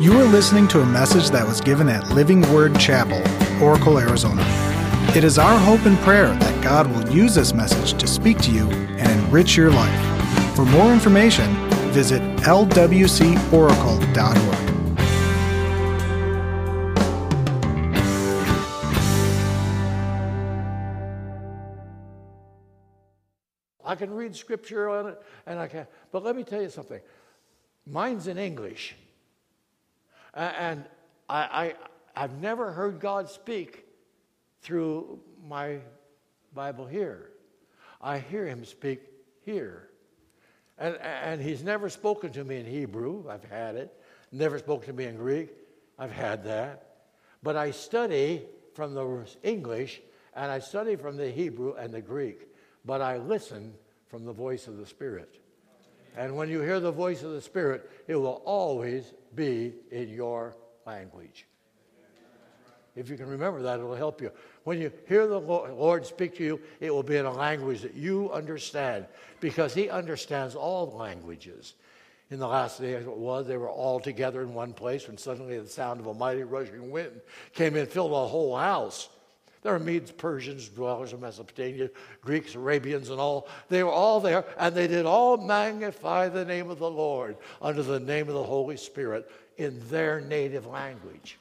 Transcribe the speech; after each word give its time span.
You 0.00 0.18
are 0.18 0.24
listening 0.24 0.66
to 0.68 0.80
a 0.80 0.86
message 0.86 1.28
that 1.28 1.46
was 1.46 1.60
given 1.60 1.86
at 1.90 2.08
Living 2.14 2.40
Word 2.54 2.80
Chapel, 2.80 3.22
Oracle, 3.62 3.98
Arizona. 3.98 4.42
It 5.14 5.24
is 5.24 5.36
our 5.36 5.58
hope 5.58 5.84
and 5.84 5.98
prayer 5.98 6.28
that 6.28 6.64
God 6.64 6.86
will 6.90 7.06
use 7.10 7.34
this 7.34 7.52
message 7.52 8.00
to 8.00 8.06
speak 8.06 8.38
to 8.38 8.50
you 8.50 8.70
and 8.70 9.10
enrich 9.10 9.58
your 9.58 9.70
life. 9.70 10.56
For 10.56 10.64
more 10.64 10.90
information, 10.90 11.52
visit 11.90 12.22
lwcoracle.org. 12.38 12.96
I 23.84 23.94
can 23.96 24.14
read 24.14 24.34
scripture 24.34 24.88
on 24.88 25.08
it, 25.08 25.22
and 25.44 25.58
I 25.58 25.68
can. 25.68 25.86
But 26.10 26.24
let 26.24 26.34
me 26.34 26.42
tell 26.42 26.62
you 26.62 26.70
something. 26.70 27.02
Mine's 27.84 28.28
in 28.28 28.38
English, 28.38 28.96
and 30.34 30.84
I, 31.28 31.74
I 32.16 32.22
I've 32.22 32.40
never 32.40 32.72
heard 32.72 33.00
God 33.00 33.28
speak 33.28 33.86
through 34.62 35.20
my 35.46 35.78
Bible 36.54 36.86
here. 36.86 37.30
I 38.00 38.18
hear 38.18 38.46
Him 38.46 38.64
speak 38.64 39.00
here, 39.44 39.88
and 40.78 40.96
and 40.96 41.40
He's 41.40 41.62
never 41.62 41.88
spoken 41.88 42.32
to 42.32 42.44
me 42.44 42.58
in 42.58 42.66
Hebrew. 42.66 43.28
I've 43.28 43.44
had 43.44 43.76
it. 43.76 43.92
Never 44.32 44.58
spoken 44.58 44.86
to 44.88 44.92
me 44.92 45.06
in 45.06 45.16
Greek. 45.16 45.50
I've 45.98 46.12
had 46.12 46.44
that. 46.44 46.86
But 47.42 47.56
I 47.56 47.70
study 47.70 48.46
from 48.74 48.94
the 48.94 49.26
English, 49.42 50.00
and 50.34 50.50
I 50.50 50.58
study 50.58 50.96
from 50.96 51.16
the 51.16 51.30
Hebrew 51.30 51.74
and 51.74 51.92
the 51.92 52.00
Greek 52.00 52.50
but 52.84 53.00
I 53.00 53.18
listen 53.18 53.74
from 54.08 54.24
the 54.24 54.32
voice 54.32 54.66
of 54.66 54.76
the 54.76 54.86
Spirit. 54.86 55.39
And 56.16 56.36
when 56.36 56.48
you 56.48 56.60
hear 56.60 56.80
the 56.80 56.92
voice 56.92 57.22
of 57.22 57.32
the 57.32 57.40
Spirit, 57.40 57.90
it 58.08 58.16
will 58.16 58.42
always 58.44 59.12
be 59.34 59.74
in 59.90 60.08
your 60.08 60.56
language. 60.86 61.46
If 62.96 63.08
you 63.08 63.16
can 63.16 63.28
remember 63.28 63.62
that, 63.62 63.78
it'll 63.78 63.94
help 63.94 64.20
you. 64.20 64.32
When 64.64 64.80
you 64.80 64.90
hear 65.08 65.26
the 65.26 65.38
Lord 65.38 66.04
speak 66.04 66.36
to 66.36 66.44
you, 66.44 66.60
it 66.80 66.92
will 66.92 67.04
be 67.04 67.16
in 67.16 67.24
a 67.24 67.32
language 67.32 67.82
that 67.82 67.94
you 67.94 68.30
understand 68.32 69.06
because 69.38 69.72
He 69.72 69.88
understands 69.88 70.54
all 70.54 70.90
languages. 70.96 71.74
In 72.30 72.38
the 72.38 72.48
last 72.48 72.80
days, 72.80 73.06
it 73.06 73.16
was, 73.16 73.46
they 73.46 73.56
were 73.56 73.70
all 73.70 74.00
together 74.00 74.42
in 74.42 74.54
one 74.54 74.72
place 74.72 75.06
when 75.06 75.18
suddenly 75.18 75.58
the 75.58 75.68
sound 75.68 76.00
of 76.00 76.06
a 76.06 76.14
mighty 76.14 76.42
rushing 76.42 76.90
wind 76.90 77.20
came 77.54 77.76
in, 77.76 77.86
filled 77.86 78.12
the 78.12 78.26
whole 78.26 78.56
house. 78.56 79.08
There 79.62 79.74
are 79.74 79.78
Medes, 79.78 80.10
Persians, 80.10 80.68
dwellers 80.68 81.12
in 81.12 81.20
Mesopotamia, 81.20 81.90
Greeks, 82.22 82.54
Arabians, 82.54 83.10
and 83.10 83.20
all. 83.20 83.46
They 83.68 83.82
were 83.82 83.90
all 83.90 84.20
there, 84.20 84.44
and 84.58 84.74
they 84.74 84.86
did 84.86 85.04
all 85.04 85.36
magnify 85.36 86.28
the 86.28 86.46
name 86.46 86.70
of 86.70 86.78
the 86.78 86.90
Lord 86.90 87.36
under 87.60 87.82
the 87.82 88.00
name 88.00 88.28
of 88.28 88.34
the 88.34 88.42
Holy 88.42 88.78
Spirit 88.78 89.30
in 89.58 89.80
their 89.90 90.20
native 90.20 90.66
language. 90.66 91.38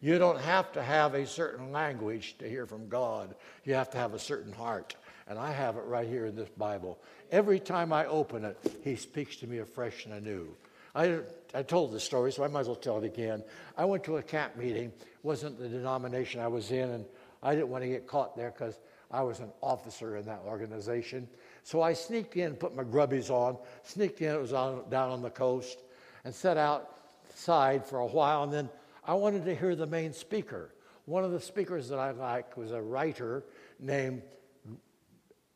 You 0.00 0.18
don't 0.18 0.40
have 0.40 0.72
to 0.72 0.82
have 0.82 1.14
a 1.14 1.26
certain 1.26 1.72
language 1.72 2.36
to 2.38 2.48
hear 2.48 2.66
from 2.66 2.88
God, 2.88 3.34
you 3.64 3.74
have 3.74 3.90
to 3.90 3.98
have 3.98 4.14
a 4.14 4.18
certain 4.18 4.52
heart. 4.52 4.94
And 5.28 5.38
I 5.38 5.52
have 5.52 5.76
it 5.76 5.84
right 5.84 6.06
here 6.06 6.26
in 6.26 6.34
this 6.34 6.48
Bible. 6.50 6.98
Every 7.30 7.60
time 7.60 7.92
I 7.92 8.06
open 8.06 8.44
it, 8.44 8.58
He 8.82 8.96
speaks 8.96 9.36
to 9.36 9.46
me 9.46 9.58
afresh 9.58 10.04
and 10.04 10.14
anew. 10.14 10.48
I, 10.94 11.20
I 11.54 11.62
told 11.62 11.92
this 11.92 12.04
story, 12.04 12.32
so 12.32 12.44
I 12.44 12.48
might 12.48 12.60
as 12.60 12.66
well 12.66 12.76
tell 12.76 12.98
it 12.98 13.04
again. 13.04 13.42
I 13.78 13.84
went 13.84 14.04
to 14.04 14.18
a 14.18 14.22
camp 14.22 14.56
meeting, 14.56 14.92
wasn't 15.22 15.58
the 15.58 15.68
denomination 15.68 16.40
I 16.40 16.48
was 16.48 16.70
in, 16.70 16.90
and 16.90 17.04
I 17.42 17.54
didn't 17.54 17.68
want 17.68 17.84
to 17.84 17.88
get 17.88 18.06
caught 18.06 18.36
there 18.36 18.50
because 18.50 18.78
I 19.10 19.22
was 19.22 19.40
an 19.40 19.50
officer 19.60 20.16
in 20.16 20.24
that 20.26 20.40
organization. 20.46 21.28
So 21.62 21.82
I 21.82 21.92
sneaked 21.92 22.36
in, 22.36 22.54
put 22.54 22.74
my 22.74 22.84
grubbies 22.84 23.30
on, 23.30 23.56
sneaked 23.84 24.20
in, 24.20 24.34
it 24.34 24.40
was 24.40 24.52
on, 24.52 24.88
down 24.90 25.10
on 25.10 25.22
the 25.22 25.30
coast, 25.30 25.82
and 26.24 26.34
sat 26.34 26.56
outside 26.56 27.86
for 27.86 28.00
a 28.00 28.06
while, 28.06 28.42
and 28.42 28.52
then 28.52 28.68
I 29.04 29.14
wanted 29.14 29.44
to 29.44 29.54
hear 29.54 29.74
the 29.74 29.86
main 29.86 30.12
speaker. 30.12 30.74
One 31.04 31.24
of 31.24 31.32
the 31.32 31.40
speakers 31.40 31.88
that 31.88 31.98
I 31.98 32.12
liked 32.12 32.56
was 32.56 32.70
a 32.70 32.80
writer 32.80 33.44
named 33.80 34.22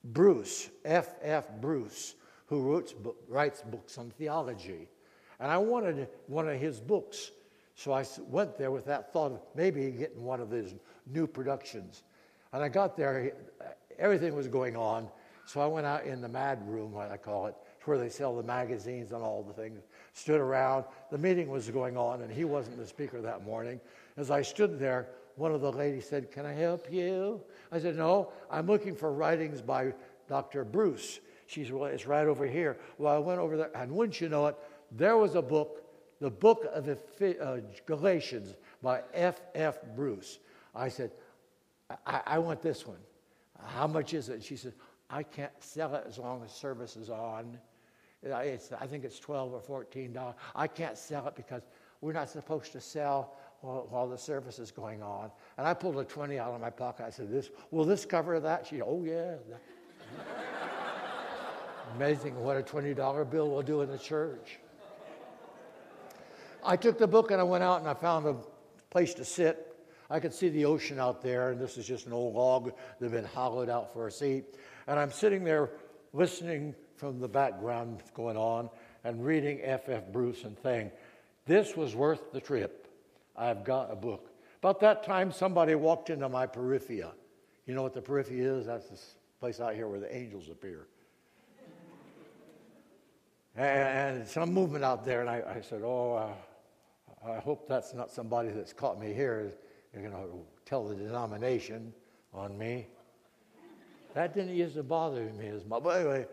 Bruce, 0.05 0.69
F. 0.85 1.15
F. 1.23 1.49
Bruce, 1.61 2.15
who 2.47 2.83
writes 3.29 3.63
books 3.63 3.99
on 3.99 4.11
theology. 4.11 4.89
And 5.39 5.51
I 5.51 5.59
wanted 5.59 6.09
one 6.27 6.49
of 6.49 6.59
his 6.59 6.81
books. 6.81 7.31
So 7.77 7.93
I 7.93 8.05
went 8.29 8.57
there 8.57 8.71
with 8.71 8.87
that 8.87 9.13
thought 9.13 9.33
of 9.33 9.41
maybe 9.55 9.91
getting 9.91 10.25
one 10.25 10.41
of 10.41 10.51
his 10.51 10.75
new 11.07 11.27
productions. 11.27 12.03
And 12.53 12.63
I 12.65 12.69
got 12.69 12.97
there, 12.97 13.33
everything 13.99 14.35
was 14.35 14.49
going 14.49 14.77
on. 14.77 15.09
So 15.45 15.61
I 15.61 15.67
went 15.67 15.87
out 15.87 16.05
in 16.05 16.23
the 16.23 16.29
mad 16.29 16.59
room, 16.67 16.93
what 16.93 17.11
I 17.11 17.19
call 17.19 17.47
it, 17.47 17.55
where 17.85 17.99
they 17.99 18.09
sell 18.09 18.35
the 18.35 18.43
magazines 18.43 19.13
and 19.13 19.23
all 19.23 19.43
the 19.43 19.53
things. 19.53 19.83
Stood 20.15 20.41
around. 20.41 20.87
The 21.11 21.19
meeting 21.19 21.49
was 21.49 21.69
going 21.71 21.97
on, 21.97 22.23
and 22.23 22.33
he 22.33 22.45
wasn't 22.45 22.79
the 22.79 22.87
speaker 22.87 23.21
that 23.21 23.45
morning. 23.45 23.79
As 24.17 24.31
I 24.31 24.43
stood 24.43 24.79
there, 24.79 25.09
one 25.37 25.53
of 25.53 25.61
the 25.61 25.71
ladies 25.71 26.09
said, 26.09 26.33
Can 26.33 26.47
I 26.47 26.53
help 26.55 26.91
you? 26.91 27.41
I 27.71 27.79
said, 27.79 27.97
No, 27.97 28.33
I'm 28.51 28.67
looking 28.67 28.97
for 28.97 29.13
writings 29.13 29.61
by 29.61 29.93
Dr. 30.29 30.65
Bruce. 30.65 31.21
She 31.47 31.63
said, 31.63 31.75
Well, 31.75 31.85
it's 31.85 32.07
right 32.07 32.27
over 32.27 32.47
here. 32.47 32.79
Well, 32.99 33.15
I 33.15 33.19
went 33.19 33.39
over 33.39 33.57
there, 33.57 33.71
and 33.77 33.93
wouldn't 33.93 34.21
you 34.21 34.29
know 34.29 34.47
it, 34.47 34.57
there 34.91 35.17
was 35.17 35.35
a 35.35 35.43
book, 35.43 35.86
the 36.21 36.31
book 36.31 36.67
of 36.73 36.89
uh, 36.89 37.57
Galatians 37.87 38.55
by 38.83 39.03
F. 39.13 39.41
F. 39.55 39.79
Bruce. 39.95 40.39
I 40.75 40.89
said, 40.89 41.11
I, 42.07 42.21
I 42.27 42.39
want 42.39 42.63
this 42.63 42.87
one. 42.87 42.99
How 43.65 43.87
much 43.87 44.15
is 44.15 44.29
it? 44.29 44.43
She 44.43 44.57
said, 44.57 44.75
I 45.09 45.23
can't 45.23 45.53
sell 45.61 45.95
it 45.95 46.05
as 46.07 46.19
long 46.19 46.43
as 46.45 46.53
service 46.53 46.97
is 46.97 47.11
on. 47.11 47.59
It's, 48.23 48.73
I 48.73 48.87
think 48.87 49.05
it's 49.05 49.19
12 49.19 49.53
or 49.53 49.61
14 49.61 50.13
dollars. 50.13 50.35
I 50.55 50.67
can't 50.67 50.99
sell 50.99 51.29
it 51.29 51.37
because 51.37 51.63
we're 52.01 52.13
not 52.13 52.29
supposed 52.29 52.73
to 52.73 52.81
sell 52.81 53.37
while, 53.61 53.87
while, 53.91 54.09
the 54.09 54.19
service 54.19 54.59
is 54.59 54.71
going 54.71 55.03
on. 55.03 55.31
And 55.57 55.67
I 55.67 55.75
pulled 55.75 55.97
a 55.99 56.05
20 56.05 56.39
out 56.39 56.53
of 56.53 56.61
my 56.61 56.71
pocket. 56.71 57.07
I 57.07 57.11
said, 57.11 57.31
"This 57.31 57.51
will 57.71 57.85
this 57.85 58.05
cover 58.05 58.39
that?" 58.41 58.67
She, 58.67 58.77
said, 58.77 58.85
"Oh 58.87 59.03
yeah." 59.05 59.37
Amazing 61.95 62.39
what 62.43 62.57
a 62.57 62.63
$20 62.63 63.31
bill 63.31 63.51
will 63.51 63.63
do 63.63 63.81
in 63.81 63.91
the 63.91 63.99
church. 63.99 64.59
I 66.67 66.77
took 66.77 66.99
the 66.99 67.07
book 67.07 67.31
and 67.31 67.41
I 67.41 67.45
went 67.45 67.63
out 67.63 67.81
and 67.81 67.89
I 67.89 67.95
found 67.95 68.27
a 68.27 68.37
place 68.91 69.15
to 69.15 69.25
sit. 69.25 69.75
I 70.11 70.21
could 70.21 70.35
see 70.35 70.49
the 70.49 70.65
ocean 70.65 70.99
out 70.99 71.23
there, 71.23 71.51
and 71.51 71.61
this 71.61 71.79
is 71.79 71.87
just 71.87 72.07
an 72.07 72.13
old 72.13 72.35
log 72.35 72.73
that 72.99 73.11
had 73.11 73.13
been 73.13 73.25
hollowed 73.25 73.69
out 73.69 73.93
for 73.93 74.07
a 74.07 74.13
seat. 74.13 74.45
And 74.87 74.99
I'm 74.99 75.11
sitting 75.11 75.45
there 75.45 75.71
listening 76.13 76.75
from 76.97 77.21
the 77.21 77.29
background 77.29 78.03
going 78.15 78.37
on 78.37 78.71
and 79.05 79.25
reading 79.25 79.61
F. 79.63 79.89
F. 79.89 80.05
Bruce 80.13 80.45
and 80.45 80.57
saying, 80.63 80.91
This 81.45 81.77
was 81.77 81.95
worth 81.95 82.33
the 82.33 82.41
trip. 82.41 82.89
I've 83.37 83.65
got 83.65 83.93
a 83.93 83.97
book. 83.97 84.31
About 84.61 84.81
that 84.81 85.05
time, 85.05 85.31
somebody 85.31 85.75
walked 85.75 86.11
into 86.11 86.29
my 86.29 86.47
periphia. 86.47 87.13
You 87.67 87.75
know 87.75 87.83
what 87.83 87.95
the 87.95 88.03
periphia 88.03 88.59
is? 88.59 88.67
That's 88.67 88.89
this 88.89 89.17
place 89.41 89.61
out 89.61 89.75
here 89.75 89.89
where 89.89 90.01
the 90.01 90.15
angels 90.15 90.49
appear. 90.49 90.87
and 93.57 94.27
some 94.27 94.53
movement 94.53 94.85
out 94.85 95.05
there, 95.05 95.21
and 95.21 95.29
I, 95.29 95.43
I 95.57 95.61
said, 95.61 95.83
Oh, 95.85 96.15
uh, 96.15 96.33
I 97.25 97.39
hope 97.39 97.69
that's 97.69 97.95
not 97.95 98.11
somebody 98.11 98.49
that's 98.51 98.73
caught 98.73 99.01
me 99.01 99.13
here. 99.13 99.53
You're 99.93 100.03
going 100.03 100.15
to 100.15 100.29
tell 100.65 100.87
the 100.87 100.95
denomination 100.95 101.93
on 102.33 102.57
me. 102.57 102.87
That 104.15 104.35
didn't 104.35 104.55
used 104.55 104.75
to 104.75 104.83
bother 104.83 105.25
me 105.39 105.49
as 105.49 105.65
much. 105.65 105.83
But 105.83 106.01
anyway, 106.01 106.27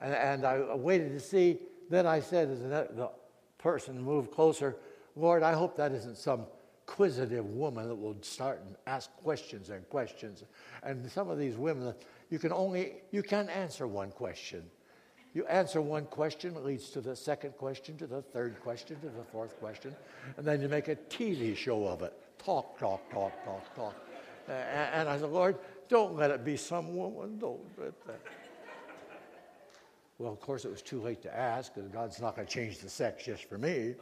and, 0.00 0.14
and 0.14 0.44
I 0.44 0.74
waited 0.74 1.12
to 1.12 1.20
see. 1.20 1.58
Then 1.90 2.06
I 2.06 2.20
said, 2.20 2.50
as 2.50 2.60
the 2.60 3.10
person 3.58 4.00
moved 4.00 4.30
closer, 4.30 4.76
Lord, 5.16 5.42
I 5.42 5.52
hope 5.52 5.76
that 5.76 5.92
isn't 5.92 6.16
some 6.16 6.46
inquisitive 6.88 7.44
woman 7.44 7.88
that 7.88 7.94
will 7.94 8.16
start 8.22 8.62
and 8.64 8.74
ask 8.86 9.10
questions 9.16 9.68
and 9.68 9.86
questions. 9.90 10.44
And 10.82 11.10
some 11.10 11.28
of 11.28 11.38
these 11.38 11.56
women, 11.56 11.94
you 12.30 12.38
can 12.38 12.52
only 12.52 13.02
you 13.10 13.22
can't 13.22 13.50
answer 13.50 13.86
one 13.86 14.10
question. 14.10 14.64
You 15.38 15.46
answer 15.46 15.80
one 15.80 16.06
question, 16.06 16.56
it 16.56 16.64
leads 16.64 16.90
to 16.90 17.00
the 17.00 17.14
second 17.14 17.52
question, 17.52 17.96
to 17.98 18.08
the 18.08 18.22
third 18.22 18.60
question, 18.60 18.98
to 18.98 19.06
the 19.06 19.22
fourth 19.30 19.56
question, 19.60 19.94
and 20.36 20.44
then 20.44 20.60
you 20.60 20.68
make 20.68 20.88
a 20.88 20.96
TV 20.96 21.56
show 21.56 21.86
of 21.86 22.02
it. 22.02 22.12
Talk, 22.44 22.76
talk, 22.76 23.08
talk, 23.12 23.44
talk, 23.44 23.76
talk. 23.76 23.94
And 24.48 25.08
I 25.08 25.16
said, 25.16 25.30
Lord, 25.30 25.56
don't 25.88 26.16
let 26.16 26.32
it 26.32 26.44
be 26.44 26.56
some 26.56 26.96
woman. 26.96 27.38
Don't 27.38 27.60
let 27.78 28.04
that. 28.08 28.20
Well, 30.18 30.32
of 30.32 30.40
course, 30.40 30.64
it 30.64 30.72
was 30.72 30.82
too 30.82 31.00
late 31.00 31.22
to 31.22 31.32
ask 31.32 31.72
because 31.72 31.88
God's 31.88 32.20
not 32.20 32.34
going 32.34 32.48
to 32.48 32.52
change 32.52 32.78
the 32.78 32.90
sex 32.90 33.24
just 33.24 33.44
for 33.44 33.58
me. 33.58 33.94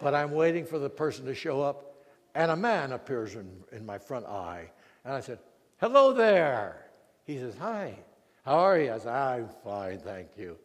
but 0.00 0.14
I'm 0.14 0.30
waiting 0.30 0.64
for 0.64 0.78
the 0.78 0.90
person 0.90 1.24
to 1.24 1.34
show 1.34 1.60
up, 1.60 2.04
and 2.36 2.52
a 2.52 2.56
man 2.56 2.92
appears 2.92 3.34
in, 3.34 3.50
in 3.72 3.84
my 3.84 3.98
front 3.98 4.26
eye. 4.26 4.70
And 5.04 5.12
I 5.12 5.18
said, 5.18 5.40
Hello 5.78 6.12
there. 6.12 6.86
He 7.24 7.36
says, 7.36 7.56
Hi. 7.58 7.96
How 8.46 8.58
are 8.60 8.78
you? 8.78 8.92
I 8.92 8.98
said, 8.98 9.12
I'm 9.12 9.48
fine, 9.64 9.98
thank 9.98 10.28
you. 10.38 10.56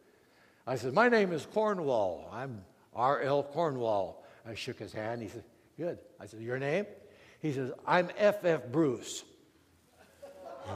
I 0.67 0.75
said, 0.75 0.93
My 0.93 1.09
name 1.09 1.33
is 1.33 1.47
Cornwall. 1.47 2.29
I'm 2.31 2.61
R.L. 2.93 3.41
Cornwall. 3.41 4.23
I 4.47 4.53
shook 4.53 4.77
his 4.77 4.93
hand. 4.93 5.23
He 5.23 5.29
said, 5.29 5.43
Good. 5.77 5.97
I 6.19 6.27
said, 6.27 6.41
Your 6.41 6.59
name? 6.59 6.85
He 7.41 7.51
says, 7.51 7.71
I'm 7.87 8.09
F.F. 8.17 8.67
Bruce. 8.71 9.23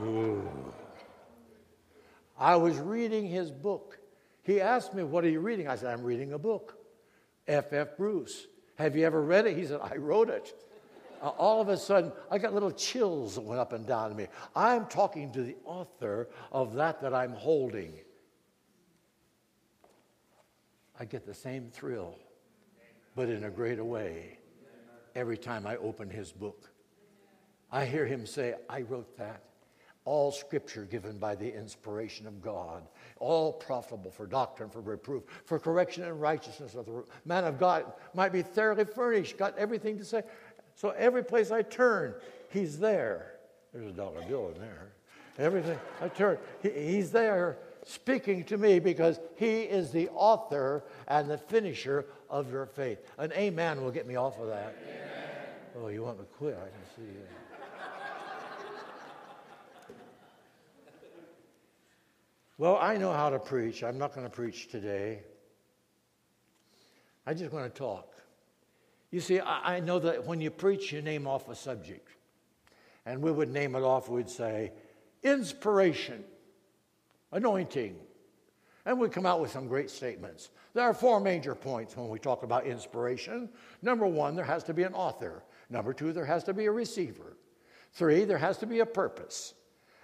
Ooh. 0.01 0.49
I 2.39 2.55
was 2.55 2.75
reading 2.79 3.27
his 3.27 3.51
book. 3.51 3.99
He 4.41 4.59
asked 4.59 4.95
me, 4.95 5.03
What 5.03 5.23
are 5.23 5.29
you 5.29 5.41
reading? 5.41 5.67
I 5.67 5.75
said, 5.75 5.93
I'm 5.93 6.03
reading 6.03 6.33
a 6.33 6.39
book, 6.39 6.75
F. 7.47 7.71
F. 7.71 7.97
Bruce. 7.97 8.47
Have 8.79 8.95
you 8.95 9.05
ever 9.05 9.21
read 9.21 9.45
it? 9.45 9.55
He 9.55 9.67
said, 9.67 9.79
I 9.79 9.97
wrote 9.97 10.31
it. 10.31 10.55
Uh, 11.25 11.29
all 11.39 11.59
of 11.59 11.69
a 11.69 11.77
sudden, 11.77 12.11
I 12.29 12.37
got 12.37 12.53
little 12.53 12.71
chills 12.71 13.33
that 13.33 13.41
went 13.41 13.59
up 13.59 13.73
and 13.73 13.83
down 13.83 14.15
me. 14.15 14.27
I'm 14.55 14.85
talking 14.85 15.31
to 15.31 15.41
the 15.41 15.55
author 15.65 16.29
of 16.51 16.75
that 16.75 17.01
that 17.01 17.15
I'm 17.15 17.31
holding. 17.31 17.93
I 20.99 21.05
get 21.05 21.25
the 21.25 21.33
same 21.33 21.71
thrill, 21.71 22.19
but 23.15 23.27
in 23.27 23.45
a 23.45 23.49
greater 23.49 23.83
way 23.83 24.37
every 25.15 25.37
time 25.37 25.65
I 25.65 25.77
open 25.77 26.11
his 26.11 26.31
book. 26.31 26.69
I 27.71 27.85
hear 27.85 28.05
him 28.05 28.27
say, 28.27 28.53
I 28.69 28.81
wrote 28.81 29.17
that. 29.17 29.41
All 30.05 30.31
scripture 30.31 30.83
given 30.83 31.17
by 31.17 31.33
the 31.33 31.51
inspiration 31.51 32.27
of 32.27 32.39
God, 32.39 32.83
all 33.19 33.51
profitable 33.51 34.11
for 34.11 34.27
doctrine, 34.27 34.69
for 34.69 34.81
reproof, 34.81 35.23
for 35.45 35.57
correction 35.57 36.03
and 36.03 36.21
righteousness 36.21 36.75
of 36.75 36.85
the 36.85 37.03
man 37.25 37.43
of 37.43 37.59
God 37.59 37.91
might 38.13 38.31
be 38.31 38.43
thoroughly 38.43 38.85
furnished, 38.85 39.39
got 39.39 39.57
everything 39.57 39.97
to 39.97 40.05
say. 40.05 40.21
So 40.75 40.89
every 40.91 41.23
place 41.23 41.51
I 41.51 41.61
turn, 41.61 42.15
he's 42.49 42.77
there. 42.79 43.35
There's 43.73 43.87
a 43.87 43.93
dollar 43.93 44.21
bill 44.27 44.51
in 44.53 44.61
there. 44.61 44.91
Everything 45.37 45.79
I 46.01 46.07
turn, 46.09 46.37
he, 46.61 46.69
he's 46.69 47.11
there 47.11 47.57
speaking 47.85 48.43
to 48.45 48.57
me 48.57 48.79
because 48.79 49.19
he 49.35 49.61
is 49.61 49.91
the 49.91 50.09
author 50.09 50.83
and 51.07 51.29
the 51.29 51.37
finisher 51.37 52.05
of 52.29 52.51
your 52.51 52.65
faith. 52.65 52.99
An 53.17 53.31
amen 53.33 53.81
will 53.83 53.91
get 53.91 54.07
me 54.07 54.15
off 54.15 54.39
of 54.39 54.47
that. 54.47 54.75
Amen. 54.83 55.05
Oh, 55.77 55.87
you 55.89 56.03
want 56.03 56.19
me 56.19 56.25
to 56.25 56.31
quit? 56.31 56.57
I 56.57 56.67
can 56.67 56.95
see 56.95 57.11
you. 57.11 57.27
well, 62.57 62.77
I 62.81 62.97
know 62.97 63.11
how 63.11 63.29
to 63.29 63.39
preach. 63.39 63.83
I'm 63.83 63.97
not 63.97 64.15
going 64.15 64.25
to 64.25 64.33
preach 64.33 64.69
today. 64.69 65.19
I 67.27 67.33
just 67.33 67.51
want 67.51 67.73
to 67.73 67.77
talk. 67.77 68.14
You 69.15 69.21
see, 69.21 69.39
I, 69.39 69.77
I 69.77 69.79
know 69.79 69.97
that 69.99 70.25
when 70.25 70.41
you 70.41 70.51
preach, 70.51 70.91
you 70.91 71.01
name 71.01 71.25
off 71.25 71.47
a 71.47 71.55
subject. 71.55 72.09
And 73.05 73.21
we 73.21 73.31
would 73.31 73.49
name 73.49 73.73
it 73.73 73.81
off, 73.81 74.09
we'd 74.09 74.29
say, 74.29 74.73
inspiration, 75.23 76.21
anointing. 77.31 77.95
And 78.85 78.99
we 78.99 79.07
come 79.07 79.25
out 79.25 79.39
with 79.39 79.51
some 79.51 79.69
great 79.69 79.89
statements. 79.89 80.49
There 80.73 80.83
are 80.83 80.93
four 80.93 81.21
major 81.21 81.55
points 81.55 81.95
when 81.95 82.09
we 82.09 82.19
talk 82.19 82.43
about 82.43 82.65
inspiration. 82.65 83.47
Number 83.81 84.05
one, 84.05 84.35
there 84.35 84.43
has 84.43 84.65
to 84.65 84.73
be 84.73 84.83
an 84.83 84.93
author. 84.93 85.45
Number 85.69 85.93
two, 85.93 86.11
there 86.11 86.25
has 86.25 86.43
to 86.43 86.53
be 86.53 86.65
a 86.65 86.71
receiver. 86.73 87.37
Three, 87.93 88.25
there 88.25 88.37
has 88.37 88.57
to 88.57 88.65
be 88.65 88.81
a 88.81 88.85
purpose. 88.85 89.53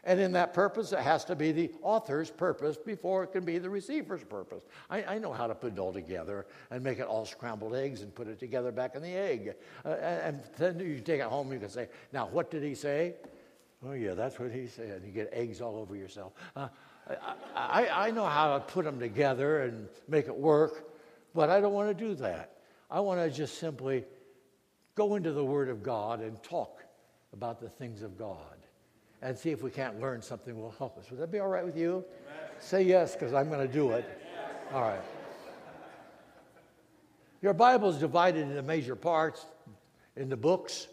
And 0.04 0.20
in 0.20 0.32
that 0.32 0.54
purpose, 0.54 0.94
it 0.94 1.00
has 1.00 1.24
to 1.26 1.36
be 1.36 1.52
the 1.52 1.72
author's 1.84 2.32
purpose 2.32 2.76
before 2.76 3.24
it 3.24 3.32
can 3.32 3.46
be 3.46 3.60
the 3.60 3.70
receiver's 3.70 4.24
purpose. 4.24 4.64
I, 4.90 5.04
I 5.04 5.18
know 5.20 5.32
how 5.32 5.46
to 5.46 5.54
put 5.54 5.74
it 5.74 5.80
all 5.80 5.94
together 5.94 6.48
and 6.72 6.84
make 6.84 6.98
it 6.98 7.06
all 7.06 7.24
scrambled 7.24 7.76
eggs 7.76 8.02
and 8.02 8.14
put 8.14 8.28
it 8.28 8.40
together 8.40 8.72
back 8.72 8.96
in 8.96 9.04
the 9.04 9.14
egg. 9.14 9.54
Uh, 9.86 9.90
and 9.90 10.42
then 10.58 10.80
you 10.80 11.00
take 11.02 11.22
it 11.22 11.28
home, 11.28 11.54
you 11.54 11.60
can 11.60 11.70
say, 11.70 11.88
Now, 12.12 12.28
what 12.28 12.50
did 12.50 12.64
he 12.64 12.74
say? 12.74 13.14
Oh, 13.86 13.94
yeah, 13.94 14.16
that's 14.16 14.40
what 14.40 14.52
he 14.52 14.68
said. 14.68 15.04
You 15.06 15.12
get 15.12 15.30
eggs 15.34 15.62
all 15.62 15.76
over 15.76 15.96
yourself. 15.96 16.34
Uh, 16.56 16.68
I, 17.56 17.86
I, 17.86 18.08
I 18.08 18.12
know 18.12 18.26
how 18.26 18.58
to 18.58 18.60
put 18.60 18.86
them 18.86 19.00
together 19.00 19.64
and 19.64 19.88
make 20.08 20.28
it 20.28 20.36
work, 20.36 20.92
but 21.36 21.50
I 21.50 21.60
don't 21.60 21.74
want 21.74 21.96
to 21.96 22.06
do 22.06 22.16
that. 22.16 22.58
I 22.90 23.00
want 23.00 23.20
to 23.20 23.30
just 23.30 23.60
simply 23.60 24.04
go 24.96 25.16
into 25.16 25.32
the 25.32 25.46
Word 25.46 25.70
of 25.70 25.84
God 25.84 26.22
and 26.22 26.42
talk 26.42 26.84
about 27.34 27.60
the 27.60 27.70
things 27.70 28.02
of 28.02 28.18
God 28.18 28.61
and 29.22 29.38
see 29.38 29.52
if 29.52 29.62
we 29.62 29.70
can't 29.70 30.00
learn 30.00 30.22
something 30.22 30.60
will 30.60 30.74
help 30.78 30.98
us. 30.98 31.10
Would 31.12 31.20
that 31.20 31.32
be 31.32 31.40
all 31.40 31.48
right 31.48 31.66
with 31.66 31.78
you? 31.78 32.04
Amen. 32.28 32.50
Say 32.60 32.84
yes, 32.84 33.14
because 33.14 33.34
I'm 33.34 33.50
going 33.50 33.66
to 33.66 33.74
do 33.74 33.92
it. 33.92 34.06
Yes. 34.08 34.74
All 34.74 34.82
right. 34.82 35.02
Your 37.42 37.54
Bible 37.54 37.90
is 37.90 37.98
divided 37.98 38.48
into 38.48 38.62
major 38.62 38.96
parts 38.96 39.46
in 40.16 40.30
the 40.30 40.38
books, 40.38 40.88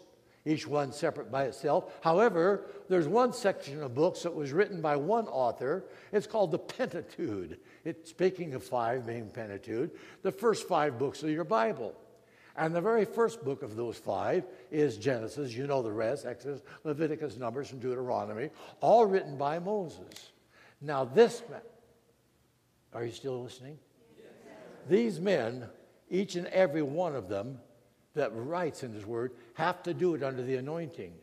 each 0.45 0.65
one 0.65 0.91
separate 0.91 1.31
by 1.31 1.43
itself. 1.43 1.93
However, 2.01 2.65
there's 2.87 3.07
one 3.07 3.33
section 3.33 3.83
of 3.83 3.93
books 3.93 4.23
that 4.23 4.33
was 4.33 4.51
written 4.51 4.81
by 4.81 4.95
one 4.95 5.27
author. 5.27 5.85
It's 6.11 6.25
called 6.25 6.51
the 6.51 6.57
Pentateuch. 6.57 7.59
It's 7.85 8.09
speaking 8.09 8.55
of 8.55 8.63
five 8.63 9.05
being 9.05 9.29
Pentateuch, 9.29 9.91
the 10.23 10.31
first 10.31 10.67
five 10.67 10.97
books 10.97 11.21
of 11.21 11.29
your 11.29 11.43
Bible. 11.43 11.93
And 12.59 12.75
the 12.75 12.81
very 12.81 13.05
first 13.05 13.45
book 13.45 13.63
of 13.63 13.77
those 13.77 13.97
five 13.97 14.43
is 14.69 14.97
Genesis. 14.97 15.53
You 15.53 15.65
know 15.65 15.81
the 15.81 15.93
rest 15.93 16.25
Exodus, 16.25 16.61
Leviticus, 16.83 17.37
Numbers, 17.37 17.71
and 17.71 17.81
Deuteronomy, 17.81 18.49
all 18.81 19.05
written 19.05 19.37
by 19.37 19.59
Moses. 19.59 20.33
Now, 20.81 21.05
this 21.05 21.41
man, 21.49 21.61
are 22.93 23.05
you 23.05 23.13
still 23.13 23.41
listening? 23.41 23.79
These 24.89 25.21
men, 25.21 25.67
each 26.09 26.35
and 26.35 26.47
every 26.47 26.81
one 26.81 27.15
of 27.15 27.29
them 27.29 27.59
that 28.13 28.31
writes 28.35 28.83
in 28.83 28.91
his 28.91 29.05
word, 29.05 29.31
have 29.53 29.81
to 29.83 29.93
do 29.93 30.13
it 30.15 30.21
under 30.21 30.43
the 30.43 30.57
anointing. 30.57 31.13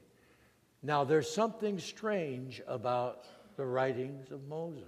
Now, 0.83 1.05
there's 1.05 1.31
something 1.31 1.79
strange 1.79 2.63
about 2.67 3.27
the 3.59 3.67
writings 3.67 4.31
of 4.31 4.49
Moses. 4.49 4.85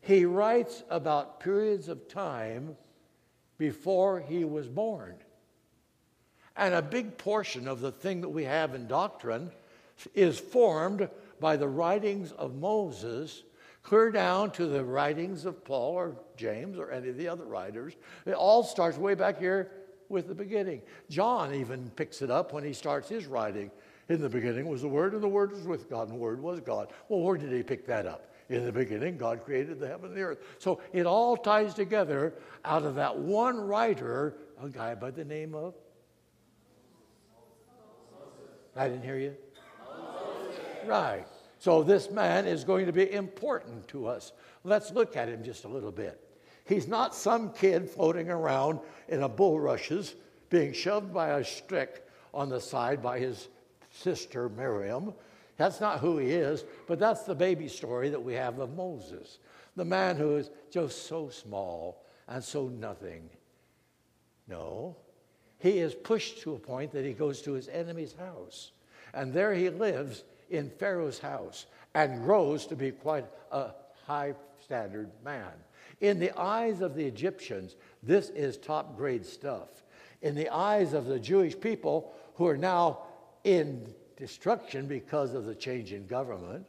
He 0.00 0.24
writes 0.24 0.82
about 0.88 1.40
periods 1.40 1.90
of 1.90 2.08
time 2.08 2.74
before 3.60 4.20
he 4.20 4.42
was 4.42 4.66
born. 4.66 5.14
And 6.56 6.72
a 6.72 6.80
big 6.80 7.18
portion 7.18 7.68
of 7.68 7.82
the 7.82 7.92
thing 7.92 8.22
that 8.22 8.30
we 8.30 8.44
have 8.44 8.74
in 8.74 8.88
doctrine 8.88 9.50
is 10.14 10.38
formed 10.38 11.10
by 11.40 11.58
the 11.58 11.68
writings 11.68 12.32
of 12.32 12.54
Moses, 12.54 13.42
clear 13.82 14.10
down 14.10 14.50
to 14.52 14.66
the 14.66 14.82
writings 14.82 15.44
of 15.44 15.62
Paul 15.62 15.92
or 15.92 16.16
James 16.38 16.78
or 16.78 16.90
any 16.90 17.10
of 17.10 17.18
the 17.18 17.28
other 17.28 17.44
writers. 17.44 17.96
It 18.24 18.32
all 18.32 18.64
starts 18.64 18.96
way 18.96 19.14
back 19.14 19.38
here 19.38 19.70
with 20.08 20.26
the 20.26 20.34
beginning. 20.34 20.80
John 21.10 21.54
even 21.54 21.90
picks 21.90 22.22
it 22.22 22.30
up 22.30 22.54
when 22.54 22.64
he 22.64 22.72
starts 22.72 23.10
his 23.10 23.26
writing. 23.26 23.70
In 24.08 24.22
the 24.22 24.30
beginning 24.30 24.68
was 24.68 24.80
the 24.80 24.88
Word, 24.88 25.12
and 25.12 25.22
the 25.22 25.28
Word 25.28 25.52
was 25.52 25.66
with 25.66 25.90
God, 25.90 26.08
and 26.08 26.16
the 26.16 26.20
Word 26.20 26.40
was 26.40 26.60
God. 26.60 26.94
Well, 27.10 27.20
where 27.20 27.36
did 27.36 27.52
he 27.52 27.62
pick 27.62 27.86
that 27.88 28.06
up? 28.06 28.32
In 28.50 28.64
the 28.64 28.72
beginning, 28.72 29.16
God 29.16 29.44
created 29.44 29.78
the 29.78 29.86
heaven 29.86 30.06
and 30.06 30.16
the 30.16 30.22
earth. 30.22 30.38
So 30.58 30.80
it 30.92 31.06
all 31.06 31.36
ties 31.36 31.72
together 31.72 32.34
out 32.64 32.82
of 32.82 32.96
that 32.96 33.16
one 33.16 33.60
writer, 33.60 34.34
a 34.60 34.68
guy 34.68 34.96
by 34.96 35.12
the 35.12 35.24
name 35.24 35.54
of. 35.54 35.74
I 38.74 38.88
didn't 38.88 39.04
hear 39.04 39.18
you. 39.18 39.36
Right. 40.84 41.24
So 41.60 41.84
this 41.84 42.10
man 42.10 42.46
is 42.46 42.64
going 42.64 42.86
to 42.86 42.92
be 42.92 43.12
important 43.12 43.86
to 43.88 44.06
us. 44.06 44.32
Let's 44.64 44.90
look 44.90 45.16
at 45.16 45.28
him 45.28 45.44
just 45.44 45.64
a 45.64 45.68
little 45.68 45.92
bit. 45.92 46.20
He's 46.64 46.88
not 46.88 47.14
some 47.14 47.52
kid 47.52 47.88
floating 47.88 48.30
around 48.30 48.80
in 49.08 49.22
a 49.22 49.28
bulrushes 49.28 50.16
being 50.48 50.72
shoved 50.72 51.14
by 51.14 51.38
a 51.38 51.44
stick 51.44 52.04
on 52.34 52.48
the 52.48 52.60
side 52.60 53.00
by 53.00 53.20
his 53.20 53.48
sister 53.90 54.48
Miriam. 54.48 55.14
That's 55.60 55.78
not 55.78 56.00
who 56.00 56.16
he 56.16 56.30
is, 56.30 56.64
but 56.86 56.98
that's 56.98 57.24
the 57.24 57.34
baby 57.34 57.68
story 57.68 58.08
that 58.08 58.24
we 58.24 58.32
have 58.32 58.58
of 58.60 58.74
Moses. 58.74 59.40
The 59.76 59.84
man 59.84 60.16
who 60.16 60.36
is 60.36 60.48
just 60.70 61.06
so 61.06 61.28
small 61.28 62.02
and 62.26 62.42
so 62.42 62.68
nothing. 62.68 63.28
No, 64.48 64.96
he 65.58 65.80
is 65.80 65.94
pushed 65.94 66.40
to 66.40 66.54
a 66.54 66.58
point 66.58 66.92
that 66.92 67.04
he 67.04 67.12
goes 67.12 67.42
to 67.42 67.52
his 67.52 67.68
enemy's 67.68 68.14
house. 68.14 68.72
And 69.12 69.34
there 69.34 69.52
he 69.52 69.68
lives 69.68 70.24
in 70.48 70.70
Pharaoh's 70.70 71.18
house 71.18 71.66
and 71.92 72.24
grows 72.24 72.64
to 72.68 72.74
be 72.74 72.90
quite 72.90 73.26
a 73.52 73.72
high 74.06 74.32
standard 74.64 75.10
man. 75.22 75.52
In 76.00 76.18
the 76.18 76.34
eyes 76.40 76.80
of 76.80 76.94
the 76.94 77.04
Egyptians, 77.04 77.76
this 78.02 78.30
is 78.30 78.56
top 78.56 78.96
grade 78.96 79.26
stuff. 79.26 79.68
In 80.22 80.34
the 80.34 80.48
eyes 80.48 80.94
of 80.94 81.04
the 81.04 81.20
Jewish 81.20 81.60
people 81.60 82.14
who 82.36 82.46
are 82.46 82.56
now 82.56 83.00
in 83.44 83.94
destruction 84.20 84.86
because 84.86 85.34
of 85.34 85.46
the 85.46 85.54
change 85.54 85.92
in 85.92 86.06
government. 86.06 86.66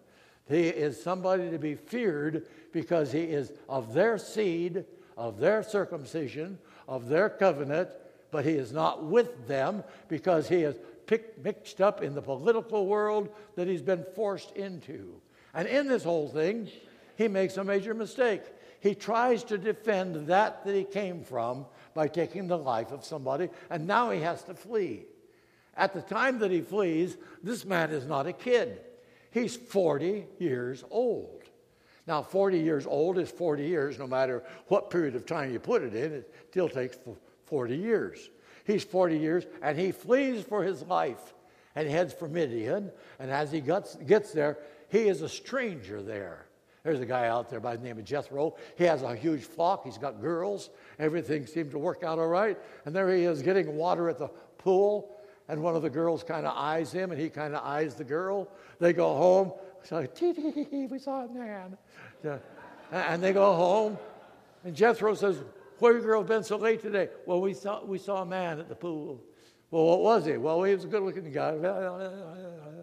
He 0.48 0.68
is 0.68 1.02
somebody 1.02 1.52
to 1.52 1.60
be 1.60 1.76
feared 1.76 2.48
because 2.72 3.12
he 3.12 3.22
is 3.22 3.54
of 3.70 3.94
their 3.94 4.18
seed, 4.18 4.86
of 5.18 5.40
their 5.40 5.62
circumcision, 5.62 6.58
of 6.88 7.10
their 7.10 7.30
covenant, 7.30 7.90
but 8.32 8.46
he 8.46 8.54
is 8.54 8.72
not 8.72 9.04
with 9.04 9.48
them 9.48 9.84
because 10.08 10.48
he 10.48 10.64
is 10.64 10.76
picked, 11.06 11.44
mixed 11.44 11.82
up 11.82 12.02
in 12.02 12.16
the 12.16 12.22
political 12.22 12.88
world 12.88 13.30
that 13.56 13.68
he's 13.68 13.82
been 13.82 14.06
forced 14.16 14.52
into. 14.56 15.22
And 15.54 15.68
in 15.68 15.88
this 15.88 16.04
whole 16.04 16.30
thing, 16.30 16.70
he 17.18 17.28
makes 17.28 17.58
a 17.58 17.64
major 17.64 17.94
mistake. 17.94 18.42
He 18.80 18.96
tries 18.96 19.44
to 19.46 19.58
defend 19.58 20.28
that 20.28 20.66
that 20.66 20.74
he 20.74 20.86
came 20.86 21.24
from 21.24 21.66
by 21.94 22.08
taking 22.08 22.48
the 22.48 22.58
life 22.58 22.92
of 22.92 23.06
somebody, 23.06 23.50
and 23.70 23.86
now 23.86 24.10
he 24.10 24.22
has 24.22 24.42
to 24.44 24.54
flee. 24.54 25.04
At 25.76 25.94
the 25.94 26.02
time 26.02 26.40
that 26.40 26.52
he 26.52 26.62
flees, 26.62 27.18
this 27.42 27.66
man 27.66 27.92
is 27.92 28.06
not 28.06 28.28
a 28.28 28.34
kid. 28.34 28.80
He's 29.32 29.56
40 29.56 30.26
years 30.40 30.84
old. 30.92 31.44
Now, 32.08 32.22
40 32.22 32.60
years 32.60 32.86
old 32.86 33.18
is 33.18 33.30
40 33.30 33.66
years, 33.66 33.98
no 33.98 34.08
matter 34.08 34.44
what 34.68 34.90
period 34.90 35.16
of 35.16 35.26
time 35.26 35.54
you 35.54 35.60
put 35.60 35.84
it 35.84 35.96
in, 35.96 36.12
it 36.12 36.34
still 36.50 36.68
takes 36.68 36.98
40 37.46 37.78
years. 37.78 38.30
He's 38.66 38.84
40 38.84 39.18
years, 39.18 39.46
and 39.62 39.78
he 39.78 39.92
flees 39.92 40.44
for 40.44 40.64
his 40.64 40.84
life 40.84 41.34
and 41.76 41.88
heads 41.88 42.14
for 42.14 42.28
Midian. 42.28 42.92
And 43.20 43.32
as 43.32 43.52
he 43.52 43.62
gets, 43.62 43.96
gets 43.96 44.32
there, 44.34 44.58
he 44.90 45.08
is 45.08 45.22
a 45.22 45.30
stranger 45.30 46.02
there. 46.02 46.48
There's 46.84 47.00
a 47.00 47.06
guy 47.06 47.28
out 47.28 47.50
there 47.50 47.60
by 47.60 47.76
the 47.76 47.84
name 47.84 48.00
of 48.00 48.06
Jethro. 48.06 48.56
He 48.76 48.86
has 48.86 49.04
a 49.04 49.16
huge 49.16 49.44
flock. 49.44 49.86
He's 49.86 50.00
got 50.00 50.20
girls. 50.20 50.72
Everything 50.98 51.46
seemed 51.46 51.72
to 51.72 51.80
work 51.80 52.04
out 52.04 52.18
all 52.18 52.28
right. 52.28 52.58
And 52.86 52.96
there 52.96 53.14
he 53.16 53.24
is 53.24 53.44
getting 53.44 53.76
water 53.76 54.10
at 54.10 54.18
the 54.18 54.30
pool. 54.58 55.16
And 55.48 55.62
one 55.62 55.76
of 55.76 55.82
the 55.82 55.90
girls 55.90 56.24
kind 56.24 56.46
of 56.46 56.54
eyes 56.56 56.92
him, 56.92 57.12
and 57.12 57.20
he 57.20 57.30
kind 57.30 57.56
of 57.56 57.64
eyes 57.64 57.96
the 57.96 58.04
girl. 58.04 58.48
They 58.80 58.94
go 58.94 59.16
home. 59.16 59.54
So, 59.84 60.08
we 60.22 61.00
saw 61.00 61.26
a 61.26 61.34
man. 61.34 61.78
And 62.92 63.24
they 63.24 63.34
go 63.34 63.54
home. 63.54 63.98
And 64.64 64.76
Jethro 64.76 65.16
says, 65.16 65.38
Where 65.80 65.98
you 65.98 66.02
girls 66.02 66.28
been 66.28 66.44
so 66.44 66.58
late 66.58 66.82
today? 66.82 67.10
Well, 67.26 67.42
we 67.42 67.54
saw, 67.54 67.84
we 67.84 67.98
saw 67.98 68.22
a 68.22 68.26
man 68.26 68.60
at 68.60 68.70
the 68.70 68.76
pool. 68.76 69.22
Well, 69.72 69.86
what 69.86 70.02
was 70.02 70.26
he? 70.26 70.38
Well, 70.38 70.64
he 70.64 70.76
was 70.76 70.84
a 70.84 70.88
good 70.88 71.04
looking 71.04 71.32
guy. 71.32 71.56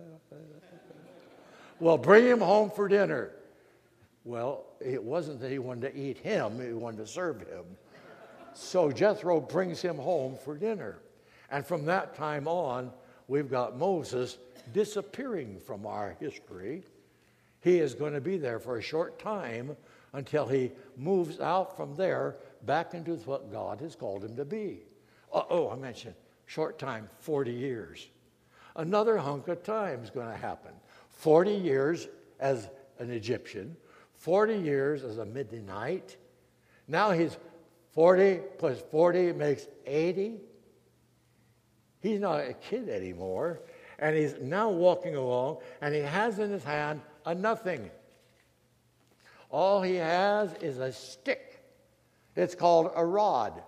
Well, 1.80 1.96
bring 1.96 2.26
him 2.26 2.40
home 2.40 2.70
for 2.70 2.88
dinner. 2.88 3.30
Well, 4.24 4.64
it 4.80 5.02
wasn't 5.02 5.40
that 5.40 5.50
he 5.50 5.58
wanted 5.58 5.92
to 5.92 5.98
eat 5.98 6.18
him, 6.18 6.60
he 6.60 6.72
wanted 6.72 6.98
to 6.98 7.06
serve 7.06 7.40
him. 7.40 7.64
So 8.52 8.90
Jethro 8.90 9.40
brings 9.40 9.80
him 9.80 9.96
home 9.96 10.36
for 10.44 10.56
dinner. 10.56 10.98
And 11.50 11.67
from 11.67 11.85
that 11.87 12.14
time 12.14 12.47
on, 12.47 12.93
we've 13.26 13.50
got 13.50 13.78
Moses 13.78 14.38
disappearing 14.73 15.59
from 15.59 15.87
our 15.87 16.17
history. 16.21 16.83
He 17.61 17.78
is 17.78 17.95
going 17.95 18.12
to 18.12 18.21
be 18.21 18.37
there 18.37 18.59
for 18.59 18.78
a 18.78 18.83
short 18.83 19.19
time 19.19 19.76
until 20.12 20.47
he 20.47 20.73
moves 20.97 21.40
out 21.40 21.76
from 21.76 21.95
there 21.95 22.37
back 22.64 22.95
into 22.95 23.14
what 23.17 23.52
God 23.52 23.81
has 23.81 23.95
called 23.95 24.25
him 24.25 24.37
to 24.37 24.45
be. 24.45 24.81
Oh, 25.33 25.71
I 25.71 25.76
mentioned 25.76 26.14
short 26.47 26.78
time, 26.78 27.09
40 27.21 27.52
years. 27.52 28.09
Another 28.76 29.19
hunk 29.19 29.49
of 29.49 29.62
time 29.62 30.02
is 30.02 30.11
going 30.11 30.28
to 30.28 30.37
happen. 30.37 30.73
40 31.11 31.52
years 31.52 32.09
as 32.40 32.69
an 32.99 33.11
Egyptian, 33.11 33.76
40 34.14 34.57
years 34.57 35.02
as 35.05 35.19
a 35.19 35.26
Midianite. 35.26 36.17
Now 36.87 37.11
he's 37.11 37.37
40 37.93 38.40
plus 38.57 38.81
40 38.90 39.33
makes 39.33 39.67
80. 39.87 40.38
He's 42.00 42.21
not 42.21 42.40
a 42.40 42.52
kid 42.55 42.88
anymore. 42.88 43.61
And 43.99 44.14
he's 44.14 44.37
now 44.40 44.71
walking 44.71 45.17
along, 45.17 45.59
and 45.81 45.93
he 45.95 46.00
has 46.00 46.38
in 46.38 46.50
his 46.50 46.62
hand 46.62 47.00
a 47.26 47.35
nothing. 47.35 47.90
All 49.50 49.83
he 49.83 49.97
has 49.97 50.55
is 50.61 50.78
a 50.78 50.93
stick. 50.93 51.64
It's 52.37 52.55
called 52.55 52.93
a 52.95 53.05
rod. 53.05 53.62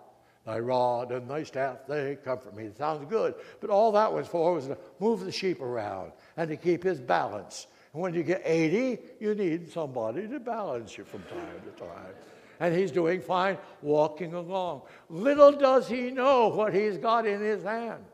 Thy 0.47 0.59
rod 0.59 1.13
and 1.13 1.29
thy 1.29 1.43
staff, 1.43 1.79
they 1.87 2.17
comfort 2.25 2.57
me. 2.57 2.65
It 2.65 2.79
sounds 2.79 3.05
good. 3.11 3.35
But 3.61 3.71
all 3.71 3.93
that 3.93 4.13
was 4.13 4.27
for 4.27 4.55
was 4.55 4.69
to 4.69 4.79
move 4.99 5.21
the 5.21 5.33
sheep 5.33 5.61
around 5.61 6.13
and 6.37 6.49
to 6.49 6.57
keep 6.57 6.83
his 6.83 7.01
balance. 7.01 7.67
And 7.93 8.01
when 8.01 8.15
you 8.15 8.23
get 8.23 8.43
80, 8.45 8.99
you 9.19 9.35
need 9.35 9.71
somebody 9.71 10.29
to 10.29 10.41
balance 10.41 10.97
you 10.97 11.05
from 11.05 11.23
time 11.25 11.61
to 11.65 11.85
time. 11.85 12.15
And 12.61 12.75
he's 12.75 12.91
doing 12.91 13.21
fine 13.21 13.59
walking 13.83 14.35
along. 14.35 14.83
Little 15.09 15.53
does 15.53 15.89
he 15.89 16.11
know 16.11 16.49
what 16.49 16.73
he's 16.73 16.97
got 16.97 17.27
in 17.27 17.41
his 17.41 17.63
hand. 17.65 18.05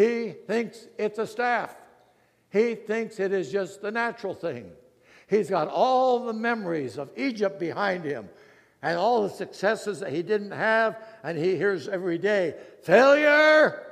He 0.00 0.30
thinks 0.30 0.86
it's 0.96 1.18
a 1.18 1.26
staff. 1.26 1.76
He 2.48 2.74
thinks 2.74 3.20
it 3.20 3.32
is 3.32 3.52
just 3.52 3.82
the 3.82 3.90
natural 3.90 4.32
thing. 4.32 4.70
He's 5.28 5.50
got 5.50 5.68
all 5.68 6.24
the 6.24 6.32
memories 6.32 6.96
of 6.96 7.10
Egypt 7.18 7.60
behind 7.60 8.04
him 8.04 8.30
and 8.80 8.96
all 8.96 9.24
the 9.24 9.28
successes 9.28 10.00
that 10.00 10.10
he 10.10 10.22
didn't 10.22 10.52
have, 10.52 10.96
and 11.22 11.36
he 11.36 11.54
hears 11.54 11.86
every 11.86 12.16
day 12.16 12.54
failure, 12.82 13.86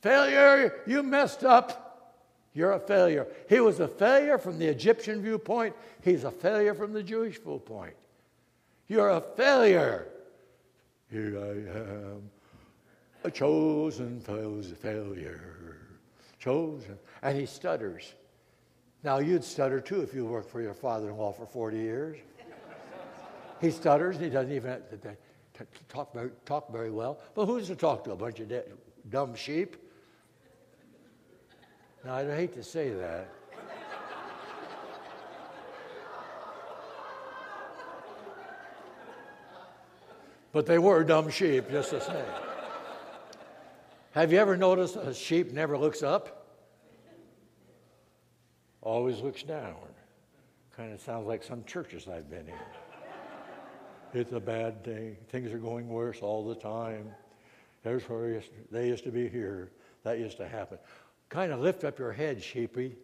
failure, 0.00 0.80
you 0.86 1.02
messed 1.02 1.44
up. 1.44 2.14
You're 2.54 2.72
a 2.72 2.80
failure. 2.80 3.26
He 3.46 3.60
was 3.60 3.78
a 3.78 3.88
failure 3.88 4.38
from 4.38 4.58
the 4.58 4.66
Egyptian 4.66 5.20
viewpoint, 5.20 5.76
he's 6.02 6.24
a 6.24 6.30
failure 6.30 6.72
from 6.72 6.94
the 6.94 7.02
Jewish 7.02 7.38
viewpoint. 7.38 7.94
You're 8.88 9.10
a 9.10 9.20
failure. 9.20 10.08
Here 11.10 11.38
I 11.38 11.78
am, 11.78 12.30
a 13.26 13.30
chosen 13.30 14.20
failure. 14.20 15.78
Chosen. 16.38 16.96
And 17.22 17.36
he 17.36 17.44
stutters. 17.44 18.14
Now, 19.02 19.18
you'd 19.18 19.42
stutter 19.42 19.80
too 19.80 20.00
if 20.00 20.14
you 20.14 20.24
worked 20.24 20.50
for 20.50 20.62
your 20.62 20.74
father 20.74 21.10
in 21.10 21.16
law 21.16 21.32
for 21.32 21.44
40 21.44 21.76
years. 21.76 22.18
he 23.60 23.70
stutters, 23.70 24.18
he 24.18 24.30
doesn't 24.30 24.52
even 24.52 24.80
talk 25.88 26.14
very, 26.14 26.30
talk 26.44 26.70
very 26.70 26.90
well. 26.90 27.18
But 27.34 27.46
who's 27.46 27.66
to 27.66 27.76
talk 27.76 28.04
to? 28.04 28.12
A 28.12 28.16
bunch 28.16 28.40
of 28.40 28.52
dumb 29.10 29.34
sheep? 29.34 29.76
Now, 32.04 32.14
I'd 32.14 32.30
hate 32.30 32.54
to 32.54 32.62
say 32.62 32.90
that. 32.90 33.28
but 40.52 40.64
they 40.64 40.78
were 40.78 41.02
dumb 41.02 41.28
sheep, 41.28 41.70
just 41.70 41.90
the 41.90 42.00
same. 42.00 42.45
Have 44.16 44.32
you 44.32 44.38
ever 44.38 44.56
noticed 44.56 44.96
a 44.96 45.12
sheep 45.12 45.52
never 45.52 45.76
looks 45.76 46.02
up? 46.02 46.46
Always 48.80 49.20
looks 49.20 49.42
down. 49.42 49.76
Kind 50.74 50.94
of 50.94 51.02
sounds 51.02 51.26
like 51.26 51.42
some 51.42 51.62
churches 51.64 52.08
I've 52.08 52.30
been 52.30 52.48
in. 52.48 54.18
It's 54.18 54.32
a 54.32 54.40
bad 54.40 54.82
day. 54.82 55.18
Things 55.28 55.52
are 55.52 55.58
going 55.58 55.90
worse 55.90 56.20
all 56.22 56.48
the 56.48 56.54
time. 56.54 57.10
There's 57.82 58.04
where 58.04 58.42
they 58.70 58.88
used 58.88 59.04
to 59.04 59.10
be 59.10 59.28
here. 59.28 59.70
That 60.02 60.18
used 60.18 60.38
to 60.38 60.48
happen. 60.48 60.78
Kind 61.28 61.52
of 61.52 61.60
lift 61.60 61.84
up 61.84 61.98
your 61.98 62.12
head, 62.12 62.42
sheepy, 62.42 62.96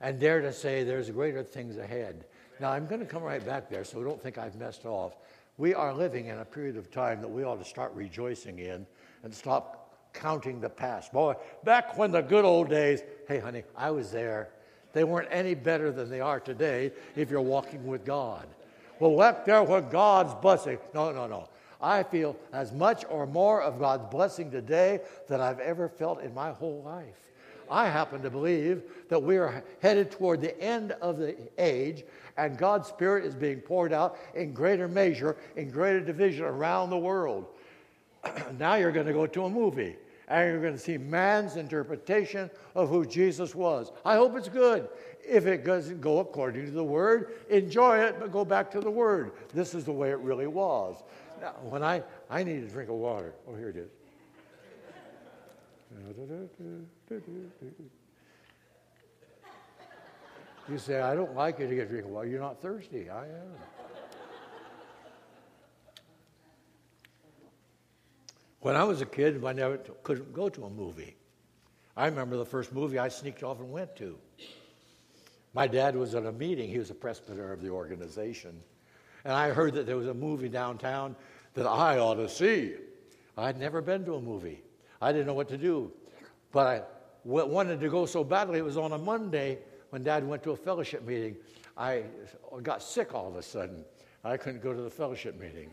and 0.00 0.18
dare 0.18 0.40
to 0.40 0.54
say 0.54 0.82
there's 0.82 1.10
greater 1.10 1.42
things 1.42 1.76
ahead. 1.76 2.24
Now, 2.58 2.70
I'm 2.70 2.86
going 2.86 3.02
to 3.02 3.06
come 3.06 3.22
right 3.22 3.44
back 3.44 3.68
there, 3.68 3.84
so 3.84 4.02
don't 4.02 4.22
think 4.22 4.38
I've 4.38 4.56
messed 4.56 4.86
off. 4.86 5.18
We 5.58 5.74
are 5.74 5.92
living 5.92 6.28
in 6.28 6.38
a 6.38 6.44
period 6.46 6.78
of 6.78 6.90
time 6.90 7.20
that 7.20 7.28
we 7.28 7.44
ought 7.44 7.62
to 7.62 7.68
start 7.68 7.92
rejoicing 7.94 8.60
in 8.60 8.86
and 9.22 9.34
stop 9.34 9.77
counting 10.12 10.60
the 10.60 10.68
past. 10.68 11.12
Boy, 11.12 11.34
back 11.64 11.96
when 11.96 12.10
the 12.10 12.20
good 12.20 12.44
old 12.44 12.68
days, 12.68 13.02
hey, 13.26 13.38
honey, 13.38 13.62
I 13.76 13.90
was 13.90 14.10
there. 14.10 14.50
They 14.92 15.04
weren't 15.04 15.28
any 15.30 15.54
better 15.54 15.92
than 15.92 16.10
they 16.10 16.20
are 16.20 16.40
today 16.40 16.92
if 17.14 17.30
you're 17.30 17.40
walking 17.40 17.86
with 17.86 18.04
God. 18.04 18.46
Well, 18.98 19.16
back 19.16 19.44
there 19.44 19.62
with 19.62 19.90
God's 19.90 20.34
blessing. 20.34 20.78
No, 20.94 21.12
no, 21.12 21.26
no. 21.26 21.48
I 21.80 22.02
feel 22.02 22.36
as 22.52 22.72
much 22.72 23.04
or 23.08 23.26
more 23.26 23.62
of 23.62 23.78
God's 23.78 24.10
blessing 24.10 24.50
today 24.50 25.00
than 25.28 25.40
I've 25.40 25.60
ever 25.60 25.88
felt 25.88 26.20
in 26.22 26.34
my 26.34 26.50
whole 26.50 26.82
life. 26.82 27.14
I 27.70 27.86
happen 27.86 28.22
to 28.22 28.30
believe 28.30 28.82
that 29.08 29.22
we 29.22 29.36
are 29.36 29.62
headed 29.80 30.10
toward 30.10 30.40
the 30.40 30.58
end 30.60 30.92
of 30.92 31.18
the 31.18 31.36
age, 31.58 32.04
and 32.36 32.56
God's 32.56 32.88
Spirit 32.88 33.24
is 33.24 33.34
being 33.34 33.60
poured 33.60 33.92
out 33.92 34.18
in 34.34 34.52
greater 34.52 34.88
measure, 34.88 35.36
in 35.56 35.70
greater 35.70 36.00
division 36.00 36.44
around 36.44 36.90
the 36.90 36.98
world. 36.98 37.46
now 38.58 38.74
you're 38.74 38.92
going 38.92 39.06
to 39.06 39.12
go 39.12 39.26
to 39.26 39.44
a 39.44 39.50
movie, 39.50 39.96
and 40.28 40.50
you're 40.50 40.60
going 40.60 40.74
to 40.74 40.78
see 40.78 40.98
man's 40.98 41.56
interpretation 41.56 42.50
of 42.74 42.88
who 42.88 43.06
Jesus 43.06 43.54
was. 43.54 43.92
I 44.04 44.14
hope 44.14 44.36
it's 44.36 44.48
good. 44.48 44.88
If 45.26 45.46
it 45.46 45.64
doesn't 45.64 46.00
go 46.00 46.20
according 46.20 46.66
to 46.66 46.70
the 46.70 46.84
Word, 46.84 47.34
enjoy 47.50 47.98
it, 47.98 48.16
but 48.18 48.32
go 48.32 48.44
back 48.44 48.70
to 48.72 48.80
the 48.80 48.90
Word. 48.90 49.32
This 49.52 49.74
is 49.74 49.84
the 49.84 49.92
way 49.92 50.10
it 50.10 50.18
really 50.18 50.46
was. 50.46 51.02
Now, 51.40 51.54
when 51.62 51.82
I, 51.82 52.02
I 52.30 52.42
need 52.42 52.64
a 52.64 52.68
drink 52.68 52.90
of 52.90 52.96
water. 52.96 53.34
Oh, 53.46 53.54
here 53.54 53.68
it 53.68 53.76
is. 53.76 53.90
You 60.68 60.78
say, 60.78 61.00
I 61.00 61.14
don't 61.14 61.34
like 61.34 61.60
it 61.60 61.68
to 61.68 61.74
get 61.74 61.88
drinking 61.88 62.12
water. 62.12 62.28
You're 62.28 62.40
not 62.40 62.60
thirsty. 62.60 63.08
I 63.08 63.24
am. 63.24 63.77
When 68.60 68.74
I 68.74 68.84
was 68.84 69.00
a 69.00 69.06
kid, 69.06 69.44
I 69.44 69.52
never 69.52 69.78
couldn't 70.02 70.32
go 70.32 70.48
to 70.48 70.64
a 70.64 70.70
movie. 70.70 71.16
I 71.96 72.06
remember 72.06 72.36
the 72.36 72.44
first 72.44 72.72
movie 72.72 72.98
I 72.98 73.08
sneaked 73.08 73.42
off 73.42 73.60
and 73.60 73.70
went 73.70 73.94
to. 73.96 74.18
My 75.54 75.66
dad 75.66 75.96
was 75.96 76.14
at 76.14 76.26
a 76.26 76.32
meeting. 76.32 76.68
He 76.68 76.78
was 76.78 76.90
a 76.90 76.94
presbyter 76.94 77.52
of 77.52 77.62
the 77.62 77.70
organization. 77.70 78.60
And 79.24 79.32
I 79.32 79.50
heard 79.50 79.74
that 79.74 79.86
there 79.86 79.96
was 79.96 80.06
a 80.06 80.14
movie 80.14 80.48
downtown 80.48 81.16
that 81.54 81.66
I 81.66 81.98
ought 81.98 82.14
to 82.14 82.28
see. 82.28 82.74
I'd 83.36 83.58
never 83.58 83.80
been 83.80 84.04
to 84.04 84.16
a 84.16 84.20
movie. 84.20 84.62
I 85.00 85.12
didn't 85.12 85.26
know 85.26 85.34
what 85.34 85.48
to 85.48 85.58
do. 85.58 85.92
But 86.52 86.66
I 86.66 86.82
wanted 87.24 87.80
to 87.80 87.88
go 87.88 88.06
so 88.06 88.24
badly. 88.24 88.58
It 88.58 88.64
was 88.64 88.76
on 88.76 88.92
a 88.92 88.98
Monday 88.98 89.58
when 89.90 90.02
Dad 90.02 90.26
went 90.26 90.42
to 90.44 90.50
a 90.50 90.56
fellowship 90.56 91.04
meeting. 91.06 91.36
I 91.76 92.04
got 92.62 92.82
sick 92.82 93.14
all 93.14 93.28
of 93.28 93.36
a 93.36 93.42
sudden. 93.42 93.84
I 94.24 94.36
couldn't 94.36 94.62
go 94.62 94.72
to 94.72 94.82
the 94.82 94.90
fellowship 94.90 95.38
meeting. 95.38 95.70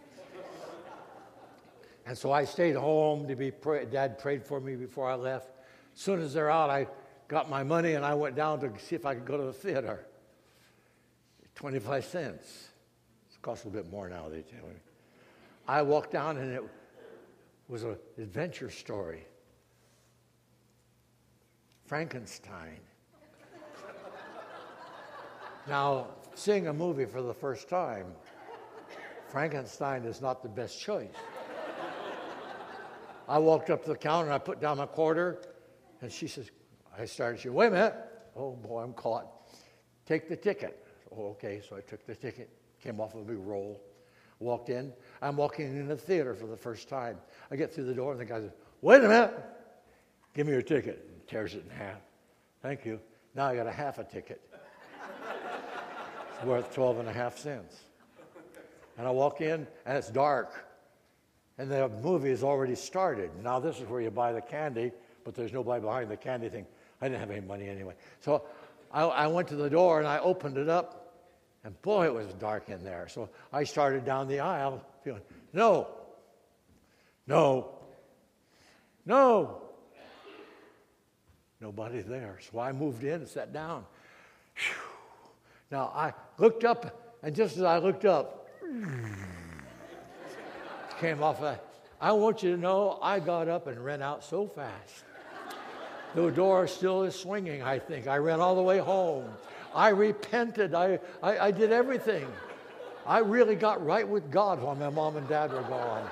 And 2.05 2.17
so 2.17 2.31
I 2.31 2.45
stayed 2.45 2.75
home 2.75 3.27
to 3.27 3.35
be 3.35 3.51
pray- 3.51 3.85
Dad 3.85 4.19
prayed 4.19 4.43
for 4.43 4.59
me 4.59 4.75
before 4.75 5.09
I 5.09 5.15
left. 5.15 5.49
As 5.95 6.01
soon 6.01 6.21
as 6.21 6.33
they're 6.33 6.51
out, 6.51 6.69
I 6.69 6.87
got 7.27 7.49
my 7.49 7.63
money 7.63 7.93
and 7.93 8.05
I 8.05 8.13
went 8.13 8.35
down 8.35 8.59
to 8.59 8.71
see 8.79 8.95
if 8.95 9.05
I 9.05 9.15
could 9.15 9.25
go 9.25 9.37
to 9.37 9.43
the 9.45 9.53
theater. 9.53 10.05
25 11.55 12.05
cents. 12.05 12.69
It 13.33 13.41
costs 13.41 13.65
a 13.65 13.69
little 13.69 13.83
bit 13.83 13.91
more 13.91 14.07
now, 14.07 14.29
they 14.29 14.41
tell 14.41 14.67
me. 14.67 14.75
I 15.67 15.81
walked 15.81 16.11
down 16.11 16.37
and 16.37 16.53
it 16.53 16.63
was 17.67 17.83
an 17.83 17.97
adventure 18.17 18.69
story. 18.69 19.25
Frankenstein. 21.85 22.79
Now, 25.67 26.09
seeing 26.35 26.67
a 26.67 26.73
movie 26.73 27.05
for 27.05 27.23
the 27.23 27.33
first 27.33 27.67
time, 27.67 28.05
Frankenstein 29.29 30.03
is 30.03 30.21
not 30.21 30.43
the 30.43 30.49
best 30.49 30.79
choice. 30.79 31.09
I 33.27 33.39
walked 33.39 33.69
up 33.69 33.83
to 33.83 33.89
the 33.89 33.97
counter 33.97 34.25
and 34.25 34.33
I 34.33 34.37
put 34.37 34.59
down 34.59 34.77
my 34.77 34.85
quarter, 34.85 35.41
and 36.01 36.11
she 36.11 36.27
says, 36.27 36.51
I 36.97 37.05
started, 37.05 37.39
she 37.39 37.49
wait 37.49 37.67
a 37.67 37.71
minute. 37.71 37.95
Oh 38.35 38.51
boy, 38.51 38.81
I'm 38.81 38.93
caught. 38.93 39.27
Take 40.05 40.29
the 40.29 40.35
ticket. 40.35 40.85
Oh, 41.11 41.29
okay, 41.29 41.61
so 41.67 41.75
I 41.75 41.81
took 41.81 42.05
the 42.05 42.15
ticket, 42.15 42.49
came 42.81 42.99
off 42.99 43.15
of 43.15 43.21
a 43.21 43.23
big 43.23 43.37
roll, 43.37 43.81
walked 44.39 44.69
in. 44.69 44.93
I'm 45.21 45.37
walking 45.37 45.65
in 45.65 45.87
the 45.87 45.95
theater 45.95 46.35
for 46.35 46.45
the 46.45 46.57
first 46.57 46.89
time. 46.89 47.17
I 47.51 47.55
get 47.55 47.73
through 47.73 47.85
the 47.85 47.93
door, 47.93 48.11
and 48.11 48.21
the 48.21 48.25
guy 48.25 48.39
says, 48.39 48.51
Wait 48.81 49.03
a 49.03 49.07
minute, 49.07 49.33
give 50.33 50.45
me 50.45 50.53
your 50.53 50.61
ticket. 50.61 51.05
And 51.09 51.27
tears 51.27 51.55
it 51.55 51.63
in 51.63 51.69
half. 51.69 52.01
Thank 52.61 52.85
you. 52.85 52.99
Now 53.33 53.47
I 53.47 53.55
got 53.55 53.67
a 53.67 53.71
half 53.71 53.97
a 53.97 54.03
ticket. 54.03 54.41
it's 56.35 56.45
worth 56.45 56.73
12 56.73 56.99
and 56.99 57.09
a 57.09 57.13
half 57.13 57.37
cents. 57.37 57.75
And 58.97 59.07
I 59.07 59.11
walk 59.11 59.41
in, 59.41 59.67
and 59.85 59.97
it's 59.97 60.09
dark. 60.09 60.65
And 61.57 61.71
the 61.71 61.89
movie 62.03 62.29
has 62.29 62.43
already 62.43 62.75
started. 62.75 63.31
Now, 63.41 63.59
this 63.59 63.79
is 63.79 63.87
where 63.87 64.01
you 64.01 64.11
buy 64.11 64.33
the 64.33 64.41
candy, 64.41 64.91
but 65.23 65.35
there's 65.35 65.53
nobody 65.53 65.81
behind 65.81 66.11
the 66.11 66.17
candy 66.17 66.49
thing. 66.49 66.65
I 67.01 67.07
didn't 67.07 67.19
have 67.19 67.31
any 67.31 67.41
money 67.41 67.69
anyway. 67.69 67.93
So 68.21 68.43
I, 68.91 69.03
I 69.03 69.27
went 69.27 69.47
to 69.49 69.55
the 69.55 69.69
door 69.69 69.99
and 69.99 70.07
I 70.07 70.19
opened 70.19 70.57
it 70.57 70.69
up, 70.69 71.13
and 71.63 71.79
boy, 71.81 72.05
it 72.05 72.13
was 72.13 72.27
dark 72.33 72.69
in 72.69 72.83
there. 72.83 73.07
So 73.09 73.29
I 73.51 73.63
started 73.63 74.05
down 74.05 74.27
the 74.27 74.39
aisle 74.39 74.83
feeling, 75.03 75.21
no, 75.53 75.87
no, 77.27 77.71
no. 79.05 79.61
Nobody 81.61 82.01
there. 82.01 82.37
So 82.51 82.59
I 82.59 82.71
moved 82.73 83.03
in 83.03 83.13
and 83.13 83.27
sat 83.27 83.53
down. 83.53 83.85
Now 85.71 85.91
I 85.95 86.13
looked 86.37 86.63
up, 86.63 87.17
and 87.23 87.35
just 87.35 87.57
as 87.57 87.63
I 87.63 87.77
looked 87.79 88.05
up, 88.05 88.47
came 90.99 91.21
off. 91.21 91.41
I 92.01 92.11
want 92.11 92.43
you 92.43 92.55
to 92.55 92.61
know 92.61 92.99
I 93.01 93.19
got 93.19 93.47
up 93.47 93.67
and 93.67 93.83
ran 93.83 94.01
out 94.01 94.23
so 94.23 94.47
fast. 94.47 95.03
The 96.13 96.29
door 96.31 96.67
still 96.67 97.03
is 97.03 97.15
swinging, 97.15 97.61
I 97.61 97.79
think. 97.79 98.07
I 98.07 98.17
ran 98.17 98.39
all 98.39 98.55
the 98.55 98.61
way 98.61 98.77
home. 98.77 99.25
I 99.73 99.89
repented. 99.89 100.73
I, 100.73 100.99
I, 101.21 101.47
I 101.47 101.51
did 101.51 101.71
everything. 101.71 102.25
I 103.05 103.19
really 103.19 103.55
got 103.55 103.85
right 103.85 104.07
with 104.07 104.31
God 104.31 104.61
while 104.61 104.75
my 104.75 104.89
mom 104.89 105.17
and 105.17 105.27
dad 105.27 105.51
were 105.51 105.61
gone. 105.63 106.07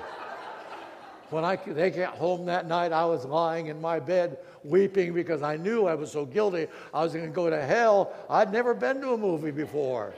When 1.30 1.44
I, 1.44 1.56
they 1.56 1.90
got 1.90 2.14
home 2.14 2.46
that 2.46 2.68
night, 2.68 2.92
I 2.92 3.06
was 3.06 3.24
lying 3.24 3.68
in 3.68 3.80
my 3.80 3.98
bed 3.98 4.38
weeping 4.62 5.14
because 5.14 5.42
I 5.42 5.56
knew 5.56 5.86
I 5.86 5.94
was 5.94 6.12
so 6.12 6.26
guilty. 6.26 6.68
I 6.92 7.02
was 7.02 7.14
going 7.14 7.26
to 7.26 7.32
go 7.32 7.48
to 7.50 7.60
hell. 7.60 8.12
I'd 8.28 8.52
never 8.52 8.74
been 8.74 9.00
to 9.00 9.12
a 9.12 9.18
movie 9.18 9.50
before. 9.50 10.14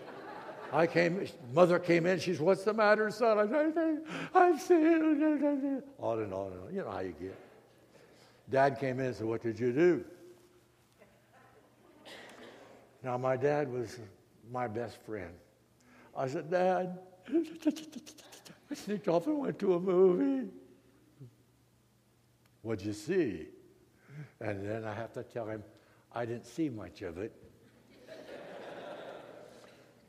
I 0.72 0.86
came, 0.86 1.26
mother 1.52 1.78
came 1.78 2.06
in, 2.06 2.18
she 2.18 2.34
said, 2.34 2.42
What's 2.42 2.64
the 2.64 2.74
matter, 2.74 3.10
son? 3.10 3.38
I 3.38 3.46
said, 3.46 4.02
I'm 4.34 4.58
sick. 4.58 4.78
On 4.78 5.22
and 5.22 5.82
on 5.98 6.20
and 6.20 6.32
on. 6.32 6.68
You 6.72 6.82
know 6.82 6.90
how 6.90 7.00
you 7.00 7.14
get. 7.20 7.36
Dad 8.50 8.78
came 8.78 9.00
in 9.00 9.06
and 9.06 9.16
said, 9.16 9.26
What 9.26 9.42
did 9.42 9.58
you 9.58 9.72
do? 9.72 10.04
Now, 13.02 13.16
my 13.16 13.36
dad 13.36 13.72
was 13.72 13.98
my 14.50 14.66
best 14.66 14.96
friend. 15.04 15.32
I 16.16 16.26
said, 16.28 16.50
Dad, 16.50 16.98
I 18.70 18.74
sneaked 18.74 19.08
off 19.08 19.26
and 19.26 19.38
went 19.38 19.58
to 19.60 19.74
a 19.74 19.80
movie. 19.80 20.48
What'd 22.62 22.84
you 22.84 22.92
see? 22.92 23.46
And 24.40 24.66
then 24.68 24.84
I 24.84 24.92
have 24.92 25.12
to 25.12 25.22
tell 25.22 25.46
him, 25.46 25.62
I 26.12 26.24
didn't 26.24 26.46
see 26.46 26.68
much 26.68 27.02
of 27.02 27.18
it 27.18 27.32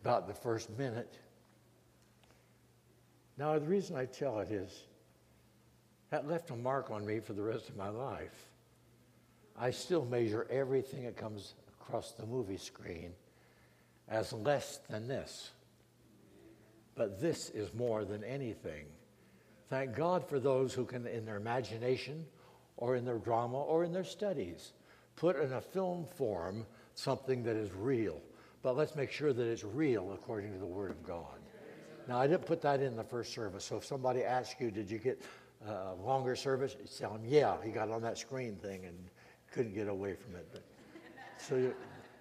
about 0.08 0.26
the 0.26 0.34
first 0.34 0.70
minute. 0.78 1.18
Now, 3.38 3.60
the 3.60 3.66
reason 3.66 3.98
I 3.98 4.06
tell 4.06 4.40
it 4.40 4.52
is 4.52 4.86
that 6.12 6.30
left 6.30 6.50
a 6.50 6.56
mark 6.56 6.90
on 6.92 7.06
me 7.06 7.20
for 7.20 7.34
the 7.34 7.44
rest 7.44 7.68
of 7.68 7.76
my 7.76 7.90
life. 7.90 8.48
I 9.60 9.70
still 9.72 10.06
measure 10.06 10.48
everything 10.50 11.04
that 11.04 11.18
comes 11.18 11.56
across 11.82 12.14
the 12.14 12.26
movie 12.26 12.56
screen 12.56 13.12
as 14.08 14.32
less 14.32 14.80
than 14.90 15.10
this. 15.10 15.52
But 16.96 17.20
this 17.20 17.50
is 17.50 17.74
more 17.74 18.06
than 18.06 18.24
anything. 18.24 18.86
Thank 19.70 19.94
God 19.94 20.26
for 20.30 20.40
those 20.40 20.74
who 20.74 20.86
can, 20.86 21.06
in 21.06 21.26
their 21.26 21.36
imagination 21.36 22.26
or 22.78 22.96
in 22.96 23.04
their 23.04 23.18
drama 23.18 23.62
or 23.62 23.84
in 23.84 23.92
their 23.92 24.06
studies, 24.06 24.72
put 25.18 25.36
in 25.36 25.52
a 25.52 25.60
film 25.60 26.06
form 26.16 26.66
something 26.96 27.44
that 27.44 27.58
is 27.58 27.74
real 27.74 28.22
but 28.62 28.76
let's 28.76 28.96
make 28.96 29.12
sure 29.12 29.34
that 29.34 29.44
it's 29.44 29.64
real 29.64 30.12
according 30.14 30.54
to 30.54 30.60
the 30.60 30.66
Word 30.66 30.92
of 30.92 31.04
God. 31.04 31.40
Now, 32.08 32.20
I 32.20 32.28
didn't 32.28 32.46
put 32.46 32.62
that 32.62 32.82
in 32.82 32.96
the 32.96 33.04
first 33.04 33.34
service, 33.34 33.66
so 33.66 33.78
if 33.78 33.86
somebody 33.86 34.24
asks 34.24 34.60
you, 34.62 34.72
did 34.72 34.90
you 34.90 34.98
get 34.98 35.22
a 35.68 35.72
uh, 35.72 35.96
longer 35.96 36.36
service? 36.36 36.76
You 36.80 36.88
tell 36.98 37.14
them, 37.14 37.24
yeah, 37.26 37.58
he 37.64 37.72
got 37.72 37.90
on 37.90 38.02
that 38.04 38.18
screen 38.18 38.56
thing 38.56 38.86
and 38.86 38.98
couldn't 39.52 39.74
get 39.74 39.88
away 39.88 40.16
from 40.16 40.36
it. 40.36 40.48
But, 40.52 40.64
so 41.38 41.72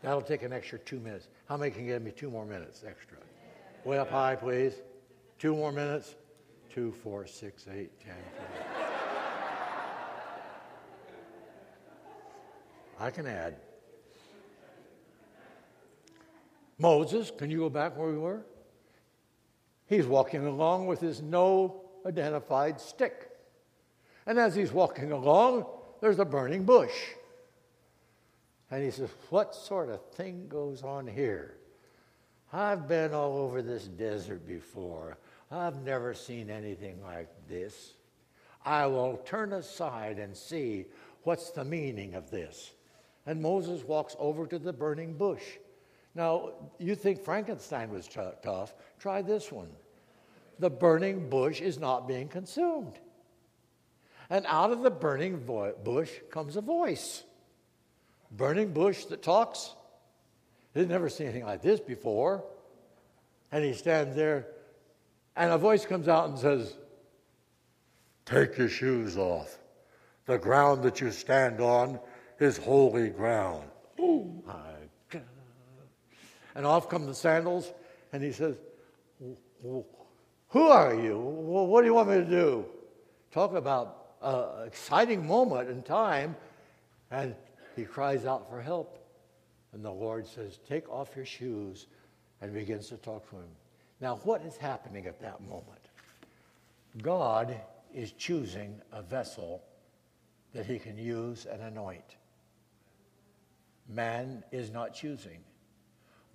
that'll 0.03 0.23
take 0.23 0.43
an 0.43 0.53
extra 0.53 0.79
two 0.81 0.99
minutes. 0.99 1.29
How 1.49 1.57
many 1.57 1.71
can 1.71 1.87
give 1.87 2.03
me 2.03 2.11
two 2.11 2.31
more 2.31 2.45
minutes 2.45 2.83
extra? 2.87 3.19
Way 3.85 3.99
up 3.99 4.11
high, 4.11 4.35
please. 4.35 4.75
Two 5.39 5.55
more 5.55 5.71
minutes. 5.71 6.17
Two, 6.75 6.93
four, 6.93 7.27
six, 7.27 7.67
eight, 7.73 7.91
ten. 8.01 8.17
12. 8.35 8.97
I 12.99 13.11
can 13.11 13.27
add. 13.27 13.57
Moses, 16.79 17.33
can 17.37 17.51
you 17.51 17.59
go 17.59 17.71
back 17.71 17.97
where 17.97 18.11
we 18.11 18.19
were? 18.19 18.45
He's 19.87 20.07
walking 20.07 20.47
along 20.47 20.87
with 20.87 21.01
his 21.01 21.23
no 21.23 21.83
identified 22.05 22.81
stick. 22.81 23.31
And 24.27 24.39
as 24.39 24.55
he's 24.55 24.73
walking 24.73 25.13
along, 25.13 25.67
there's 26.01 26.19
a 26.19 26.25
burning 26.25 26.65
bush. 26.65 26.95
And 28.71 28.83
he 28.83 28.91
says, 28.91 29.11
What 29.31 29.55
sort 29.55 29.89
of 29.89 30.05
thing 30.11 30.49
goes 30.49 30.83
on 30.83 31.07
here? 31.07 31.55
I've 32.53 32.89
been 32.89 33.15
all 33.15 33.39
over 33.39 33.63
this 33.63 33.85
desert 33.85 34.47
before. 34.47 35.19
I've 35.51 35.83
never 35.83 36.15
seen 36.15 36.51
anything 36.51 37.03
like 37.03 37.29
this. 37.49 37.95
I 38.65 38.87
will 38.87 39.19
turn 39.19 39.53
aside 39.53 40.19
and 40.19 40.37
see 40.37 40.87
what's 41.23 41.51
the 41.51 41.65
meaning 41.65 42.15
of 42.15 42.31
this. 42.31 42.73
And 43.27 43.41
Moses 43.41 43.85
walks 43.85 44.17
over 44.19 44.47
to 44.47 44.59
the 44.59 44.73
burning 44.73 45.15
bush. 45.15 45.43
Now, 46.17 46.53
you 46.79 46.95
think 46.95 47.23
Frankenstein 47.23 47.91
was 47.91 48.09
t- 48.09 48.21
tough. 48.43 48.75
Try 48.99 49.21
this 49.21 49.53
one. 49.53 49.69
The 50.59 50.71
burning 50.71 51.29
bush 51.29 51.61
is 51.61 51.79
not 51.79 52.09
being 52.09 52.27
consumed. 52.27 52.99
And 54.31 54.47
out 54.49 54.73
of 54.73 54.81
the 54.81 54.91
burning 54.91 55.37
vo- 55.37 55.75
bush 55.85 56.11
comes 56.31 56.57
a 56.57 56.63
voice. 56.63 57.23
Burning 58.31 58.73
bush 58.73 59.05
that 59.05 59.23
talks. 59.23 59.75
He'd 60.73 60.89
never 60.89 61.11
seen 61.11 61.27
anything 61.27 61.45
like 61.45 61.61
this 61.61 61.81
before. 61.81 62.45
And 63.53 63.63
he 63.63 63.75
stands 63.75 64.17
there, 64.17 64.47
and 65.37 65.53
a 65.53 65.59
voice 65.59 65.85
comes 65.85 66.09
out 66.09 66.31
and 66.31 66.39
says, 66.39 66.79
Take 68.25 68.57
your 68.57 68.71
shoes 68.71 69.19
off. 69.19 69.59
The 70.25 70.39
ground 70.39 70.83
that 70.85 70.99
you 71.03 71.13
stand 71.13 71.61
on 71.61 72.01
is 72.41 72.57
holy 72.57 73.11
ground. 73.11 73.69
Oh, 74.01 74.43
my 74.47 74.76
and 76.57 76.67
off 76.67 76.89
come 76.89 77.07
the 77.07 77.15
sandals, 77.15 77.73
and 78.13 78.23
he 78.23 78.33
says, 78.33 78.57
Who 79.63 79.85
are 80.55 80.95
you? 80.95 81.19
What 81.19 81.83
do 81.83 81.87
you 81.87 81.95
want 81.95 82.09
me 82.09 82.17
to 82.17 82.25
do? 82.25 82.65
Talk 83.31 83.55
about 83.55 84.15
an 84.23 84.67
exciting 84.67 85.27
moment 85.27 85.69
in 85.69 85.83
time. 85.83 86.35
And 87.11 87.37
he 87.77 87.85
cries 87.85 88.25
out 88.25 88.49
for 88.49 88.61
help. 88.61 88.99
And 89.73 89.85
the 89.85 89.93
Lord 89.93 90.27
says, 90.27 90.59
Take 90.67 90.89
off 90.91 91.11
your 91.15 91.27
shoes, 91.27 91.87
and 92.41 92.53
begins 92.53 92.89
to 92.89 92.97
talk 92.97 93.29
to 93.31 93.37
him. 93.37 93.49
Now, 94.01 94.17
what 94.25 94.43
is 94.43 94.57
happening 94.57 95.07
at 95.07 95.21
that 95.21 95.41
moment? 95.43 95.81
God 97.03 97.55
is 97.95 98.13
choosing 98.13 98.81
a 98.93 99.03
vessel 99.03 99.63
that 100.55 100.65
he 100.65 100.79
can 100.79 100.97
use 100.97 101.45
and 101.45 101.61
anoint. 101.63 102.17
Man 103.89 104.43
is 104.53 104.71
not 104.71 104.95
choosing. 104.95 105.39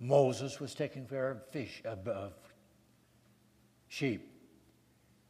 Moses 0.02 0.58
was 0.58 0.74
taking 0.74 1.06
care 1.06 1.30
of 1.30 1.46
fish, 1.50 1.80
of, 1.84 2.32
sheep. 3.86 4.28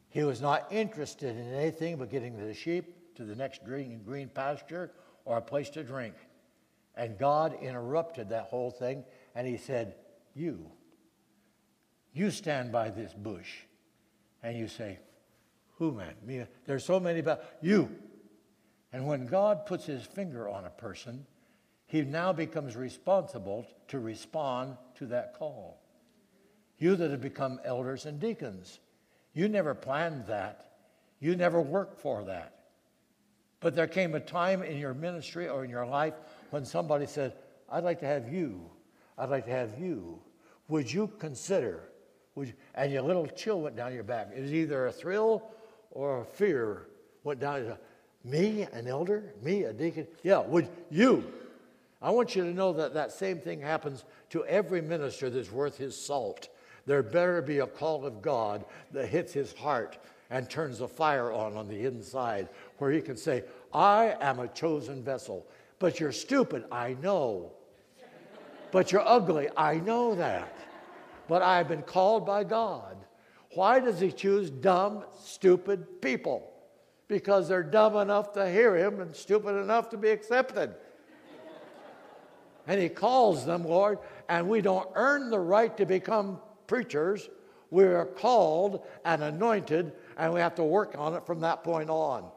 He 0.08 0.24
was 0.24 0.40
not 0.40 0.72
interested 0.72 1.36
in 1.36 1.52
anything 1.52 1.96
but 1.96 2.10
getting 2.10 2.38
the 2.38 2.54
sheep 2.54 3.14
to 3.16 3.24
the 3.24 3.36
next 3.36 3.64
green, 3.66 4.02
green 4.02 4.30
pasture 4.30 4.90
or 5.26 5.36
a 5.36 5.42
place 5.42 5.68
to 5.70 5.84
drink. 5.84 6.14
And 6.94 7.18
God 7.18 7.54
interrupted 7.60 8.30
that 8.30 8.44
whole 8.44 8.70
thing 8.70 9.04
and 9.34 9.46
he 9.46 9.58
said, 9.58 9.94
You, 10.34 10.70
you 12.14 12.30
stand 12.30 12.72
by 12.72 12.88
this 12.88 13.12
bush. 13.12 13.50
And 14.42 14.58
you 14.58 14.68
say, 14.68 14.98
Who, 15.76 15.92
man? 15.92 16.14
Me? 16.24 16.44
There's 16.64 16.84
so 16.84 16.98
many 16.98 17.20
about 17.20 17.42
you. 17.60 17.90
And 18.90 19.06
when 19.06 19.26
God 19.26 19.66
puts 19.66 19.84
his 19.84 20.02
finger 20.02 20.48
on 20.48 20.64
a 20.64 20.70
person, 20.70 21.26
he 21.92 22.00
now 22.00 22.32
becomes 22.32 22.74
responsible 22.74 23.66
to 23.88 24.00
respond 24.00 24.78
to 24.94 25.04
that 25.04 25.34
call. 25.34 25.78
You 26.78 26.96
that 26.96 27.10
have 27.10 27.20
become 27.20 27.60
elders 27.66 28.06
and 28.06 28.18
deacons, 28.18 28.80
you 29.34 29.46
never 29.46 29.74
planned 29.74 30.26
that. 30.26 30.70
You 31.20 31.36
never 31.36 31.60
worked 31.60 32.00
for 32.00 32.24
that. 32.24 32.60
But 33.60 33.76
there 33.76 33.86
came 33.86 34.14
a 34.14 34.20
time 34.20 34.62
in 34.62 34.78
your 34.78 34.94
ministry 34.94 35.50
or 35.50 35.64
in 35.64 35.70
your 35.70 35.84
life 35.84 36.14
when 36.48 36.64
somebody 36.64 37.04
said, 37.04 37.34
I'd 37.68 37.84
like 37.84 38.00
to 38.00 38.06
have 38.06 38.32
you. 38.32 38.70
I'd 39.18 39.28
like 39.28 39.44
to 39.44 39.50
have 39.50 39.78
you. 39.78 40.18
Would 40.68 40.90
you 40.90 41.10
consider? 41.18 41.90
Would 42.36 42.48
you, 42.48 42.54
and 42.74 42.90
your 42.90 43.02
little 43.02 43.26
chill 43.26 43.60
went 43.60 43.76
down 43.76 43.92
your 43.92 44.02
back. 44.02 44.30
It 44.34 44.40
was 44.40 44.54
either 44.54 44.86
a 44.86 44.92
thrill 44.92 45.42
or 45.90 46.22
a 46.22 46.24
fear 46.24 46.86
went 47.22 47.40
down. 47.40 47.76
Me, 48.24 48.66
an 48.72 48.88
elder? 48.88 49.34
Me, 49.42 49.64
a 49.64 49.74
deacon? 49.74 50.06
Yeah, 50.22 50.38
would 50.38 50.70
you? 50.90 51.30
I 52.02 52.10
want 52.10 52.34
you 52.34 52.42
to 52.42 52.52
know 52.52 52.72
that 52.72 52.94
that 52.94 53.12
same 53.12 53.38
thing 53.38 53.60
happens 53.60 54.04
to 54.30 54.44
every 54.46 54.82
minister 54.82 55.30
that's 55.30 55.52
worth 55.52 55.78
his 55.78 55.96
salt. 55.96 56.48
There 56.84 57.02
better 57.02 57.40
be 57.40 57.60
a 57.60 57.66
call 57.66 58.04
of 58.04 58.20
God 58.20 58.64
that 58.90 59.06
hits 59.06 59.32
his 59.32 59.52
heart 59.52 59.98
and 60.28 60.50
turns 60.50 60.80
a 60.80 60.88
fire 60.88 61.30
on 61.30 61.56
on 61.56 61.68
the 61.68 61.84
inside 61.84 62.48
where 62.78 62.90
he 62.90 63.00
can 63.00 63.16
say, 63.16 63.44
I 63.72 64.16
am 64.20 64.40
a 64.40 64.48
chosen 64.48 65.02
vessel. 65.02 65.46
But 65.78 66.00
you're 66.00 66.12
stupid, 66.12 66.64
I 66.72 66.96
know. 67.00 67.52
But 68.72 68.90
you're 68.90 69.06
ugly, 69.06 69.48
I 69.56 69.76
know 69.76 70.14
that. 70.16 70.56
But 71.28 71.42
I've 71.42 71.68
been 71.68 71.82
called 71.82 72.26
by 72.26 72.42
God. 72.44 72.96
Why 73.54 73.78
does 73.78 74.00
he 74.00 74.10
choose 74.10 74.50
dumb, 74.50 75.04
stupid 75.22 76.00
people? 76.00 76.50
Because 77.06 77.48
they're 77.48 77.62
dumb 77.62 77.96
enough 77.96 78.32
to 78.32 78.50
hear 78.50 78.74
him 78.74 79.00
and 79.00 79.14
stupid 79.14 79.60
enough 79.60 79.90
to 79.90 79.98
be 79.98 80.08
accepted. 80.08 80.74
And 82.66 82.80
he 82.80 82.88
calls 82.88 83.44
them, 83.44 83.64
Lord, 83.64 83.98
and 84.28 84.48
we 84.48 84.60
don't 84.60 84.88
earn 84.94 85.30
the 85.30 85.38
right 85.38 85.76
to 85.76 85.86
become 85.86 86.38
preachers. 86.66 87.28
We 87.70 87.84
are 87.84 88.06
called 88.06 88.86
and 89.04 89.22
anointed, 89.22 89.92
and 90.16 90.32
we 90.32 90.40
have 90.40 90.54
to 90.56 90.64
work 90.64 90.94
on 90.96 91.14
it 91.14 91.26
from 91.26 91.40
that 91.40 91.64
point 91.64 91.90
on. 91.90 92.30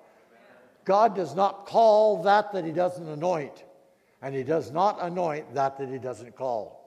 God 0.85 1.15
does 1.15 1.35
not 1.35 1.65
call 1.65 2.23
that 2.23 2.53
that 2.53 2.63
he 2.63 2.71
doesn't 2.71 3.07
anoint, 3.07 3.63
and 4.21 4.33
he 4.33 4.43
does 4.43 4.71
not 4.71 4.97
anoint 5.01 5.53
that 5.53 5.77
that 5.77 5.89
he 5.89 5.97
doesn't 5.97 6.35
call. 6.35 6.81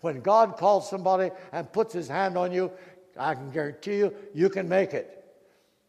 When 0.00 0.20
God 0.20 0.56
calls 0.56 0.88
somebody 0.88 1.30
and 1.52 1.72
puts 1.72 1.92
his 1.92 2.08
hand 2.08 2.36
on 2.36 2.52
you, 2.52 2.70
I 3.18 3.34
can 3.34 3.50
guarantee 3.50 3.96
you, 3.96 4.14
you 4.34 4.48
can 4.48 4.68
make 4.68 4.94
it. 4.94 5.17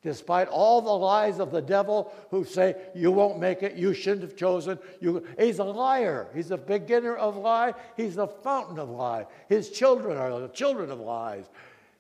Despite 0.02 0.48
all 0.48 0.82
the 0.82 0.90
lies 0.90 1.40
of 1.40 1.52
the 1.52 1.62
devil 1.62 2.14
who 2.32 2.46
say, 2.46 2.76
you 2.96 3.12
won't 3.12 3.38
make 3.38 3.64
it, 3.64 3.76
you 3.76 3.94
shouldn't 3.94 4.22
have 4.22 4.36
chosen. 4.36 4.80
You, 5.02 5.26
he's 5.38 5.60
a 5.60 5.64
liar. 5.66 6.28
He's 6.34 6.52
a 6.52 6.58
beginner 6.58 7.18
of 7.18 7.36
lie. 7.36 7.74
He's 7.98 8.16
the 8.16 8.28
fountain 8.28 8.80
of 8.80 8.90
lie. 8.90 9.26
His 9.50 9.70
children 9.72 10.18
are 10.18 10.40
the 10.40 10.48
children 10.50 10.90
of 10.90 11.02
lies. 11.02 11.50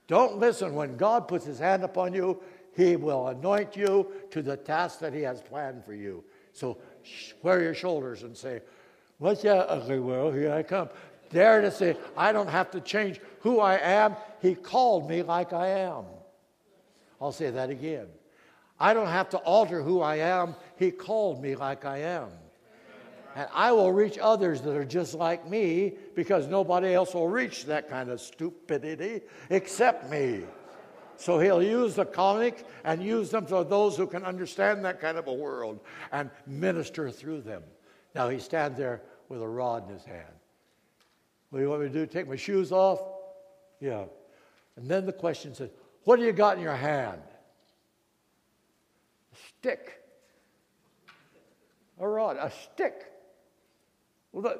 Don't 0.07 0.38
listen. 0.38 0.75
When 0.75 0.95
God 0.95 1.27
puts 1.27 1.45
his 1.45 1.59
hand 1.59 1.83
upon 1.83 2.13
you, 2.13 2.41
he 2.73 2.95
will 2.95 3.27
anoint 3.27 3.75
you 3.75 4.07
to 4.31 4.41
the 4.41 4.55
task 4.55 4.99
that 4.99 5.13
he 5.13 5.21
has 5.21 5.41
planned 5.41 5.83
for 5.83 5.93
you. 5.93 6.23
So 6.53 6.77
square 7.03 7.62
your 7.62 7.73
shoulders 7.73 8.23
and 8.23 8.35
say, 8.35 8.62
What's 9.17 9.41
that 9.41 9.69
ugly 9.69 9.99
world? 9.99 10.33
Here 10.33 10.53
I 10.53 10.63
come. 10.63 10.88
Dare 11.29 11.62
to 11.62 11.71
say, 11.71 11.97
I 12.15 12.31
don't 12.31 12.47
have 12.47 12.71
to 12.71 12.79
change 12.79 13.19
who 13.41 13.59
I 13.59 13.75
am. 13.77 14.15
He 14.41 14.55
called 14.55 15.09
me 15.09 15.21
like 15.21 15.51
I 15.51 15.67
am. 15.67 16.05
I'll 17.21 17.32
say 17.32 17.49
that 17.49 17.69
again. 17.69 18.08
I 18.79 18.93
don't 18.93 19.08
have 19.08 19.29
to 19.29 19.38
alter 19.39 19.82
who 19.82 20.01
I 20.01 20.17
am. 20.17 20.55
He 20.77 20.91
called 20.91 21.41
me 21.41 21.55
like 21.55 21.84
I 21.86 21.99
am. 21.99 22.29
And 23.36 23.47
I 23.53 23.71
will 23.71 23.91
reach 23.91 24.17
others 24.19 24.62
that 24.62 24.75
are 24.75 24.86
just 24.86 25.13
like 25.13 25.47
me 25.47 25.93
because 26.15 26.47
nobody 26.47 26.93
else 26.93 27.13
will 27.13 27.27
reach 27.27 27.65
that 27.65 27.89
kind 27.89 28.10
of 28.10 28.21
stupidity 28.21 29.21
except 29.49 30.10
me. 30.10 30.43
So 31.17 31.38
he'll 31.38 31.62
use 31.62 31.95
the 31.95 32.05
comic 32.05 32.65
and 32.86 33.03
use 33.03 33.29
them 33.29 33.45
for 33.45 33.65
those 33.65 33.97
who 33.97 34.08
can 34.08 34.23
understand 34.23 34.86
that 34.86 35.01
kind 35.01 35.17
of 35.17 35.27
a 35.27 35.34
world 35.34 35.82
and 36.13 36.32
minister 36.47 37.12
through 37.12 37.41
them. 37.41 37.62
Now 38.15 38.29
he 38.29 38.39
stands 38.39 38.77
there 38.77 39.01
with 39.27 39.41
a 39.41 39.47
rod 39.47 39.88
in 39.88 39.93
his 39.93 40.05
hand. 40.05 40.23
What 41.49 41.60
do 41.60 41.63
you 41.63 41.69
want 41.69 41.82
me 41.82 41.88
to 41.89 41.93
do? 41.93 42.05
Take 42.05 42.27
my 42.27 42.38
shoes 42.38 42.71
off? 42.71 43.01
Yeah. 43.82 44.05
And 44.77 44.88
then 44.88 45.05
the 45.05 45.13
question 45.13 45.53
says, 45.53 45.69
what 46.03 46.17
do 46.17 46.25
you 46.25 46.31
got 46.31 46.57
in 46.57 46.63
your 46.63 46.75
hand? 46.75 47.21
A 49.33 49.38
stick. 49.59 50.01
A 51.99 52.07
rod, 52.07 52.38
a 52.38 52.51
stick. 52.51 53.12
Well, 54.31 54.57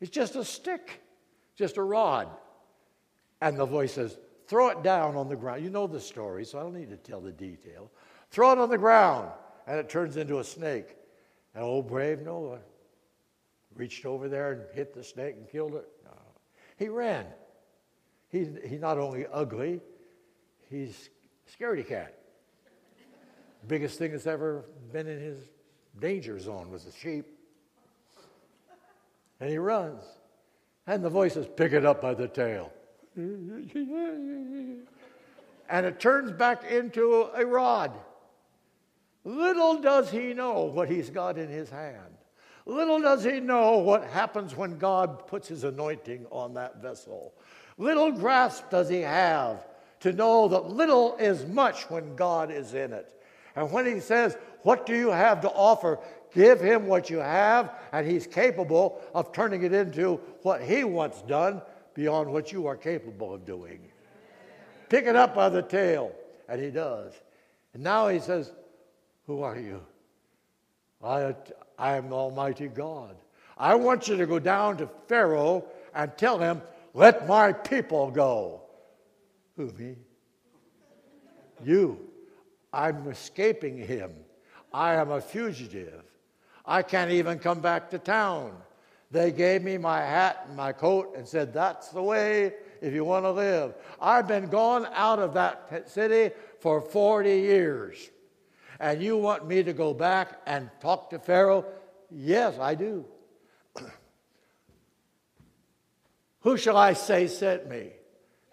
it's 0.00 0.10
just 0.10 0.36
a 0.36 0.44
stick, 0.44 1.00
just 1.56 1.76
a 1.76 1.82
rod. 1.82 2.28
And 3.40 3.58
the 3.58 3.66
voice 3.66 3.92
says, 3.92 4.18
Throw 4.46 4.68
it 4.68 4.82
down 4.82 5.16
on 5.16 5.28
the 5.28 5.34
ground. 5.34 5.64
You 5.64 5.70
know 5.70 5.86
the 5.88 6.00
story, 6.00 6.44
so 6.44 6.58
I 6.58 6.62
don't 6.62 6.74
need 6.74 6.90
to 6.90 6.96
tell 6.96 7.20
the 7.20 7.32
detail. 7.32 7.90
Throw 8.30 8.52
it 8.52 8.58
on 8.58 8.68
the 8.68 8.78
ground, 8.78 9.30
and 9.66 9.78
it 9.78 9.88
turns 9.88 10.16
into 10.16 10.38
a 10.38 10.44
snake. 10.44 10.94
And 11.54 11.64
old 11.64 11.88
brave 11.88 12.20
Noah 12.20 12.60
reached 13.74 14.06
over 14.06 14.28
there 14.28 14.52
and 14.52 14.62
hit 14.72 14.94
the 14.94 15.02
snake 15.02 15.34
and 15.36 15.48
killed 15.48 15.74
it. 15.74 15.88
No. 16.04 16.12
He 16.76 16.88
ran. 16.88 17.26
He, 18.28 18.46
he's 18.64 18.80
not 18.80 18.98
only 18.98 19.26
ugly, 19.32 19.80
he's 20.70 21.10
scaredy 21.58 21.86
cat. 21.86 22.14
Biggest 23.66 23.98
thing 23.98 24.12
that's 24.12 24.26
ever 24.26 24.64
been 24.92 25.06
in 25.06 25.20
his 25.20 25.38
danger 25.98 26.38
zone 26.38 26.70
was 26.70 26.86
a 26.86 26.92
sheep. 26.92 27.26
And 29.40 29.50
he 29.50 29.58
runs. 29.58 30.02
And 30.86 31.04
the 31.04 31.10
voice 31.10 31.34
says, 31.34 31.48
Pick 31.56 31.72
it 31.72 31.84
up 31.84 32.00
by 32.00 32.14
the 32.14 32.28
tail. 32.28 32.72
and 33.16 34.86
it 35.68 35.98
turns 35.98 36.30
back 36.30 36.70
into 36.70 37.28
a 37.34 37.44
rod. 37.44 37.92
Little 39.24 39.80
does 39.80 40.10
he 40.10 40.32
know 40.32 40.64
what 40.64 40.88
he's 40.88 41.10
got 41.10 41.36
in 41.36 41.48
his 41.48 41.68
hand. 41.68 42.14
Little 42.64 43.00
does 43.00 43.24
he 43.24 43.40
know 43.40 43.78
what 43.78 44.04
happens 44.04 44.56
when 44.56 44.78
God 44.78 45.26
puts 45.26 45.48
his 45.48 45.64
anointing 45.64 46.26
on 46.30 46.54
that 46.54 46.80
vessel. 46.80 47.32
Little 47.78 48.12
grasp 48.12 48.70
does 48.70 48.88
he 48.88 49.00
have 49.00 49.64
to 50.06 50.12
know 50.12 50.46
that 50.46 50.70
little 50.70 51.16
is 51.16 51.44
much 51.46 51.90
when 51.90 52.14
God 52.14 52.52
is 52.52 52.74
in 52.74 52.92
it. 52.92 53.12
And 53.56 53.72
when 53.72 53.86
he 53.86 53.98
says, 53.98 54.36
What 54.62 54.86
do 54.86 54.94
you 54.94 55.10
have 55.10 55.40
to 55.40 55.48
offer? 55.48 55.98
Give 56.32 56.60
him 56.60 56.86
what 56.86 57.10
you 57.10 57.18
have, 57.18 57.72
and 57.92 58.06
he's 58.06 58.24
capable 58.26 59.00
of 59.14 59.32
turning 59.32 59.64
it 59.64 59.72
into 59.72 60.20
what 60.42 60.62
he 60.62 60.84
wants 60.84 61.22
done 61.22 61.60
beyond 61.94 62.32
what 62.32 62.52
you 62.52 62.68
are 62.68 62.76
capable 62.76 63.34
of 63.34 63.44
doing. 63.44 63.80
Pick 64.90 65.06
it 65.06 65.16
up 65.16 65.34
by 65.34 65.48
the 65.48 65.62
tail, 65.62 66.12
and 66.48 66.62
he 66.62 66.70
does. 66.70 67.12
And 67.74 67.82
now 67.82 68.06
he 68.06 68.20
says, 68.20 68.52
Who 69.26 69.42
are 69.42 69.58
you? 69.58 69.80
I, 71.02 71.34
I 71.76 71.96
am 71.96 72.12
Almighty 72.12 72.68
God. 72.68 73.16
I 73.58 73.74
want 73.74 74.06
you 74.06 74.16
to 74.18 74.26
go 74.26 74.38
down 74.38 74.76
to 74.76 74.88
Pharaoh 75.08 75.64
and 75.94 76.16
tell 76.16 76.38
him, 76.38 76.62
Let 76.94 77.26
my 77.26 77.52
people 77.52 78.12
go. 78.12 78.65
Who, 79.56 79.72
me? 79.72 79.96
You. 81.64 81.98
I'm 82.72 83.08
escaping 83.08 83.78
him. 83.78 84.12
I 84.72 84.94
am 84.94 85.10
a 85.10 85.20
fugitive. 85.20 86.04
I 86.64 86.82
can't 86.82 87.10
even 87.10 87.38
come 87.38 87.60
back 87.60 87.90
to 87.90 87.98
town. 87.98 88.52
They 89.10 89.30
gave 89.30 89.62
me 89.62 89.78
my 89.78 90.00
hat 90.00 90.44
and 90.46 90.56
my 90.56 90.72
coat 90.72 91.14
and 91.16 91.26
said, 91.26 91.54
That's 91.54 91.88
the 91.88 92.02
way 92.02 92.52
if 92.82 92.92
you 92.92 93.04
want 93.04 93.24
to 93.24 93.30
live. 93.30 93.74
I've 94.00 94.28
been 94.28 94.48
gone 94.48 94.86
out 94.92 95.18
of 95.18 95.34
that 95.34 95.88
city 95.88 96.34
for 96.60 96.80
40 96.80 97.30
years. 97.30 98.10
And 98.78 99.02
you 99.02 99.16
want 99.16 99.46
me 99.46 99.62
to 99.62 99.72
go 99.72 99.94
back 99.94 100.40
and 100.46 100.68
talk 100.80 101.08
to 101.10 101.18
Pharaoh? 101.18 101.64
Yes, 102.10 102.58
I 102.58 102.74
do. 102.74 103.06
Who 106.40 106.58
shall 106.58 106.76
I 106.76 106.92
say 106.92 107.26
sent 107.28 107.68
me? 107.68 107.92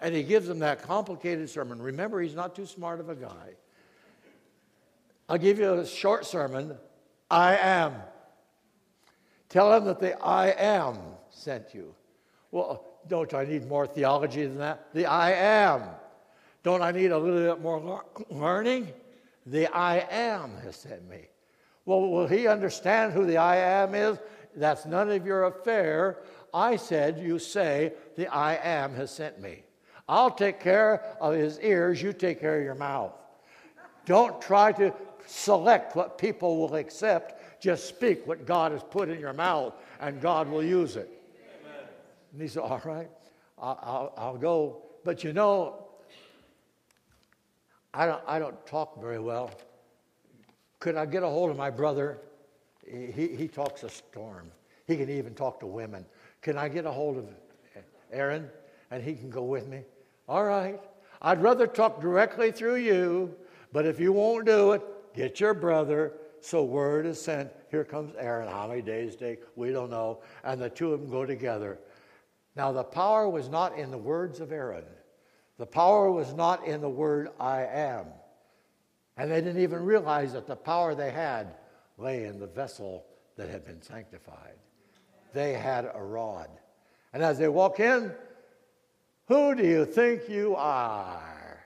And 0.04 0.13
he 0.13 0.22
gives 0.22 0.48
them 0.48 0.60
that 0.60 0.84
complicated 0.84 1.50
sermon. 1.50 1.82
Remember, 1.82 2.22
he's 2.22 2.36
not 2.36 2.54
too 2.54 2.66
smart 2.66 3.00
of 3.00 3.08
a 3.08 3.16
guy. 3.16 3.56
I'll 5.30 5.38
give 5.38 5.58
you 5.58 5.74
a 5.74 5.88
short 5.88 6.26
sermon. 6.26 6.78
I 7.32 7.56
am. 7.56 7.94
Tell 9.48 9.74
him 9.74 9.86
that 9.86 10.02
the 10.02 10.22
I 10.22 10.50
am 10.50 10.98
sent 11.30 11.74
you. 11.74 11.96
Well, 12.52 12.86
don't 13.08 13.34
I 13.34 13.46
need 13.46 13.66
more 13.66 13.88
theology 13.88 14.46
than 14.46 14.58
that? 14.58 14.94
The 14.94 15.06
I 15.06 15.32
am. 15.32 15.84
Don't 16.63 16.82
I 16.82 16.92
need 16.92 17.12
a 17.12 17.18
little 17.18 17.56
bit 17.56 17.63
more 17.63 18.04
learning? 18.30 18.89
The 19.46 19.68
I 19.68 20.06
am 20.12 20.58
has 20.63 20.76
sent 20.76 21.10
me. 21.10 21.30
Well, 21.86 22.02
will 22.10 22.28
he 22.28 22.48
understand 22.48 23.13
who 23.13 23.26
the 23.26 23.38
I 23.38 23.56
am 23.56 23.96
is? 23.96 24.18
That's 24.54 24.86
none 24.86 25.10
of 25.10 25.26
your 25.26 25.46
affair. 25.46 26.18
I 26.54 26.76
said, 26.76 27.20
You 27.20 27.39
say, 27.39 27.94
the 28.18 28.28
I 28.28 28.56
am 28.56 28.96
has 28.96 29.10
sent 29.10 29.39
me. 29.39 29.63
I'll 30.08 30.32
take 30.32 30.60
care 30.60 31.04
of 31.22 31.34
his 31.34 31.60
ears, 31.60 32.02
you 32.02 32.13
take 32.13 32.39
care 32.39 32.58
of 32.58 32.63
your 32.63 32.76
mouth. 32.76 33.13
Don't 34.06 34.42
try 34.42 34.72
to 34.74 34.94
select 35.26 35.96
what 35.96 36.18
people 36.18 36.58
will 36.58 36.76
accept. 36.76 37.62
Just 37.62 37.88
speak 37.88 38.28
what 38.28 38.46
God 38.46 38.74
has 38.74 38.84
put 38.84 39.08
in 39.08 39.20
your 39.20 39.34
mouth, 39.34 39.74
and 40.02 40.20
God 40.20 40.50
will 40.50 40.63
use 40.63 40.98
it. 40.98 41.10
And 42.34 42.42
he 42.42 42.48
said, 42.48 42.63
All 42.63 42.82
right, 42.84 43.10
I'll, 43.58 43.80
I'll, 43.82 44.13
I'll 44.18 44.38
go. 44.38 44.84
But 45.06 45.24
you 45.24 45.32
know, 45.32 45.86
I 47.94 48.06
don't, 48.06 48.22
I 48.28 48.39
don't 48.39 48.66
talk 48.66 49.00
very 49.00 49.20
well. 49.20 49.52
Could 50.80 50.96
I 50.96 51.06
get 51.06 51.24
a 51.24 51.28
hold 51.28 51.50
of 51.50 51.58
my 51.58 51.70
brother? 51.70 52.20
He, 52.86 53.30
he 53.38 53.48
talks 53.48 53.84
a 53.84 53.89
storm. 53.89 54.52
He 54.86 54.98
can 54.98 55.10
even 55.10 55.34
talk 55.34 55.62
to 55.62 55.68
women. 55.68 56.06
Can 56.42 56.58
I 56.58 56.68
get 56.68 56.86
a 56.86 56.92
hold 56.92 57.18
of 57.18 57.30
Aaron 58.12 58.50
and 58.92 59.02
he 59.02 59.13
can 59.13 59.30
go 59.30 59.44
with 59.44 59.68
me? 59.68 59.84
All 60.28 60.44
right. 60.44 60.80
I'd 61.22 61.42
rather 61.42 61.68
talk 61.68 62.02
directly 62.02 62.52
through 62.52 62.76
you, 62.76 63.34
but 63.72 63.86
if 63.86 64.00
you 64.00 64.14
won't 64.14 64.46
do 64.46 64.72
it, 64.74 64.82
get 65.16 65.40
your 65.40 65.54
brother. 65.54 66.14
So 66.42 66.64
word 66.64 67.06
is 67.06 67.22
sent. 67.22 67.50
Here 67.72 67.86
comes 67.86 68.14
Aaron. 68.18 68.50
How 68.50 68.68
many 68.68 68.82
days 68.82 69.16
take? 69.16 69.42
We 69.56 69.72
don't 69.72 69.90
know. 69.90 70.22
And 70.44 70.62
the 70.62 70.70
two 70.70 70.94
of 70.94 71.02
them 71.02 71.10
go 71.10 71.26
together. 71.26 71.80
Now, 72.56 72.72
the 72.72 72.84
power 72.84 73.30
was 73.30 73.50
not 73.50 73.78
in 73.78 73.90
the 73.90 73.98
words 73.98 74.40
of 74.40 74.52
Aaron. 74.52 74.84
The 75.58 75.66
power 75.66 76.12
was 76.12 76.34
not 76.34 76.68
in 76.68 76.82
the 76.82 76.90
word 76.90 77.30
I 77.40 77.64
am. 77.64 78.08
And 79.18 79.32
they 79.32 79.42
didn't 79.42 79.62
even 79.62 79.84
realize 79.84 80.34
that 80.34 80.48
the 80.48 80.56
power 80.56 80.94
they 80.96 81.12
had 81.12 81.56
lay 81.98 82.26
in 82.26 82.40
the 82.40 82.48
vessel 82.48 83.06
that 83.38 83.50
had 83.50 83.66
been 83.66 83.82
sanctified. 83.82 84.56
They 85.34 85.54
had 85.54 85.90
a 85.94 86.04
rod. 86.04 86.50
And 87.14 87.24
as 87.24 87.38
they 87.38 87.48
walk 87.48 87.80
in, 87.80 88.12
who 89.28 89.56
do 89.56 89.66
you 89.66 89.86
think 89.86 90.28
you 90.28 90.56
are? 90.56 91.66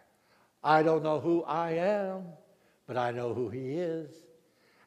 I 0.64 0.84
don't 0.84 1.04
know 1.04 1.20
who 1.20 1.44
I 1.44 1.72
am, 1.72 2.24
but 2.86 2.98
I 2.98 3.12
know 3.12 3.34
who 3.34 3.50
He 3.50 3.78
is. 3.78 4.12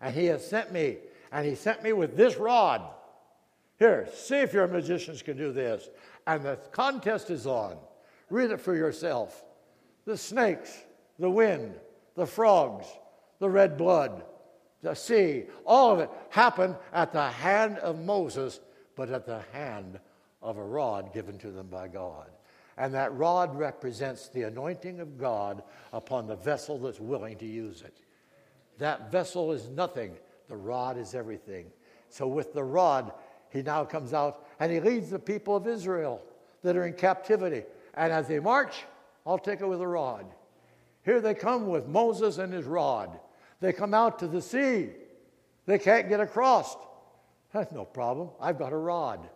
And 0.00 0.14
He 0.14 0.26
has 0.26 0.46
sent 0.46 0.72
me, 0.72 0.98
and 1.32 1.46
He 1.46 1.54
sent 1.54 1.82
me 1.82 1.92
with 1.92 2.16
this 2.16 2.36
rod. 2.36 2.82
Here, 3.78 4.08
see 4.14 4.36
if 4.36 4.52
your 4.52 4.68
magicians 4.68 5.22
can 5.22 5.36
do 5.36 5.52
this. 5.52 5.88
And 6.26 6.44
the 6.44 6.56
contest 6.70 7.30
is 7.30 7.46
on. 7.46 7.76
Read 8.28 8.50
it 8.50 8.60
for 8.60 8.74
yourself. 8.74 9.44
The 10.04 10.16
snakes, 10.16 10.84
the 11.18 11.30
wind, 11.30 11.74
the 12.14 12.26
frogs, 12.26 12.86
the 13.38 13.48
red 13.48 13.76
blood, 13.76 14.22
the 14.82 14.94
sea, 14.94 15.44
all 15.64 15.92
of 15.92 16.00
it 16.00 16.10
happened 16.28 16.76
at 16.92 17.12
the 17.12 17.28
hand 17.28 17.78
of 17.78 17.98
Moses, 17.98 18.60
but 18.96 19.10
at 19.10 19.26
the 19.26 19.42
hand 19.52 19.98
of 20.42 20.56
a 20.56 20.64
rod 20.64 21.12
given 21.12 21.38
to 21.38 21.50
them 21.50 21.66
by 21.66 21.88
God. 21.88 22.30
And 22.76 22.94
that 22.94 23.14
rod 23.16 23.58
represents 23.58 24.28
the 24.28 24.42
anointing 24.42 25.00
of 25.00 25.18
God 25.18 25.62
upon 25.92 26.26
the 26.26 26.36
vessel 26.36 26.78
that's 26.78 27.00
willing 27.00 27.36
to 27.38 27.46
use 27.46 27.82
it. 27.82 27.98
That 28.78 29.12
vessel 29.12 29.52
is 29.52 29.68
nothing, 29.68 30.16
the 30.48 30.56
rod 30.56 30.96
is 30.96 31.14
everything. 31.14 31.66
So, 32.08 32.26
with 32.26 32.54
the 32.54 32.64
rod, 32.64 33.12
he 33.50 33.62
now 33.62 33.84
comes 33.84 34.14
out 34.14 34.46
and 34.58 34.72
he 34.72 34.80
leads 34.80 35.10
the 35.10 35.18
people 35.18 35.56
of 35.56 35.66
Israel 35.66 36.22
that 36.62 36.76
are 36.76 36.86
in 36.86 36.94
captivity. 36.94 37.64
And 37.94 38.12
as 38.12 38.28
they 38.28 38.40
march, 38.40 38.84
I'll 39.26 39.38
take 39.38 39.60
it 39.60 39.66
with 39.66 39.80
a 39.80 39.86
rod. 39.86 40.26
Here 41.04 41.20
they 41.20 41.34
come 41.34 41.66
with 41.66 41.86
Moses 41.86 42.38
and 42.38 42.52
his 42.52 42.64
rod. 42.64 43.18
They 43.60 43.72
come 43.72 43.94
out 43.94 44.18
to 44.20 44.28
the 44.28 44.42
sea. 44.42 44.90
They 45.66 45.78
can't 45.78 46.08
get 46.08 46.20
across. 46.20 46.76
That's 47.52 47.72
no 47.72 47.84
problem. 47.84 48.30
I've 48.40 48.58
got 48.58 48.72
a 48.72 48.76
rod. 48.76 49.28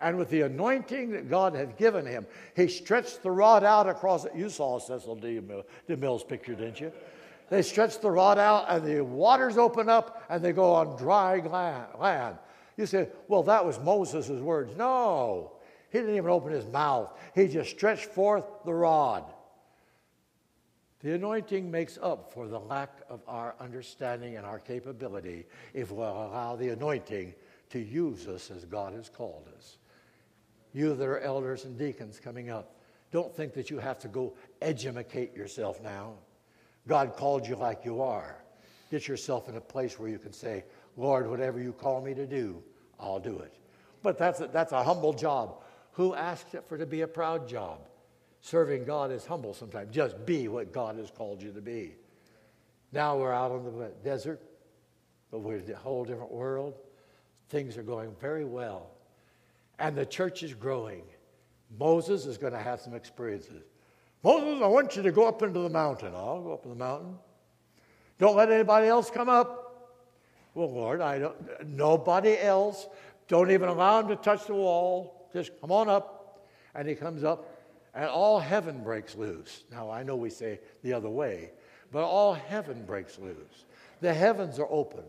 And 0.00 0.16
with 0.16 0.30
the 0.30 0.42
anointing 0.42 1.10
that 1.10 1.28
God 1.28 1.54
had 1.54 1.76
given 1.76 2.06
him, 2.06 2.26
he 2.54 2.68
stretched 2.68 3.22
the 3.22 3.30
rod 3.30 3.64
out 3.64 3.88
across 3.88 4.24
it. 4.24 4.32
You 4.36 4.48
saw 4.48 4.78
Cecil 4.78 5.16
B. 5.16 5.40
DeMille's 5.88 6.22
picture, 6.22 6.54
didn't 6.54 6.80
you? 6.80 6.92
They 7.50 7.62
stretched 7.62 8.02
the 8.02 8.10
rod 8.10 8.38
out, 8.38 8.66
and 8.68 8.84
the 8.84 9.02
waters 9.02 9.58
open 9.58 9.88
up, 9.88 10.22
and 10.28 10.44
they 10.44 10.52
go 10.52 10.72
on 10.74 10.96
dry 10.96 11.38
land. 11.40 12.38
You 12.76 12.86
say, 12.86 13.08
well, 13.26 13.42
that 13.44 13.64
was 13.64 13.80
Moses' 13.80 14.28
words. 14.28 14.76
No, 14.76 15.52
he 15.90 15.98
didn't 15.98 16.14
even 16.14 16.30
open 16.30 16.52
his 16.52 16.66
mouth. 16.66 17.18
He 17.34 17.48
just 17.48 17.70
stretched 17.70 18.04
forth 18.04 18.44
the 18.64 18.74
rod. 18.74 19.24
The 21.00 21.14
anointing 21.14 21.70
makes 21.70 21.98
up 22.02 22.32
for 22.32 22.48
the 22.48 22.58
lack 22.58 22.90
of 23.08 23.20
our 23.26 23.54
understanding 23.60 24.36
and 24.36 24.44
our 24.44 24.58
capability 24.58 25.46
if 25.72 25.90
we'll 25.90 26.06
allow 26.06 26.56
the 26.56 26.68
anointing 26.70 27.34
to 27.70 27.78
use 27.78 28.26
us 28.26 28.50
as 28.50 28.64
God 28.64 28.92
has 28.94 29.08
called 29.08 29.48
us. 29.56 29.78
You 30.72 30.94
that 30.94 31.04
are 31.06 31.20
elders 31.20 31.64
and 31.64 31.78
deacons 31.78 32.20
coming 32.20 32.50
up, 32.50 32.76
don't 33.10 33.34
think 33.34 33.54
that 33.54 33.70
you 33.70 33.78
have 33.78 33.98
to 34.00 34.08
go 34.08 34.34
educate 34.60 35.34
yourself 35.34 35.82
now. 35.82 36.14
God 36.86 37.14
called 37.16 37.46
you 37.46 37.56
like 37.56 37.84
you 37.84 38.02
are. 38.02 38.42
Get 38.90 39.08
yourself 39.08 39.48
in 39.48 39.56
a 39.56 39.60
place 39.60 39.98
where 39.98 40.08
you 40.08 40.18
can 40.18 40.32
say, 40.32 40.64
Lord, 40.96 41.28
whatever 41.28 41.60
you 41.60 41.72
call 41.72 42.00
me 42.00 42.14
to 42.14 42.26
do, 42.26 42.62
I'll 42.98 43.20
do 43.20 43.38
it. 43.38 43.54
But 44.02 44.18
that's 44.18 44.40
a, 44.40 44.46
that's 44.46 44.72
a 44.72 44.82
humble 44.82 45.12
job. 45.12 45.62
Who 45.92 46.14
asks 46.14 46.54
it 46.54 46.64
for 46.68 46.78
to 46.78 46.86
be 46.86 47.02
a 47.02 47.08
proud 47.08 47.48
job? 47.48 47.80
Serving 48.40 48.84
God 48.84 49.10
is 49.10 49.26
humble 49.26 49.52
sometimes. 49.52 49.94
Just 49.94 50.24
be 50.24 50.48
what 50.48 50.72
God 50.72 50.96
has 50.96 51.10
called 51.10 51.42
you 51.42 51.52
to 51.52 51.60
be. 51.60 51.96
Now 52.92 53.18
we're 53.18 53.32
out 53.32 53.50
on 53.50 53.64
the 53.64 53.92
desert, 54.02 54.40
but 55.30 55.40
we're 55.40 55.56
in 55.56 55.70
a 55.70 55.76
whole 55.76 56.04
different 56.04 56.32
world. 56.32 56.74
Things 57.48 57.76
are 57.76 57.82
going 57.82 58.14
very 58.20 58.44
well. 58.44 58.90
And 59.78 59.96
the 59.96 60.06
church 60.06 60.42
is 60.42 60.54
growing. 60.54 61.02
Moses 61.78 62.26
is 62.26 62.38
going 62.38 62.52
to 62.52 62.58
have 62.58 62.80
some 62.80 62.94
experiences. 62.94 63.62
Moses, 64.22 64.62
I 64.62 64.66
want 64.66 64.96
you 64.96 65.02
to 65.02 65.12
go 65.12 65.28
up 65.28 65.42
into 65.42 65.60
the 65.60 65.68
mountain. 65.68 66.12
I'll 66.14 66.42
go 66.42 66.52
up 66.52 66.64
in 66.64 66.70
the 66.70 66.76
mountain. 66.76 67.16
Don't 68.18 68.36
let 68.36 68.50
anybody 68.50 68.88
else 68.88 69.10
come 69.10 69.28
up. 69.28 69.64
Well, 70.54 70.72
Lord, 70.72 71.00
I 71.00 71.18
don't. 71.20 71.68
Nobody 71.68 72.36
else. 72.38 72.88
Don't 73.28 73.50
even 73.50 73.68
allow 73.68 74.00
him 74.00 74.08
to 74.08 74.16
touch 74.16 74.46
the 74.46 74.54
wall. 74.54 75.28
Just 75.32 75.52
come 75.60 75.70
on 75.70 75.88
up. 75.88 76.46
And 76.74 76.88
he 76.88 76.94
comes 76.94 77.22
up 77.22 77.58
and 77.98 78.06
all 78.06 78.38
heaven 78.38 78.82
breaks 78.82 79.16
loose. 79.16 79.64
Now, 79.72 79.90
I 79.90 80.04
know 80.04 80.14
we 80.14 80.30
say 80.30 80.60
the 80.82 80.92
other 80.92 81.08
way, 81.08 81.50
but 81.90 82.04
all 82.04 82.32
heaven 82.32 82.84
breaks 82.84 83.18
loose. 83.18 83.64
The 84.00 84.14
heavens 84.14 84.60
are 84.60 84.68
open, 84.70 85.02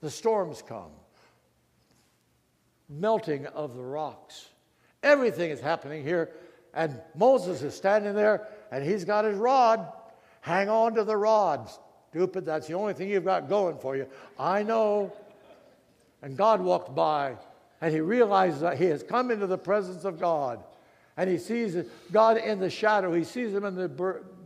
the 0.00 0.10
storms 0.10 0.60
come, 0.60 0.90
melting 2.88 3.46
of 3.46 3.74
the 3.74 3.82
rocks. 3.82 4.48
Everything 5.02 5.50
is 5.50 5.60
happening 5.60 6.02
here, 6.02 6.30
and 6.72 7.00
Moses 7.14 7.62
is 7.62 7.74
standing 7.74 8.14
there, 8.14 8.48
and 8.70 8.84
he's 8.84 9.04
got 9.04 9.24
his 9.24 9.36
rod. 9.36 9.92
Hang 10.40 10.68
on 10.68 10.94
to 10.94 11.04
the 11.04 11.16
rod. 11.16 11.70
Stupid, 12.10 12.44
that's 12.44 12.66
the 12.66 12.74
only 12.74 12.94
thing 12.94 13.08
you've 13.08 13.24
got 13.24 13.48
going 13.48 13.78
for 13.78 13.96
you. 13.96 14.06
I 14.38 14.62
know. 14.62 15.12
And 16.22 16.36
God 16.36 16.60
walked 16.60 16.94
by, 16.94 17.36
and 17.80 17.92
he 17.92 18.00
realized 18.00 18.60
that 18.60 18.78
he 18.78 18.86
has 18.86 19.02
come 19.02 19.30
into 19.30 19.46
the 19.46 19.58
presence 19.58 20.04
of 20.04 20.18
God 20.18 20.62
and 21.16 21.30
he 21.30 21.38
sees 21.38 21.76
God 22.10 22.38
in 22.38 22.58
the 22.58 22.70
shadow. 22.70 23.12
He 23.12 23.24
sees 23.24 23.54
him 23.54 23.64
in 23.64 23.74
the 23.74 23.88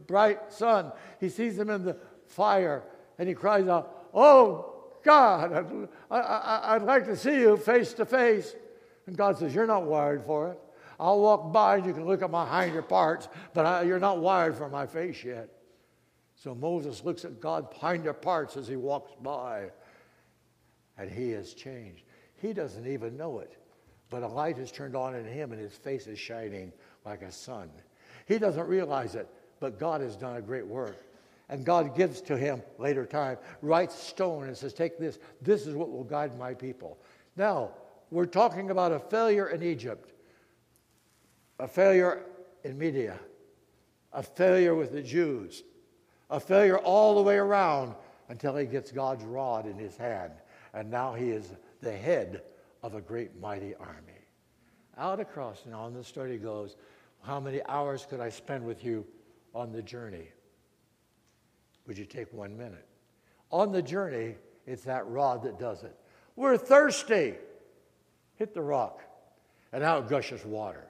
bright 0.07 0.53
sun. 0.53 0.93
He 1.21 1.29
sees 1.29 1.59
him 1.59 1.71
in 1.71 1.85
the 1.85 1.97
fire. 2.27 2.83
And 3.19 3.29
he 3.29 3.35
cries 3.35 3.67
out, 3.69 4.07
Oh, 4.13 4.78
God, 5.09 5.89
I, 6.11 6.77
would 6.77 6.87
like 6.87 7.07
to 7.07 7.17
see 7.17 7.41
you 7.41 7.57
face 7.57 7.95
to 7.95 8.05
face. 8.05 8.55
And 9.07 9.17
God 9.17 9.39
says, 9.39 9.55
You're 9.55 9.67
not 9.67 9.85
wired 9.85 10.23
for 10.23 10.51
it. 10.51 10.59
I'll 11.01 11.21
walk 11.21 11.51
by 11.51 11.77
and 11.77 11.87
you 11.87 11.95
can 11.95 12.05
look 12.05 12.21
at 12.21 12.31
my 12.31 12.63
hinder 12.63 12.83
parts, 12.83 13.27
but 13.55 13.65
I, 13.65 13.83
you're 13.85 13.99
not 13.99 14.19
wired 14.19 14.55
for 14.55 14.69
my 14.69 14.87
face 14.87 15.25
yet. 15.25 15.49
So 16.35 16.55
Moses 16.55 17.05
looks 17.05 17.25
at 17.25 17.41
God's 17.41 17.75
hinder 17.81 18.13
parts 18.13 18.59
as 18.59 18.69
he 18.69 18.77
walks 18.77 19.13
by, 19.23 19.71
and 20.99 21.11
he 21.11 21.31
has 21.31 21.55
changed. 21.55 22.03
He 22.43 22.53
doesn't 22.53 22.87
even 22.87 23.17
know 23.17 23.39
it. 23.39 23.57
But 24.11 24.23
a 24.23 24.29
light 24.29 24.59
is 24.59 24.71
turned 24.71 24.95
on 24.95 25.15
in 25.15 25.25
him, 25.25 25.53
and 25.53 25.61
his 25.61 25.73
face 25.73 26.07
is 26.07 26.19
shining 26.19 26.71
like 27.07 27.23
a 27.23 27.33
sun. 27.33 27.71
He 28.27 28.39
doesn't 28.39 28.69
realize 28.69 29.15
it, 29.15 29.27
but 29.59 29.79
God 29.79 30.03
has 30.03 30.17
done 30.17 30.37
a 30.37 30.43
great 30.43 30.67
work. 30.67 30.99
And 31.49 31.65
God 31.65 31.97
gives 31.97 32.21
to 32.23 32.37
him 32.37 32.63
later 32.79 33.07
time, 33.07 33.39
writes 33.63 33.99
stone 33.99 34.45
and 34.45 34.57
says, 34.57 34.75
Take 34.75 34.99
this. 34.99 35.19
This 35.41 35.67
is 35.67 35.75
what 35.75 35.91
will 35.91 36.05
guide 36.05 36.39
my 36.39 36.53
people. 36.55 36.99
Now, 37.37 37.71
we're 38.11 38.27
talking 38.27 38.71
about 38.71 38.93
a 38.93 38.99
failure 38.99 39.49
in 39.49 39.63
Egypt, 39.63 40.13
a 41.59 41.69
failure 41.69 42.25
in 42.65 42.79
Media, 42.79 43.19
a 44.13 44.23
failure 44.23 44.75
with 44.75 44.93
the 44.93 45.03
Jews, 45.03 45.63
a 46.31 46.41
failure 46.41 46.79
all 46.79 47.15
the 47.15 47.23
way 47.23 47.37
around 47.37 47.95
until 48.29 48.57
he 48.57 48.67
gets 48.67 48.93
God's 48.93 49.25
rod 49.25 49.67
in 49.67 49.79
his 49.79 49.97
hand. 49.97 50.33
And 50.75 50.91
now 50.91 51.15
he 51.15 51.31
is 51.31 51.55
the 51.81 51.93
head 51.93 52.43
of 52.83 52.95
a 52.95 53.01
great 53.01 53.41
mighty 53.41 53.75
army. 53.75 54.13
Out 54.99 55.21
across, 55.21 55.65
and 55.65 55.75
on 55.75 55.95
the 55.95 56.05
story 56.05 56.37
goes, 56.37 56.77
How 57.23 57.41
many 57.41 57.63
hours 57.69 58.07
could 58.09 58.21
I 58.21 58.29
spend 58.29 58.65
with 58.65 58.85
you 58.85 59.07
on 59.55 59.73
the 59.73 59.83
journey? 59.83 60.29
Would 61.89 61.99
you 61.99 62.05
take 62.05 62.33
one 62.33 62.57
minute? 62.57 62.87
On 63.51 63.73
the 63.73 63.83
journey, 63.83 64.37
it's 64.67 64.85
that 64.85 65.09
rod 65.09 65.43
that 65.43 65.59
does 65.59 65.83
it. 65.83 65.97
We're 66.37 66.59
thirsty. 66.59 67.35
Hit 68.37 68.55
the 68.55 68.63
rock, 68.63 69.01
and 69.73 69.83
out 69.83 70.09
gushes 70.09 70.45
water. 70.45 70.87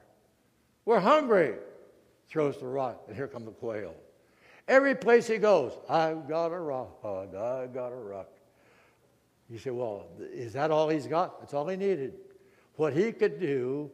We're 0.84 1.00
hungry. 1.00 1.54
Throws 2.28 2.58
the 2.58 2.66
rock, 2.66 3.04
and 3.06 3.16
here 3.16 3.28
come 3.28 3.46
the 3.46 3.52
quail. 3.52 3.94
Every 4.66 4.94
place 4.94 5.26
he 5.26 5.38
goes, 5.38 5.72
I've 5.88 6.28
got 6.28 6.52
a 6.52 6.58
rod, 6.58 7.34
I've 7.34 7.72
got 7.72 7.90
a 7.90 7.96
rock. 7.96 8.28
You 9.48 9.58
say, 9.58 9.70
well, 9.70 10.04
is 10.20 10.52
that 10.52 10.70
all 10.70 10.90
he's 10.90 11.06
got? 11.06 11.40
That's 11.40 11.54
all 11.54 11.66
he 11.68 11.76
needed. 11.76 12.14
What 12.74 12.92
he 12.92 13.12
could 13.12 13.40
do 13.40 13.90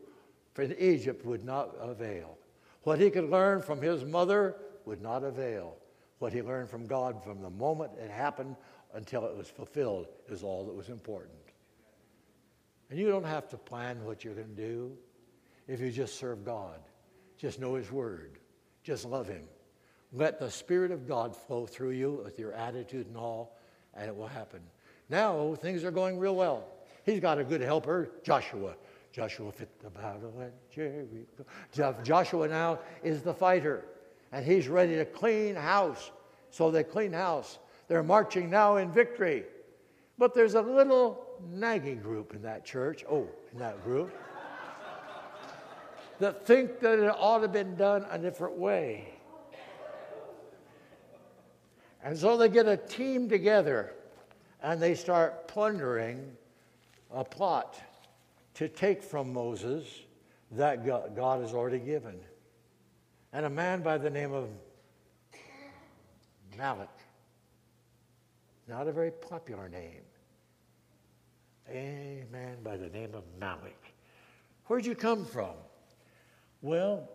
for 0.53 0.63
Egypt 0.63 1.25
would 1.25 1.45
not 1.45 1.77
avail. 1.81 2.37
What 2.83 2.99
he 2.99 3.09
could 3.09 3.31
learn 3.31 3.63
from 3.63 3.81
his 3.81 4.05
mother 4.05 4.57
would 4.85 5.01
not 5.01 5.23
avail. 5.23 5.77
What 6.19 6.33
he 6.33 6.43
learned 6.43 6.71
from 6.71 6.87
God 6.87 7.23
from 7.23 7.43
the 7.43 7.51
moment 7.51 7.93
it 7.99 8.11
happened 8.11 8.57
until 8.95 9.27
it 9.27 9.37
was 9.37 9.49
fulfilled 9.49 10.07
is 10.29 10.43
all 10.43 10.65
that 10.67 10.75
was 10.75 10.89
important. 10.89 11.33
And 12.91 12.99
you 12.99 13.09
don't 13.09 13.25
have 13.25 13.49
to 13.49 13.57
plan 13.57 14.05
what 14.05 14.25
you're 14.25 14.35
going 14.35 14.55
to 14.55 14.63
do 14.63 14.93
if 15.67 15.81
you 15.81 15.91
just 15.91 16.19
serve 16.19 16.45
God. 16.45 16.79
Just 17.39 17.61
know 17.61 17.75
His 17.75 17.91
Word. 17.91 18.39
Just 18.83 19.05
love 19.05 19.27
Him. 19.27 19.45
Let 20.13 20.39
the 20.39 20.51
Spirit 20.51 20.93
of 20.93 21.09
God 21.09 21.35
flow 21.35 21.67
through 21.67 21.91
you 21.91 22.23
with 22.25 22.39
your 22.39 22.53
attitude 22.53 23.09
and 23.09 23.17
all, 23.17 23.59
and 23.95 24.07
it 24.07 24.15
will 24.15 24.29
happen. 24.29 24.61
Now 25.09 25.55
things 25.57 25.83
are 25.85 25.91
going 25.91 26.19
real 26.19 26.37
well. 26.37 26.69
He's 27.05 27.21
got 27.21 27.39
a 27.39 27.45
good 27.45 27.61
helper, 27.61 28.11
Joshua. 28.23 28.77
Joshua 29.13 29.53
fit 29.53 29.69
the 29.81 29.91
battle 29.91 30.35
at 30.41 30.71
Jericho. 30.71 31.95
Joshua 32.03 32.49
now 32.49 32.79
is 33.03 33.23
the 33.23 33.35
fighter, 33.35 33.85
and 34.35 34.45
he's 34.45 34.67
ready 34.67 34.97
to 34.97 35.05
clean 35.05 35.55
house. 35.55 36.11
So 36.51 36.69
they 36.73 36.83
clean 36.83 37.13
house. 37.13 37.61
They're 37.87 38.03
marching 38.03 38.51
now 38.51 38.79
in 38.79 38.91
victory. 38.91 39.45
But 40.19 40.35
there's 40.35 40.55
a 40.55 40.61
little 40.61 41.25
nagging 41.53 42.01
group 42.01 42.35
in 42.35 42.43
that 42.43 42.65
church, 42.65 43.05
oh, 43.09 43.29
in 43.53 43.61
that 43.61 43.83
group, 43.85 44.13
that 46.19 46.45
think 46.45 46.81
that 46.81 46.99
it 46.99 47.15
ought 47.17 47.39
to 47.39 47.43
have 47.43 47.53
been 47.53 47.77
done 47.77 48.07
a 48.11 48.19
different 48.19 48.59
way. 48.59 49.09
And 52.03 52.19
so 52.19 52.37
they 52.37 52.49
get 52.49 52.67
a 52.67 52.77
team 52.77 53.29
together 53.29 53.95
and 54.65 54.83
they 54.83 54.97
start 54.97 55.47
plundering 55.47 56.37
a 57.13 57.23
plot 57.23 57.81
to 58.55 58.69
take 58.69 59.01
from 59.01 59.33
Moses 59.33 59.87
that 60.51 60.85
God 60.85 61.41
has 61.41 61.55
already 61.55 61.79
given. 61.79 62.19
And 63.35 63.45
a 63.47 63.51
man 63.51 63.83
by 63.83 63.99
the 63.99 64.09
name 64.09 64.33
of 64.33 64.49
Amalek, 66.55 66.89
not 68.69 68.87
a 68.87 68.93
very 68.93 69.11
popular 69.11 69.69
name, 69.69 70.03
a 71.69 72.23
man 72.31 72.59
by 72.63 72.77
the 72.77 72.89
name 72.91 73.13
of 73.13 73.25
Amalek. 73.37 73.93
Where'd 74.67 74.87
you 74.87 74.95
come 74.95 75.25
from? 75.25 75.57
Well, 76.63 77.11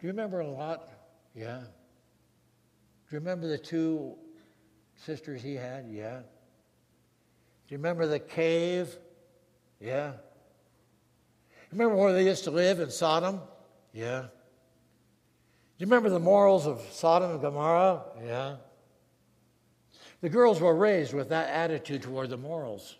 do 0.00 0.06
you 0.08 0.08
remember 0.08 0.40
a 0.40 0.50
lot? 0.50 0.88
Yeah. 1.36 1.60
Do 1.60 3.14
you 3.14 3.20
remember 3.20 3.46
the 3.46 3.58
two 3.58 4.16
sisters 4.96 5.40
he 5.40 5.54
had? 5.54 5.86
Yeah. 5.88 6.18
Do 6.18 6.24
you 7.68 7.76
remember 7.76 8.08
the 8.08 8.18
cave? 8.18 8.96
Yeah. 9.78 10.14
Remember 11.70 11.94
where 11.94 12.12
they 12.12 12.24
used 12.24 12.42
to 12.42 12.50
live 12.50 12.80
in 12.80 12.90
Sodom? 12.90 13.40
Yeah. 13.92 14.24
Do 15.76 15.84
you 15.84 15.86
remember 15.86 16.08
the 16.08 16.18
morals 16.18 16.66
of 16.66 16.80
Sodom 16.90 17.32
and 17.32 17.40
Gomorrah? 17.40 18.02
Yeah. 18.24 18.56
The 20.22 20.30
girls 20.30 20.58
were 20.58 20.74
raised 20.74 21.12
with 21.12 21.28
that 21.28 21.50
attitude 21.50 22.02
toward 22.02 22.30
the 22.30 22.38
morals. 22.38 22.96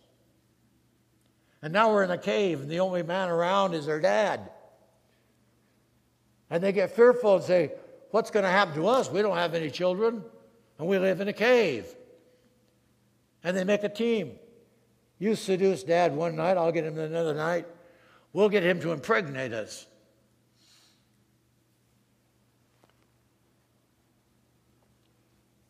And 1.63 1.73
now 1.73 1.91
we're 1.91 2.05
in 2.05 2.11
a 2.11 2.19
cave, 2.19 2.61
and 2.61 2.71
the 2.71 2.81
only 2.81 3.03
man 3.03 3.31
around 3.31 3.73
is 3.73 3.87
their 3.87 3.99
dad. 3.99 4.51
And 6.51 6.63
they 6.63 6.73
get 6.73 6.95
fearful 6.95 7.37
and 7.37 7.45
say, 7.45 7.73
What's 8.11 8.31
going 8.31 8.45
to 8.45 8.51
happen 8.51 8.75
to 8.75 8.87
us? 8.89 9.11
We 9.11 9.21
don't 9.23 9.37
have 9.37 9.55
any 9.55 9.71
children, 9.71 10.23
and 10.79 10.87
we 10.87 10.99
live 10.99 11.21
in 11.21 11.29
a 11.29 11.33
cave. 11.33 11.87
And 13.43 13.57
they 13.57 13.65
make 13.65 13.85
a 13.85 13.89
team. 13.89 14.33
You 15.19 15.35
seduce 15.35 15.83
dad 15.83 16.15
one 16.15 16.37
night, 16.37 16.57
I'll 16.57 16.73
get 16.73 16.85
him 16.85 16.99
another 16.99 17.35
night. 17.35 17.67
We'll 18.33 18.49
get 18.49 18.63
him 18.63 18.81
to 18.81 18.93
impregnate 18.93 19.53
us. 19.53 19.87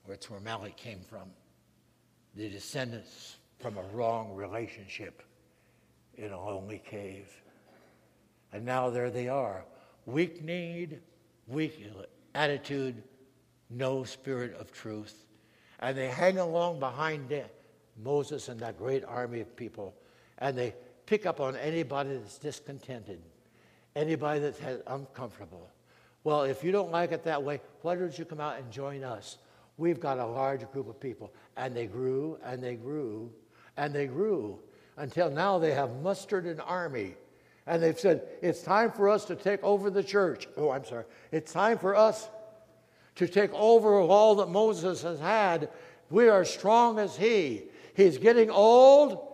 That's 0.08 0.30
where 0.30 0.38
Amalek 0.38 0.76
came 0.76 1.00
from. 1.00 1.30
The 2.34 2.48
descendants 2.48 3.36
from 3.58 3.76
a 3.78 3.82
wrong 3.94 4.34
relationship 4.34 5.22
in 6.14 6.32
a 6.32 6.44
lonely 6.44 6.82
cave. 6.84 7.30
And 8.52 8.64
now 8.64 8.90
there 8.90 9.10
they 9.10 9.28
are. 9.28 9.64
Weak 10.04 10.42
need, 10.42 11.00
weak 11.46 11.84
attitude, 12.34 13.02
no 13.70 14.04
spirit 14.04 14.54
of 14.54 14.72
truth. 14.72 15.26
And 15.80 15.96
they 15.96 16.08
hang 16.08 16.38
along 16.38 16.80
behind 16.80 17.32
Moses 18.02 18.48
and 18.48 18.60
that 18.60 18.78
great 18.78 19.04
army 19.04 19.40
of 19.40 19.56
people, 19.56 19.94
and 20.38 20.56
they 20.56 20.74
pick 21.06 21.26
up 21.26 21.40
on 21.40 21.56
anybody 21.56 22.16
that's 22.16 22.38
discontented, 22.38 23.20
anybody 23.94 24.40
that's 24.40 24.60
uncomfortable. 24.86 25.70
Well, 26.24 26.42
if 26.42 26.64
you 26.64 26.72
don't 26.72 26.90
like 26.90 27.12
it 27.12 27.24
that 27.24 27.42
way, 27.42 27.60
why 27.82 27.94
don't 27.94 28.16
you 28.18 28.24
come 28.24 28.40
out 28.40 28.58
and 28.58 28.70
join 28.70 29.04
us? 29.04 29.38
We've 29.78 30.00
got 30.00 30.18
a 30.18 30.26
large 30.26 30.70
group 30.72 30.88
of 30.88 30.98
people. 31.00 31.32
And 31.56 31.74
they 31.74 31.86
grew 31.86 32.38
and 32.44 32.62
they 32.62 32.76
grew 32.76 33.30
and 33.76 33.94
they 33.94 34.06
grew 34.06 34.58
until 34.96 35.30
now 35.30 35.58
they 35.58 35.72
have 35.72 36.02
mustered 36.02 36.46
an 36.46 36.60
army. 36.60 37.14
And 37.66 37.82
they've 37.82 37.98
said, 37.98 38.22
it's 38.42 38.62
time 38.62 38.92
for 38.92 39.08
us 39.08 39.24
to 39.26 39.34
take 39.34 39.62
over 39.62 39.90
the 39.90 40.02
church. 40.02 40.46
Oh, 40.56 40.70
I'm 40.70 40.84
sorry. 40.84 41.04
It's 41.32 41.52
time 41.52 41.78
for 41.78 41.96
us 41.96 42.28
to 43.16 43.26
take 43.26 43.52
over 43.52 43.98
all 44.00 44.36
that 44.36 44.48
Moses 44.48 45.02
has 45.02 45.18
had. 45.18 45.70
We 46.10 46.28
are 46.28 46.44
strong 46.44 46.98
as 46.98 47.16
he. 47.16 47.64
He's 47.94 48.18
getting 48.18 48.50
old 48.50 49.26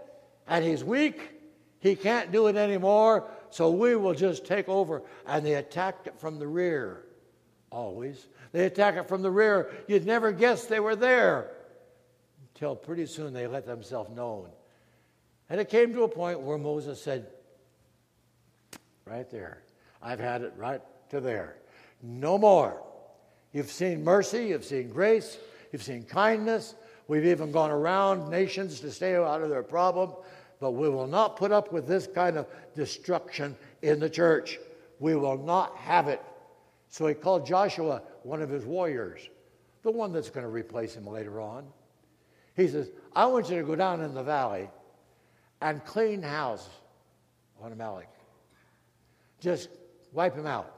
and 0.49 0.65
he's 0.65 0.83
weak. 0.83 1.31
He 1.81 1.97
can't 1.97 2.31
do 2.31 2.47
it 2.47 2.57
anymore, 2.57 3.29
so 3.51 3.71
we 3.71 3.97
will 3.97 4.15
just 4.15 4.47
take 4.47 4.69
over. 4.69 5.03
And 5.27 5.45
they 5.45 5.55
attacked 5.55 6.07
it 6.07 6.19
from 6.19 6.39
the 6.39 6.47
rear, 6.47 7.05
always. 7.73 8.27
They 8.53 8.67
attack 8.67 8.97
it 8.97 9.09
from 9.09 9.23
the 9.23 9.31
rear. 9.31 9.73
You'd 9.89 10.07
never 10.07 10.31
guess 10.31 10.67
they 10.67 10.81
were 10.81 10.95
there 10.95 11.51
until 12.55 12.77
pretty 12.77 13.07
soon 13.07 13.33
they 13.33 13.47
let 13.47 13.67
themselves 13.67 14.15
known. 14.15 14.49
And 15.51 15.61
it 15.61 15.69
came 15.69 15.93
to 15.95 16.03
a 16.03 16.09
point 16.09 16.41
where 16.41 16.59
Moses 16.59 17.03
said, 17.03 17.27
Right 19.05 19.29
there, 19.31 19.63
I've 20.01 20.21
had 20.21 20.43
it 20.43 20.53
right 20.57 20.81
to 21.11 21.21
there. 21.21 21.57
No 22.03 22.39
more. 22.39 22.81
You've 23.53 23.71
seen 23.71 24.05
mercy, 24.05 24.47
you've 24.47 24.65
seen 24.65 24.89
grace, 24.89 25.37
you've 25.73 25.83
seen 25.83 26.05
kindness, 26.05 26.75
We've 27.09 27.27
even 27.27 27.53
gone 27.53 27.71
around 27.71 28.31
nations 28.31 28.81
to 28.81 28.91
stay 28.91 29.17
out 29.17 29.43
of 29.43 29.51
their 29.51 29.63
problem, 29.63 30.13
but 30.61 30.71
we 30.73 30.89
will 30.89 31.07
not 31.07 31.37
put 31.37 31.53
up 31.53 31.73
with 31.73 31.87
this 31.87 32.07
kind 32.07 32.39
of 32.39 32.47
destruction 32.75 33.57
in 33.83 34.01
the 34.01 34.09
church. 34.09 34.59
We 34.99 35.15
will 35.17 35.37
not 35.37 35.77
have 35.77 36.09
it. 36.09 36.23
So 36.93 37.07
he 37.07 37.15
called 37.15 37.47
Joshua 37.47 38.03
one 38.23 38.43
of 38.43 38.51
his 38.51 38.67
warriors, 38.67 39.31
the 39.83 39.91
one 39.91 40.13
that's 40.13 40.29
going 40.29 40.45
to 40.45 40.51
replace 40.51 40.95
him 40.95 41.07
later 41.07 41.41
on. 41.41 41.65
He 42.55 42.69
says, 42.69 42.91
I 43.17 43.25
want 43.25 43.49
you 43.49 43.57
to 43.57 43.65
go 43.65 43.75
down 43.75 44.03
in 44.03 44.13
the 44.13 44.23
valley 44.23 44.69
and 45.63 45.83
clean 45.87 46.21
house 46.21 46.69
on 47.63 47.73
Amalek. 47.73 48.11
Just 49.41 49.71
wipe 50.13 50.37
him 50.37 50.47
out. 50.47 50.71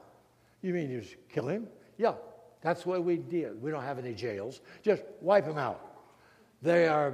You 0.61 0.73
mean 0.73 0.89
you 0.89 1.01
just 1.01 1.17
kill 1.27 1.49
him? 1.49 1.67
Yeah, 1.97 2.13
that's 2.61 2.85
what 2.85 3.03
we 3.03 3.17
did. 3.17 3.61
We 3.61 3.69
don't 3.69 3.83
have 3.83 3.99
any 3.99 4.13
jails. 4.13 4.61
Just 4.83 5.03
wipe 5.19 5.45
him 5.45 5.57
out. 5.57 5.97
They 6.61 6.87
are 6.87 7.13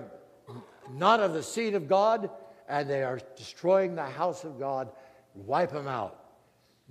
not 0.94 1.22
of 1.22 1.34
the 1.34 1.42
seed 1.42 1.74
of 1.74 1.88
God, 1.88 2.30
and 2.70 2.88
they 2.88 3.02
are 3.02 3.20
destroying 3.36 3.96
the 3.96 4.06
house 4.06 4.44
of 4.44 4.60
God. 4.60 4.92
Wipe 5.34 5.72
them 5.72 5.88
out. 5.88 6.21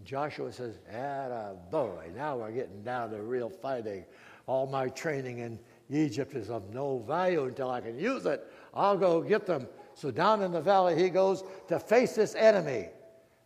Joshua 0.05 0.53
says, 0.53 0.79
a 0.93 1.55
boy, 1.71 2.11
now 2.17 2.37
we're 2.37 2.51
getting 2.51 2.83
down 2.83 3.11
to 3.11 3.23
real 3.23 3.49
fighting. 3.49 4.05
All 4.47 4.67
my 4.67 4.89
training 4.89 5.39
in 5.39 5.59
Egypt 5.91 6.35
is 6.35 6.51
of 6.51 6.73
no 6.73 6.99
value 6.99 7.45
until 7.45 7.71
I 7.71 7.81
can 7.81 7.99
use 7.99 8.27
it. 8.27 8.51
I'll 8.75 8.97
go 8.97 9.21
get 9.21 9.47
them. 9.47 9.69
So 9.95 10.11
down 10.11 10.43
in 10.43 10.53
the 10.53 10.61
valley 10.61 11.01
he 11.01 11.11
goes 11.11 11.45
to 11.69 11.79
face 11.79 12.15
this 12.15 12.35
enemy. 12.35 12.89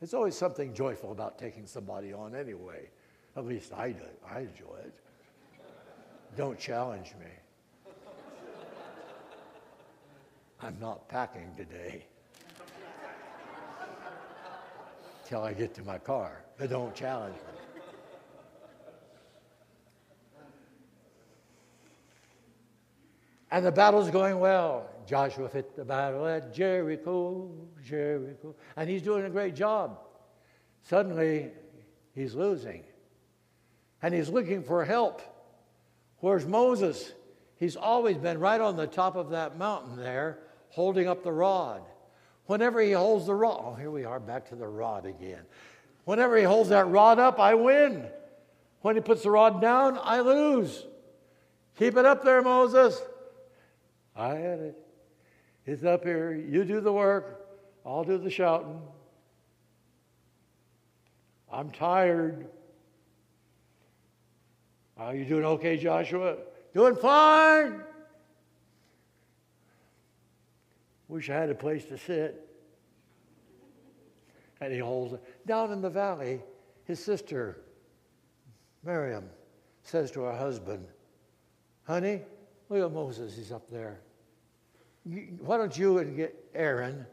There's 0.00 0.14
always 0.14 0.36
something 0.36 0.74
joyful 0.74 1.12
about 1.12 1.38
taking 1.38 1.66
somebody 1.66 2.12
on 2.12 2.34
anyway. 2.34 2.88
At 3.36 3.46
least 3.46 3.72
I 3.72 3.90
do. 3.92 4.04
I 4.28 4.40
enjoy 4.40 4.76
it. 4.84 4.94
Don't 6.36 6.58
challenge 6.58 7.14
me. 7.20 7.92
I'm 10.60 10.78
not 10.80 11.08
packing 11.08 11.52
today 11.56 12.06
till 15.24 15.42
I 15.42 15.52
get 15.52 15.74
to 15.74 15.82
my 15.82 15.98
car. 15.98 16.44
But 16.58 16.70
don't 16.70 16.94
challenge 16.94 17.34
me. 17.34 17.64
And 23.50 23.64
the 23.64 23.70
battle's 23.70 24.10
going 24.10 24.40
well. 24.40 24.90
Joshua 25.06 25.48
fit 25.48 25.76
the 25.76 25.84
battle 25.84 26.26
at 26.26 26.52
Jericho, 26.52 27.50
Jericho. 27.84 28.54
And 28.76 28.90
he's 28.90 29.02
doing 29.02 29.26
a 29.26 29.30
great 29.30 29.54
job. 29.54 30.00
Suddenly, 30.82 31.52
he's 32.14 32.34
losing. 32.34 32.82
And 34.02 34.12
he's 34.12 34.28
looking 34.28 34.64
for 34.64 34.84
help. 34.84 35.22
Where's 36.18 36.46
Moses? 36.46 37.12
He's 37.56 37.76
always 37.76 38.16
been 38.16 38.40
right 38.40 38.60
on 38.60 38.76
the 38.76 38.88
top 38.88 39.14
of 39.14 39.30
that 39.30 39.56
mountain 39.56 39.96
there, 39.96 40.40
holding 40.70 41.06
up 41.06 41.22
the 41.22 41.32
rod. 41.32 41.82
Whenever 42.46 42.80
he 42.80 42.92
holds 42.92 43.26
the 43.26 43.34
rod, 43.34 43.62
oh, 43.64 43.74
here 43.74 43.90
we 43.90 44.04
are 44.04 44.20
back 44.20 44.48
to 44.50 44.54
the 44.54 44.66
rod 44.66 45.06
again. 45.06 45.42
Whenever 46.04 46.36
he 46.36 46.44
holds 46.44 46.68
that 46.68 46.86
rod 46.88 47.18
up, 47.18 47.40
I 47.40 47.54
win. 47.54 48.06
When 48.82 48.96
he 48.96 49.00
puts 49.00 49.22
the 49.22 49.30
rod 49.30 49.62
down, 49.62 49.98
I 50.02 50.20
lose. 50.20 50.84
Keep 51.78 51.96
it 51.96 52.04
up 52.04 52.22
there, 52.22 52.42
Moses. 52.42 53.00
I 54.14 54.34
had 54.34 54.58
it. 54.60 54.78
It's 55.66 55.84
up 55.84 56.04
here. 56.04 56.34
You 56.34 56.64
do 56.64 56.80
the 56.80 56.92
work, 56.92 57.46
I'll 57.86 58.04
do 58.04 58.18
the 58.18 58.30
shouting. 58.30 58.80
I'm 61.50 61.70
tired. 61.70 62.46
Are 64.98 65.14
you 65.14 65.24
doing 65.24 65.44
okay, 65.44 65.76
Joshua? 65.76 66.36
Doing 66.74 66.96
fine. 66.96 67.80
Wish 71.14 71.30
I 71.30 71.34
had 71.34 71.48
a 71.48 71.54
place 71.54 71.84
to 71.84 71.96
sit. 71.96 72.44
And 74.60 74.72
he 74.72 74.80
holds 74.80 75.12
it. 75.12 75.46
Down 75.46 75.70
in 75.70 75.80
the 75.80 75.88
valley, 75.88 76.40
his 76.86 76.98
sister, 76.98 77.60
Miriam, 78.84 79.30
says 79.84 80.10
to 80.10 80.22
her 80.22 80.36
husband, 80.36 80.88
Honey, 81.84 82.22
look 82.68 82.84
at 82.84 82.92
Moses, 82.92 83.36
he's 83.36 83.52
up 83.52 83.70
there. 83.70 84.00
Why 85.38 85.56
don't 85.56 85.78
you 85.78 85.98
and 85.98 86.16
get 86.16 86.34
Aaron, 86.52 87.06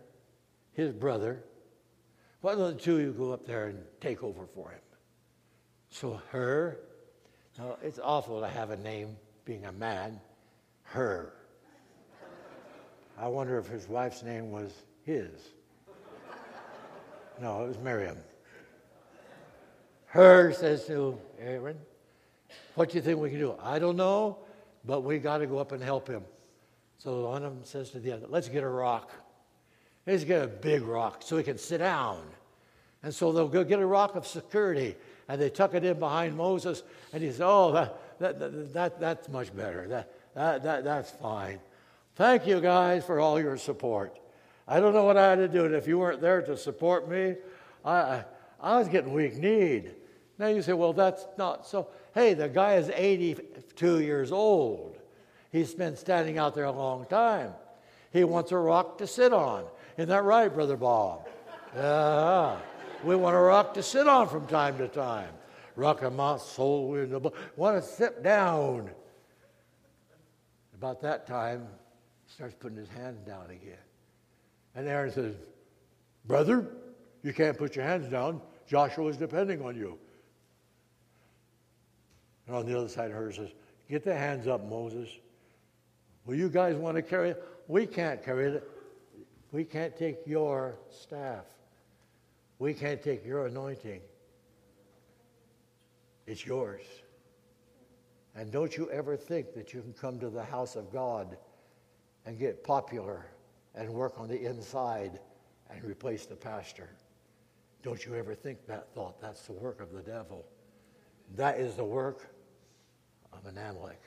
his 0.73 0.91
brother, 0.91 1.43
why 2.39 2.55
don't 2.55 2.75
the 2.75 2.81
two 2.81 2.95
of 2.95 3.01
you 3.01 3.11
go 3.11 3.31
up 3.31 3.45
there 3.45 3.67
and 3.67 3.83
take 3.99 4.23
over 4.23 4.47
for 4.47 4.71
him? 4.71 4.81
So 5.91 6.19
Hur, 6.31 6.79
now 7.55 7.77
it's 7.83 7.99
awful 7.99 8.41
to 8.41 8.47
have 8.47 8.71
a 8.71 8.77
name 8.77 9.15
being 9.45 9.65
a 9.65 9.71
man, 9.71 10.19
Hur. 10.85 11.33
I 13.17 13.27
wonder 13.27 13.57
if 13.57 13.67
his 13.67 13.87
wife's 13.87 14.23
name 14.23 14.51
was 14.51 14.71
his. 15.03 15.29
No, 17.39 17.63
it 17.63 17.67
was 17.69 17.77
Miriam. 17.79 18.17
Hur 20.05 20.51
says 20.53 20.85
to 20.87 21.17
Aaron, 21.39 21.77
What 22.75 22.89
do 22.89 22.95
you 22.95 23.01
think 23.01 23.19
we 23.19 23.29
can 23.29 23.39
do? 23.39 23.55
I 23.61 23.79
don't 23.79 23.95
know, 23.95 24.37
but 24.85 25.01
we 25.01 25.17
got 25.19 25.39
to 25.39 25.47
go 25.47 25.57
up 25.57 25.71
and 25.71 25.81
help 25.81 26.07
him. 26.07 26.23
So 26.97 27.29
one 27.29 27.43
of 27.43 27.53
them 27.53 27.63
says 27.63 27.89
to 27.91 27.99
the 27.99 28.11
other, 28.11 28.27
Let's 28.27 28.49
get 28.49 28.63
a 28.63 28.69
rock. 28.69 29.11
Let's 30.05 30.23
get 30.23 30.43
a 30.43 30.47
big 30.47 30.83
rock 30.83 31.21
so 31.23 31.37
he 31.37 31.43
can 31.43 31.57
sit 31.57 31.79
down. 31.79 32.21
And 33.03 33.13
so 33.13 33.31
they'll 33.31 33.47
go 33.47 33.63
get 33.63 33.79
a 33.79 33.85
rock 33.85 34.15
of 34.15 34.27
security 34.27 34.95
and 35.27 35.41
they 35.41 35.49
tuck 35.49 35.73
it 35.73 35.83
in 35.83 35.97
behind 35.97 36.35
Moses. 36.35 36.83
And 37.13 37.23
he 37.23 37.29
says, 37.29 37.41
Oh, 37.41 37.71
that, 37.71 38.19
that, 38.19 38.39
that, 38.39 38.73
that 38.73 38.99
that's 38.99 39.29
much 39.29 39.55
better. 39.55 39.87
That, 39.87 40.11
that, 40.35 40.63
that, 40.63 40.83
that's 40.83 41.09
fine. 41.09 41.59
Thank 42.15 42.45
you 42.45 42.59
guys 42.59 43.05
for 43.05 43.19
all 43.19 43.39
your 43.39 43.57
support. 43.57 44.19
I 44.67 44.79
don't 44.79 44.93
know 44.93 45.03
what 45.03 45.17
I 45.17 45.29
had 45.29 45.35
to 45.35 45.47
do. 45.47 45.65
And 45.65 45.73
if 45.73 45.87
you 45.87 45.97
weren't 45.97 46.21
there 46.21 46.41
to 46.41 46.57
support 46.57 47.09
me, 47.09 47.35
I, 47.83 48.23
I, 48.59 48.77
was 48.77 48.87
getting 48.87 49.13
weak 49.13 49.37
kneed. 49.37 49.95
Now 50.37 50.47
you 50.47 50.61
say, 50.61 50.73
well, 50.73 50.93
that's 50.93 51.25
not 51.37 51.67
so. 51.67 51.87
Hey, 52.13 52.33
the 52.33 52.49
guy 52.49 52.75
is 52.75 52.89
82 52.93 54.01
years 54.01 54.31
old. 54.31 54.97
He's 55.51 55.73
been 55.73 55.95
standing 55.95 56.37
out 56.37 56.55
there 56.55 56.65
a 56.65 56.71
long 56.71 57.05
time. 57.05 57.53
He 58.11 58.23
wants 58.23 58.51
a 58.51 58.57
rock 58.57 58.97
to 58.99 59.07
sit 59.07 59.33
on. 59.33 59.65
Isn't 59.97 60.09
that 60.09 60.23
right, 60.23 60.53
Brother 60.53 60.77
Bob? 60.77 61.27
Yeah. 61.75 62.57
We 63.03 63.15
want 63.15 63.35
a 63.35 63.39
rock 63.39 63.73
to 63.75 63.83
sit 63.83 64.07
on 64.07 64.27
from 64.27 64.47
time 64.47 64.77
to 64.77 64.87
time. 64.87 65.29
Rock 65.75 66.01
of 66.01 66.13
my 66.13 66.37
soul 66.37 66.93
the 66.93 67.31
Want 67.55 67.81
to 67.81 67.87
sit 67.87 68.23
down. 68.23 68.89
About 70.75 71.01
that 71.01 71.27
time, 71.27 71.67
starts 72.33 72.55
putting 72.59 72.77
his 72.77 72.89
hands 72.89 73.19
down 73.25 73.45
again. 73.49 73.77
And 74.75 74.87
Aaron 74.87 75.11
says, 75.11 75.35
Brother, 76.25 76.67
you 77.23 77.33
can't 77.33 77.57
put 77.57 77.75
your 77.75 77.85
hands 77.85 78.07
down. 78.07 78.41
Joshua 78.67 79.07
is 79.07 79.17
depending 79.17 79.61
on 79.61 79.75
you. 79.75 79.97
And 82.47 82.55
on 82.55 82.65
the 82.65 82.77
other 82.77 82.87
side, 82.87 83.11
of 83.11 83.17
Hur 83.17 83.31
says, 83.31 83.49
Get 83.89 84.03
the 84.03 84.15
hands 84.15 84.47
up, 84.47 84.63
Moses. 84.67 85.09
Well, 86.25 86.37
you 86.37 86.49
guys 86.49 86.75
want 86.75 86.95
to 86.95 87.01
carry 87.01 87.31
it? 87.31 87.43
We 87.67 87.85
can't 87.85 88.23
carry 88.23 88.45
it. 88.47 88.69
We 89.51 89.65
can't 89.65 89.95
take 89.97 90.19
your 90.25 90.75
staff. 90.89 91.45
We 92.59 92.73
can't 92.73 93.01
take 93.01 93.25
your 93.25 93.47
anointing. 93.47 94.01
It's 96.27 96.45
yours. 96.45 96.83
And 98.35 98.51
don't 98.51 98.77
you 98.77 98.89
ever 98.91 99.17
think 99.17 99.53
that 99.55 99.73
you 99.73 99.81
can 99.81 99.93
come 99.93 100.19
to 100.19 100.29
the 100.29 100.43
house 100.43 100.75
of 100.75 100.91
God 100.93 101.37
and 102.25 102.37
get 102.37 102.63
popular 102.63 103.25
and 103.75 103.89
work 103.89 104.19
on 104.19 104.27
the 104.27 104.45
inside 104.45 105.19
and 105.69 105.83
replace 105.83 106.25
the 106.25 106.35
pastor. 106.35 106.89
Don't 107.83 108.05
you 108.05 108.15
ever 108.15 108.35
think 108.35 108.65
that 108.67 108.93
thought. 108.93 109.19
That's 109.21 109.41
the 109.43 109.53
work 109.53 109.81
of 109.81 109.91
the 109.91 110.01
devil. 110.01 110.45
That 111.35 111.59
is 111.59 111.75
the 111.75 111.85
work 111.85 112.27
of 113.33 113.45
an 113.45 113.57
Amalek, 113.57 114.01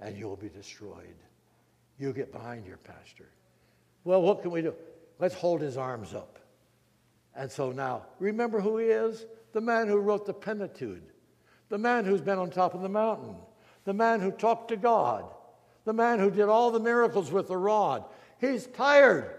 and 0.00 0.16
you 0.16 0.26
will 0.26 0.36
be 0.36 0.48
destroyed. 0.48 1.16
You 1.98 2.12
get 2.12 2.32
behind 2.32 2.66
your 2.66 2.78
pastor. 2.78 3.28
Well, 4.04 4.22
what 4.22 4.42
can 4.42 4.50
we 4.50 4.62
do? 4.62 4.74
Let's 5.18 5.34
hold 5.34 5.60
his 5.60 5.76
arms 5.76 6.14
up. 6.14 6.38
And 7.36 7.50
so 7.50 7.70
now, 7.70 8.06
remember 8.18 8.60
who 8.60 8.78
he 8.78 8.86
is? 8.86 9.26
The 9.52 9.60
man 9.60 9.86
who 9.86 9.98
wrote 9.98 10.26
the 10.26 10.34
Pentateuch, 10.34 11.02
the 11.68 11.78
man 11.78 12.04
who's 12.04 12.20
been 12.20 12.38
on 12.38 12.50
top 12.50 12.74
of 12.74 12.82
the 12.82 12.88
mountain, 12.88 13.36
the 13.84 13.92
man 13.92 14.20
who 14.20 14.30
talked 14.30 14.68
to 14.68 14.76
God, 14.76 15.24
the 15.84 15.92
man 15.92 16.18
who 16.18 16.30
did 16.30 16.48
all 16.48 16.70
the 16.70 16.80
miracles 16.80 17.30
with 17.30 17.48
the 17.48 17.56
rod. 17.56 18.04
He's 18.40 18.66
tired. 18.66 19.38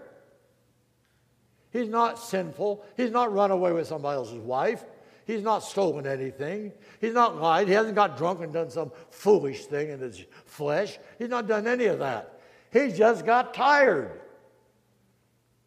He's 1.72 1.88
not 1.88 2.18
sinful. 2.18 2.84
He's 2.96 3.10
not 3.10 3.32
run 3.32 3.50
away 3.50 3.72
with 3.72 3.88
somebody 3.88 4.16
else's 4.16 4.38
wife. 4.38 4.84
He's 5.26 5.42
not 5.42 5.60
stolen 5.60 6.06
anything. 6.06 6.72
He's 7.00 7.14
not 7.14 7.40
lied. 7.40 7.66
He 7.66 7.74
hasn't 7.74 7.94
got 7.94 8.16
drunk 8.18 8.40
and 8.42 8.52
done 8.52 8.70
some 8.70 8.92
foolish 9.10 9.64
thing 9.66 9.90
in 9.90 10.00
his 10.00 10.22
flesh. 10.44 10.98
He's 11.18 11.30
not 11.30 11.48
done 11.48 11.66
any 11.66 11.86
of 11.86 11.98
that. 12.00 12.40
He 12.72 12.92
just 12.92 13.24
got 13.24 13.54
tired. 13.54 14.20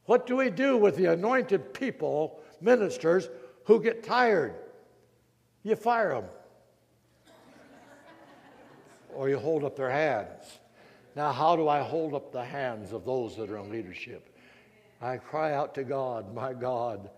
What 0.05 0.27
do 0.27 0.37
we 0.37 0.49
do 0.49 0.77
with 0.77 0.95
the 0.95 1.05
anointed 1.05 1.73
people, 1.73 2.39
ministers, 2.61 3.29
who 3.65 3.81
get 3.81 4.03
tired? 4.03 4.53
You 5.63 5.75
fire 5.75 6.13
them. 6.13 6.25
or 9.13 9.27
you 9.27 9.39
hold 9.39 9.63
up 9.63 9.75
their 9.75 9.89
hands. 9.89 10.59
Now, 11.17 11.31
how 11.31 11.55
do 11.55 11.67
I 11.67 11.81
hold 11.81 12.13
up 12.13 12.31
the 12.31 12.45
hands 12.45 12.93
of 12.93 13.03
those 13.03 13.35
that 13.37 13.49
are 13.49 13.57
in 13.57 13.71
leadership? 13.71 14.29
I 15.01 15.17
cry 15.17 15.55
out 15.55 15.73
to 15.73 15.83
God, 15.83 16.31
my 16.31 16.53
God, 16.53 17.09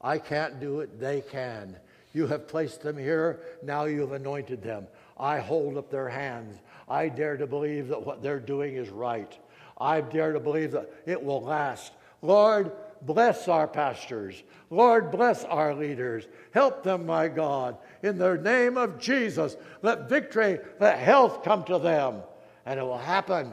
I 0.00 0.16
can't 0.16 0.60
do 0.60 0.80
it, 0.80 0.98
they 0.98 1.20
can. 1.20 1.76
You 2.14 2.26
have 2.28 2.48
placed 2.48 2.80
them 2.80 2.96
here, 2.96 3.40
now 3.62 3.84
you've 3.84 4.12
anointed 4.12 4.62
them. 4.62 4.86
I 5.18 5.40
hold 5.40 5.76
up 5.76 5.90
their 5.90 6.08
hands. 6.08 6.56
I 6.88 7.10
dare 7.10 7.36
to 7.36 7.46
believe 7.46 7.88
that 7.88 8.06
what 8.06 8.22
they're 8.22 8.40
doing 8.40 8.76
is 8.76 8.88
right. 8.88 9.38
I 9.76 10.00
dare 10.00 10.32
to 10.32 10.40
believe 10.40 10.72
that 10.72 10.90
it 11.04 11.22
will 11.22 11.42
last. 11.42 11.92
Lord, 12.22 12.72
bless 13.02 13.46
our 13.46 13.68
pastors. 13.68 14.42
Lord, 14.70 15.10
bless 15.10 15.44
our 15.44 15.74
leaders. 15.74 16.26
Help 16.52 16.82
them, 16.82 17.04
my 17.04 17.28
God. 17.28 17.76
In 18.02 18.16
the 18.16 18.38
name 18.38 18.78
of 18.78 18.98
Jesus, 18.98 19.58
let 19.82 20.08
victory, 20.08 20.60
let 20.80 20.98
health 20.98 21.44
come 21.44 21.62
to 21.64 21.78
them. 21.78 22.22
And 22.66 22.80
it 22.80 22.82
will 22.82 22.98
happen 22.98 23.52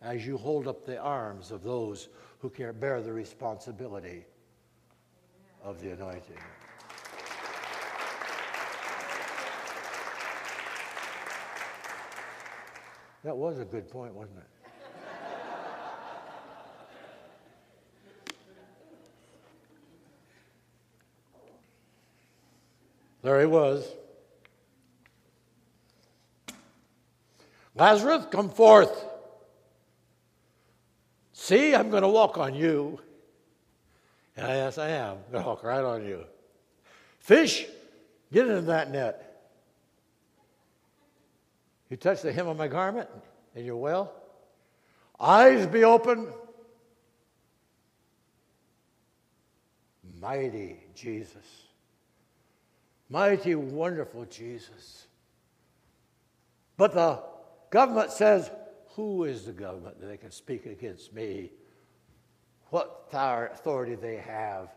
as 0.00 0.26
you 0.26 0.36
hold 0.36 0.68
up 0.68 0.86
the 0.86 0.98
arms 0.98 1.50
of 1.50 1.62
those 1.62 2.08
who 2.38 2.48
can 2.48 2.72
bear 2.78 3.02
the 3.02 3.12
responsibility 3.12 4.24
of 5.62 5.80
the 5.80 5.90
anointing. 5.90 6.38
That 13.24 13.36
was 13.36 13.58
a 13.58 13.64
good 13.64 13.90
point, 13.90 14.14
wasn't 14.14 14.38
it? 14.38 14.44
There 23.20 23.40
he 23.40 23.46
was. 23.46 23.84
Lazarus, 27.78 28.26
come 28.30 28.50
forth. 28.50 29.04
See, 31.32 31.76
I'm 31.76 31.90
going 31.90 32.02
to 32.02 32.08
walk 32.08 32.36
on 32.36 32.56
you. 32.56 32.98
yes, 34.36 34.78
I 34.78 34.88
am. 34.88 35.18
I'm 35.26 35.32
going 35.32 35.44
to 35.44 35.48
walk 35.48 35.62
right 35.62 35.84
on 35.84 36.04
you. 36.04 36.24
Fish, 37.20 37.66
get 38.32 38.48
into 38.48 38.62
that 38.62 38.90
net. 38.90 39.24
You 41.88 41.96
touch 41.96 42.22
the 42.22 42.32
hem 42.32 42.48
of 42.48 42.56
my 42.56 42.66
garment 42.66 43.08
and 43.54 43.64
you're 43.64 43.76
well. 43.76 44.12
Eyes 45.20 45.66
be 45.68 45.84
open. 45.84 46.28
Mighty 50.20 50.80
Jesus. 50.96 51.36
Mighty, 53.08 53.54
wonderful 53.54 54.24
Jesus. 54.24 55.06
But 56.76 56.92
the 56.92 57.22
government 57.70 58.10
says, 58.10 58.50
who 58.94 59.24
is 59.24 59.44
the 59.44 59.52
government 59.52 60.00
that 60.00 60.06
they 60.06 60.16
can 60.16 60.30
speak 60.30 60.66
against 60.66 61.12
me? 61.12 61.52
What 62.70 63.08
authority 63.12 63.94
they 63.94 64.16
have? 64.16 64.74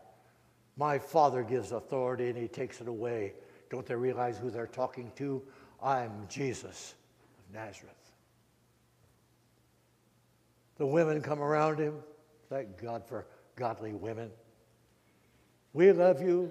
My 0.76 0.98
Father 0.98 1.42
gives 1.42 1.72
authority 1.72 2.28
and 2.28 2.38
He 2.38 2.48
takes 2.48 2.80
it 2.80 2.88
away. 2.88 3.34
Don't 3.70 3.84
they 3.84 3.94
realize 3.94 4.38
who 4.38 4.50
they're 4.50 4.66
talking 4.66 5.10
to? 5.16 5.42
I'm 5.82 6.26
Jesus 6.28 6.94
of 7.38 7.54
Nazareth. 7.54 7.94
The 10.78 10.86
women 10.86 11.20
come 11.20 11.40
around 11.40 11.78
him. 11.78 11.94
Thank 12.48 12.80
God 12.80 13.06
for 13.06 13.26
godly 13.56 13.92
women. 13.92 14.30
We 15.72 15.92
love 15.92 16.20
you. 16.20 16.50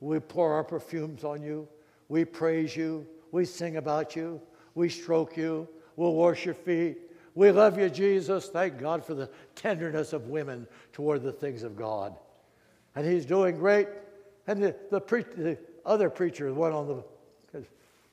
We 0.00 0.20
pour 0.20 0.52
our 0.52 0.64
perfumes 0.64 1.24
on 1.24 1.42
you. 1.42 1.68
We 2.08 2.24
praise 2.24 2.76
you. 2.76 3.06
We 3.32 3.44
sing 3.44 3.76
about 3.76 4.16
you. 4.16 4.40
We 4.74 4.88
stroke 4.88 5.36
you. 5.36 5.68
We'll 5.96 6.14
wash 6.14 6.44
your 6.44 6.54
feet. 6.54 6.98
We 7.34 7.50
love 7.50 7.78
you, 7.78 7.90
Jesus. 7.90 8.48
Thank 8.48 8.78
God 8.78 9.04
for 9.04 9.14
the 9.14 9.28
tenderness 9.54 10.12
of 10.12 10.28
women 10.28 10.66
toward 10.92 11.22
the 11.22 11.32
things 11.32 11.62
of 11.62 11.76
God. 11.76 12.16
And 12.94 13.06
he's 13.06 13.26
doing 13.26 13.56
great. 13.56 13.88
And 14.46 14.62
the, 14.62 14.76
the, 14.90 15.00
pre- 15.00 15.22
the 15.22 15.58
other 15.84 16.10
preacher, 16.10 16.48
the 16.48 16.54
one 16.54 16.72
on 16.72 16.86
the, 16.86 17.04
because 17.46 17.66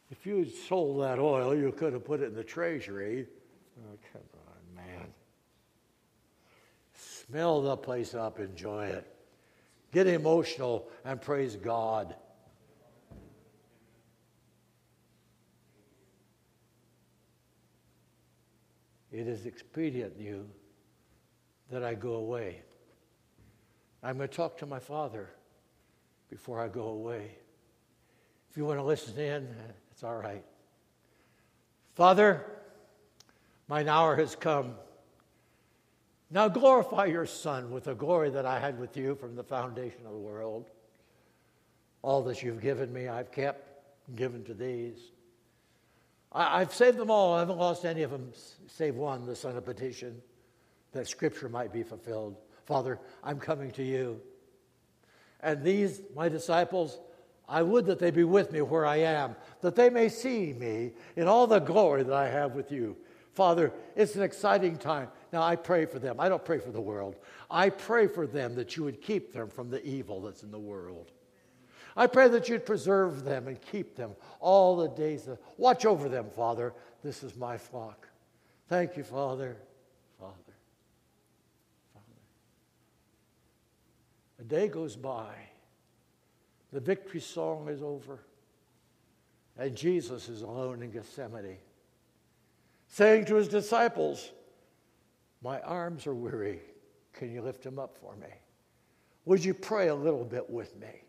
if 0.10 0.26
you 0.26 0.40
had 0.40 0.52
sold 0.68 1.02
that 1.04 1.20
oil, 1.20 1.56
you 1.56 1.72
could 1.72 1.94
have 1.94 2.06
put 2.06 2.22
it 2.22 2.26
in 2.26 2.36
the 2.36 2.44
treasury. 2.44 3.28
Oh, 3.80 3.98
come 4.12 4.22
on, 4.48 4.76
man. 4.76 5.08
Smell 6.96 7.62
the 7.62 7.78
place 7.78 8.16
up, 8.16 8.40
enjoy 8.40 8.88
it. 8.88 9.08
Get 9.92 10.08
emotional 10.08 10.90
and 11.06 11.22
praise 11.22 11.56
God. 11.56 12.16
It 19.12 19.28
is 19.28 19.46
expedient, 19.46 20.14
you, 20.18 20.48
that 21.70 21.84
I 21.84 21.94
go 21.94 22.14
away. 22.14 22.62
I'm 24.04 24.18
going 24.18 24.30
to 24.30 24.36
talk 24.36 24.58
to 24.60 24.66
my 24.66 24.80
father 24.80 25.30
before 26.30 26.60
I 26.62 26.68
go 26.68 26.88
away. 26.90 27.36
If 28.50 28.58
you 28.58 28.66
want 28.66 28.80
to 28.80 28.84
listen 28.84 29.18
in, 29.20 29.48
it's 29.92 30.04
all 30.04 30.18
right. 30.18 30.44
Father, 31.96 32.46
mine 33.68 33.88
hour 33.88 34.16
has 34.16 34.36
come. 34.36 34.76
Now 36.30 36.48
glorify 36.48 37.06
your 37.06 37.26
Son 37.26 37.72
with 37.72 37.84
the 37.84 37.94
glory 37.94 38.30
that 38.30 38.46
I 38.46 38.60
had 38.60 38.80
with 38.80 38.96
you 38.96 39.16
from 39.16 39.36
the 39.36 39.44
foundation 39.44 40.06
of 40.06 40.14
the 40.14 40.18
world. 40.18 40.70
All 42.02 42.24
that 42.24 42.42
you've 42.42 42.62
given 42.62 42.92
me, 42.92 43.10
I've 43.10 43.32
kept, 43.32 43.68
given 44.16 44.44
to 44.46 44.54
these. 44.54 45.12
I, 46.32 46.60
have 46.60 46.74
saved 46.74 46.98
them 46.98 47.12
all. 47.12 47.34
I 47.36 47.40
haven't 47.40 47.58
lost 47.58 47.86
any 47.86 48.04
of 48.04 48.12
them, 48.12 48.32
save 48.68 48.96
one, 48.96 49.26
the 49.26 49.36
son 49.36 49.58
of 49.58 49.66
perdition, 49.66 50.22
that 50.94 51.08
scripture 51.08 51.50
might 51.50 51.74
be 51.74 51.84
fulfilled. 51.84 52.38
Father, 52.66 53.00
I'm 53.24 53.40
coming 53.40 53.72
to 53.72 53.84
you. 53.84 54.22
And 55.42 55.64
these, 55.64 56.02
my 56.16 56.30
disciples, 56.30 57.00
I 57.50 57.62
would 57.64 57.86
that 57.88 58.00
they 58.00 58.12
be 58.12 58.24
with 58.24 58.52
me 58.52 58.62
where 58.62 58.86
I 58.86 58.98
am, 58.98 59.36
that 59.62 59.76
they 59.76 59.90
may 59.90 60.08
see 60.08 60.54
me 60.54 60.92
in 61.16 61.28
all 61.28 61.48
the 61.48 61.60
glory 61.60 62.04
that 62.04 62.14
I 62.14 62.30
have 62.30 62.54
with 62.54 62.72
you. 62.72 62.96
Father, 63.34 63.74
it's 63.96 64.16
an 64.16 64.24
exciting 64.24 64.78
time. 64.78 65.08
Now, 65.34 65.42
I 65.42 65.56
pray 65.56 65.86
for 65.86 66.00
them. 66.00 66.20
I 66.20 66.30
don't 66.30 66.44
pray 66.44 66.60
for 66.60 66.72
the 66.72 66.82
world. 66.82 67.16
I 67.50 67.70
pray 67.70 68.08
for 68.08 68.28
them 68.28 68.56
that 68.56 68.76
you 68.76 68.84
would 68.84 69.02
keep 69.02 69.34
them 69.34 69.50
from 69.50 69.70
the 69.70 69.84
evil 69.86 70.22
that's 70.22 70.44
in 70.44 70.52
the 70.52 70.60
world. 70.60 71.12
I 71.96 72.08
pray 72.08 72.28
that 72.30 72.48
you'd 72.48 72.66
preserve 72.66 73.24
them 73.24 73.48
and 73.48 73.62
keep 73.62 73.96
them 73.96 74.12
all 74.40 74.78
the 74.78 74.90
days. 74.90 75.28
Of, 75.28 75.40
watch 75.58 75.86
over 75.86 76.08
them, 76.08 76.28
Father. 76.36 76.74
This 77.04 77.24
is 77.24 77.36
my 77.36 77.58
flock. 77.58 78.08
Thank 78.70 78.96
you, 78.96 79.04
Father. 79.04 79.58
Father. 80.20 80.34
Father. 81.94 82.06
A 84.40 84.44
day 84.44 84.68
goes 84.68 84.96
by. 84.96 85.34
The 86.72 86.80
victory 86.80 87.20
song 87.20 87.68
is 87.68 87.82
over. 87.82 88.20
And 89.58 89.76
Jesus 89.76 90.30
is 90.30 90.42
alone 90.42 90.82
in 90.82 90.92
Gethsemane, 90.92 91.58
saying 92.88 93.26
to 93.26 93.36
his 93.36 93.50
disciples, 93.50 94.32
My 95.42 95.60
arms 95.60 96.08
are 96.08 96.16
weary. 96.16 96.62
Can 97.14 97.32
you 97.32 97.42
lift 97.42 97.64
them 97.64 97.78
up 97.78 97.98
for 98.00 98.16
me? 98.16 98.30
Would 99.26 99.44
you 99.44 99.54
pray 99.54 99.90
a 99.90 99.96
little 99.96 100.24
bit 100.24 100.50
with 100.50 100.80
me? 100.80 101.04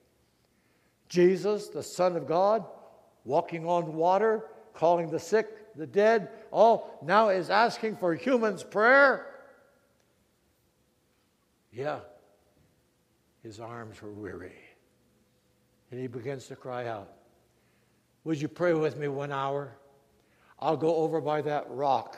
Jesus, 1.12 1.68
the 1.68 1.82
Son 1.82 2.16
of 2.16 2.26
God, 2.26 2.64
walking 3.26 3.66
on 3.66 3.96
water, 3.96 4.46
calling 4.72 5.10
the 5.10 5.18
sick, 5.18 5.76
the 5.76 5.86
dead, 5.86 6.30
all 6.50 6.98
now 7.02 7.28
is 7.28 7.50
asking 7.50 7.96
for 7.96 8.14
humans' 8.14 8.62
prayer. 8.62 9.26
Yeah, 11.70 11.98
his 13.42 13.60
arms 13.60 14.00
were 14.00 14.10
weary. 14.10 14.56
And 15.90 16.00
he 16.00 16.06
begins 16.06 16.46
to 16.46 16.56
cry 16.56 16.86
out, 16.86 17.12
Would 18.24 18.40
you 18.40 18.48
pray 18.48 18.72
with 18.72 18.96
me 18.96 19.08
one 19.08 19.32
hour? 19.32 19.76
I'll 20.58 20.78
go 20.78 20.96
over 20.96 21.20
by 21.20 21.42
that 21.42 21.66
rock, 21.68 22.16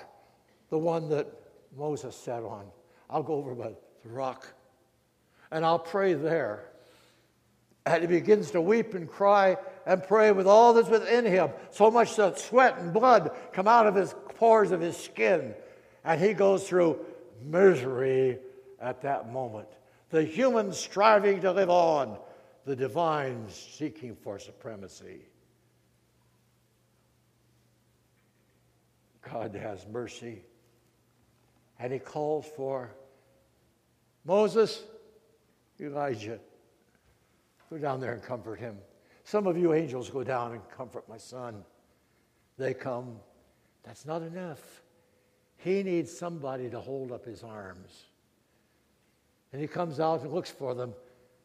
the 0.71 0.79
one 0.79 1.09
that 1.09 1.27
Moses 1.77 2.15
sat 2.15 2.45
on. 2.45 2.67
I'll 3.11 3.25
go 3.25 3.35
over 3.35 3.57
by 3.57 3.73
the 4.05 4.09
rock 4.09 4.47
and 5.51 5.67
I'll 5.67 5.81
pray 5.81 6.15
there. 6.15 6.69
And 7.87 8.01
he 8.03 8.07
begins 8.07 8.51
to 8.53 8.61
weep 8.61 8.95
and 8.95 9.09
cry 9.09 9.59
and 9.87 10.03
pray 10.03 10.33
with 10.33 10.47
all 10.47 10.73
that's 10.73 10.89
within 10.89 11.27
him, 11.27 11.51
so 11.71 11.91
much 11.91 12.17
that 12.17 12.39
sweat 12.39 12.79
and 12.79 12.93
blood 12.93 13.31
come 13.53 13.69
out 13.69 13.87
of 13.87 13.95
his 13.95 14.15
pores 14.37 14.71
of 14.71 14.81
his 14.81 14.97
skin. 14.97 15.55
And 16.05 16.21
he 16.21 16.33
goes 16.33 16.67
through 16.67 17.05
misery 17.43 18.39
at 18.81 19.03
that 19.03 19.31
moment. 19.31 19.69
The 20.11 20.23
human 20.23 20.73
striving 20.73 21.43
to 21.43 21.53
live 21.53 21.71
on, 21.71 22.19
the 22.65 22.77
divine 22.77 23.47
seeking 23.49 24.17
for 24.17 24.39
supremacy. 24.39 25.21
God 29.31 29.55
has 29.55 29.87
mercy. 29.87 30.43
And 31.79 31.93
he 31.93 31.99
calls 31.99 32.47
for 32.57 32.91
Moses, 34.25 34.83
Elijah. 35.81 36.39
Go 37.71 37.79
down 37.79 38.01
there 38.01 38.13
and 38.13 38.23
comfort 38.23 38.59
him. 38.59 38.77
Some 39.25 39.47
of 39.47 39.57
you 39.57 39.73
angels 39.73 40.11
go 40.11 40.23
down 40.23 40.53
and 40.53 40.61
comfort 40.71 41.09
my 41.09 41.17
son. 41.17 41.65
They 42.59 42.75
come. 42.75 43.17
That's 43.83 44.07
not 44.07 44.23
enough. 44.23 44.83
He 45.57 45.83
needs 45.83 46.17
somebody 46.17 46.69
to 46.71 46.79
hold 46.81 47.11
up 47.11 47.25
his 47.25 47.43
arms. 47.43 48.05
And 49.53 49.61
he 49.61 49.67
comes 49.67 49.99
out 49.99 50.23
and 50.23 50.33
looks 50.33 50.51
for 50.51 50.75
them, 50.75 50.93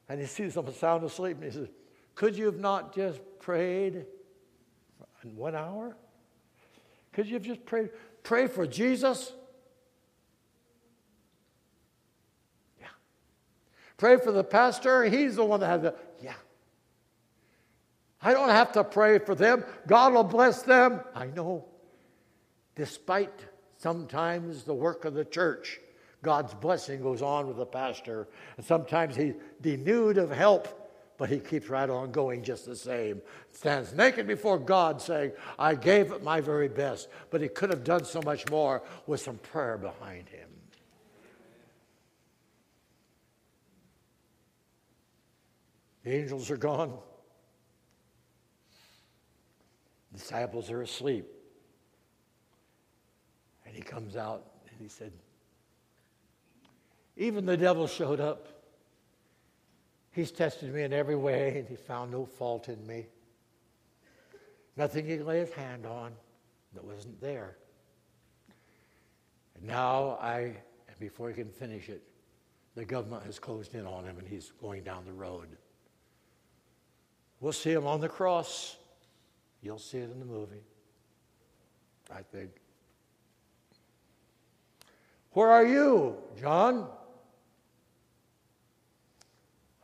and 0.10 0.20
he 0.20 0.26
sees 0.26 0.56
them 0.56 0.72
sound 0.74 1.04
asleep, 1.04 1.38
and 1.38 1.46
he 1.46 1.52
says, 1.52 1.70
Could 2.16 2.36
you 2.36 2.46
have 2.46 2.60
not 2.60 2.94
just 2.94 3.22
prayed 3.40 4.06
in 5.24 5.36
one 5.36 5.56
hour? 5.56 5.96
Could 7.14 7.28
you 7.28 7.36
have 7.36 7.44
just 7.44 7.66
prayed? 7.66 7.90
Pray 8.24 8.48
for 8.48 8.68
Jesus? 8.68 9.32
Yeah. 12.80 12.88
Pray 13.98 14.18
for 14.18 14.32
the 14.32 14.44
pastor? 14.44 15.06
He's 15.06 15.36
the 15.36 15.46
one 15.46 15.60
that 15.62 15.68
has 15.68 15.82
the. 15.82 15.96
I 18.22 18.34
don't 18.34 18.50
have 18.50 18.74
to 18.74 18.84
pray 18.84 19.20
for 19.20 19.34
them. 19.34 19.64
God 19.88 20.14
will 20.14 20.24
bless 20.24 20.62
them. 20.62 21.02
I 21.16 21.28
know. 21.28 21.66
Despite 22.76 23.46
sometimes 23.78 24.64
the 24.64 24.74
work 24.74 25.06
of 25.06 25.14
the 25.14 25.26
church, 25.26 25.80
God's 26.22 26.54
blessing 26.54 27.02
goes 27.02 27.22
on 27.22 27.48
with 27.48 27.58
the 27.58 27.66
pastor. 27.66 28.28
And 28.58 28.66
sometimes 28.66 29.16
he's 29.16 29.36
denuded 29.62 30.18
of 30.18 30.32
help, 30.32 30.92
but 31.18 31.30
he 31.30 31.40
keeps 31.40 31.70
right 31.70 31.90
on 31.90 32.12
going 32.12 32.44
just 32.44 32.66
the 32.66 32.76
same. 32.76 33.22
Stands 33.52 33.94
naked 33.94 34.28
before 34.28 34.60
God 34.60 35.02
saying, 35.02 35.32
I 35.58 35.76
gave 35.76 36.12
it 36.12 36.22
my 36.22 36.42
very 36.42 36.68
best, 36.68 37.08
but 37.30 37.42
he 37.42 37.48
could 37.48 37.70
have 37.70 37.86
done 37.86 38.04
so 38.04 38.22
much 38.22 38.50
more 38.50 38.84
with 39.08 39.22
some 39.22 39.38
prayer 39.38 39.78
behind 39.78 40.28
him. 40.28 40.50
The 46.04 46.16
angels 46.16 46.50
are 46.50 46.58
gone. 46.58 46.98
The 50.12 50.18
disciples 50.18 50.70
are 50.72 50.82
asleep. 50.82 51.26
And 53.66 53.76
he 53.76 53.82
comes 53.82 54.16
out 54.16 54.46
and 54.70 54.80
he 54.82 54.88
said, 54.88 55.12
Even 57.18 57.46
the 57.46 57.58
devil 57.58 57.88
showed 57.88 58.20
up. 58.20 58.48
He's 60.12 60.32
tested 60.32 60.74
me 60.74 60.84
in 60.84 60.92
every 60.92 61.16
way 61.16 61.60
and 61.60 61.68
he 61.68 61.76
found 61.76 62.12
no 62.12 62.26
fault 62.26 62.68
in 62.68 62.86
me. 62.88 63.06
Nothing 64.76 65.06
he 65.06 65.18
could 65.18 65.28
lay 65.28 65.40
his 65.40 65.54
hand 65.54 65.86
on 65.86 66.14
that 66.74 66.84
wasn't 66.84 67.20
there. 67.22 67.58
And 69.56 69.68
now 69.68 70.18
I, 70.22 70.40
and 70.88 71.00
before 71.00 71.30
he 71.30 71.36
can 71.36 71.50
finish 71.50 71.90
it, 71.90 72.02
the 72.76 72.86
government 72.86 73.24
has 73.26 73.40
closed 73.40 73.76
in 73.76 73.86
on 73.86 74.06
him 74.06 74.18
and 74.18 74.28
he's 74.28 74.52
going 74.62 74.84
down 74.84 75.06
the 75.06 75.14
road. 75.14 75.50
We'll 77.40 77.54
see 77.54 77.72
him 77.72 77.86
on 77.86 78.02
the 78.02 78.10
cross. 78.10 78.78
You'll 79.62 79.80
see 79.80 79.98
it 79.98 80.12
in 80.12 80.20
the 80.20 80.26
movie, 80.26 80.64
I 82.12 82.22
think. 82.22 82.52
Where 85.32 85.50
are 85.50 85.66
you, 85.66 86.18
John? 86.40 86.88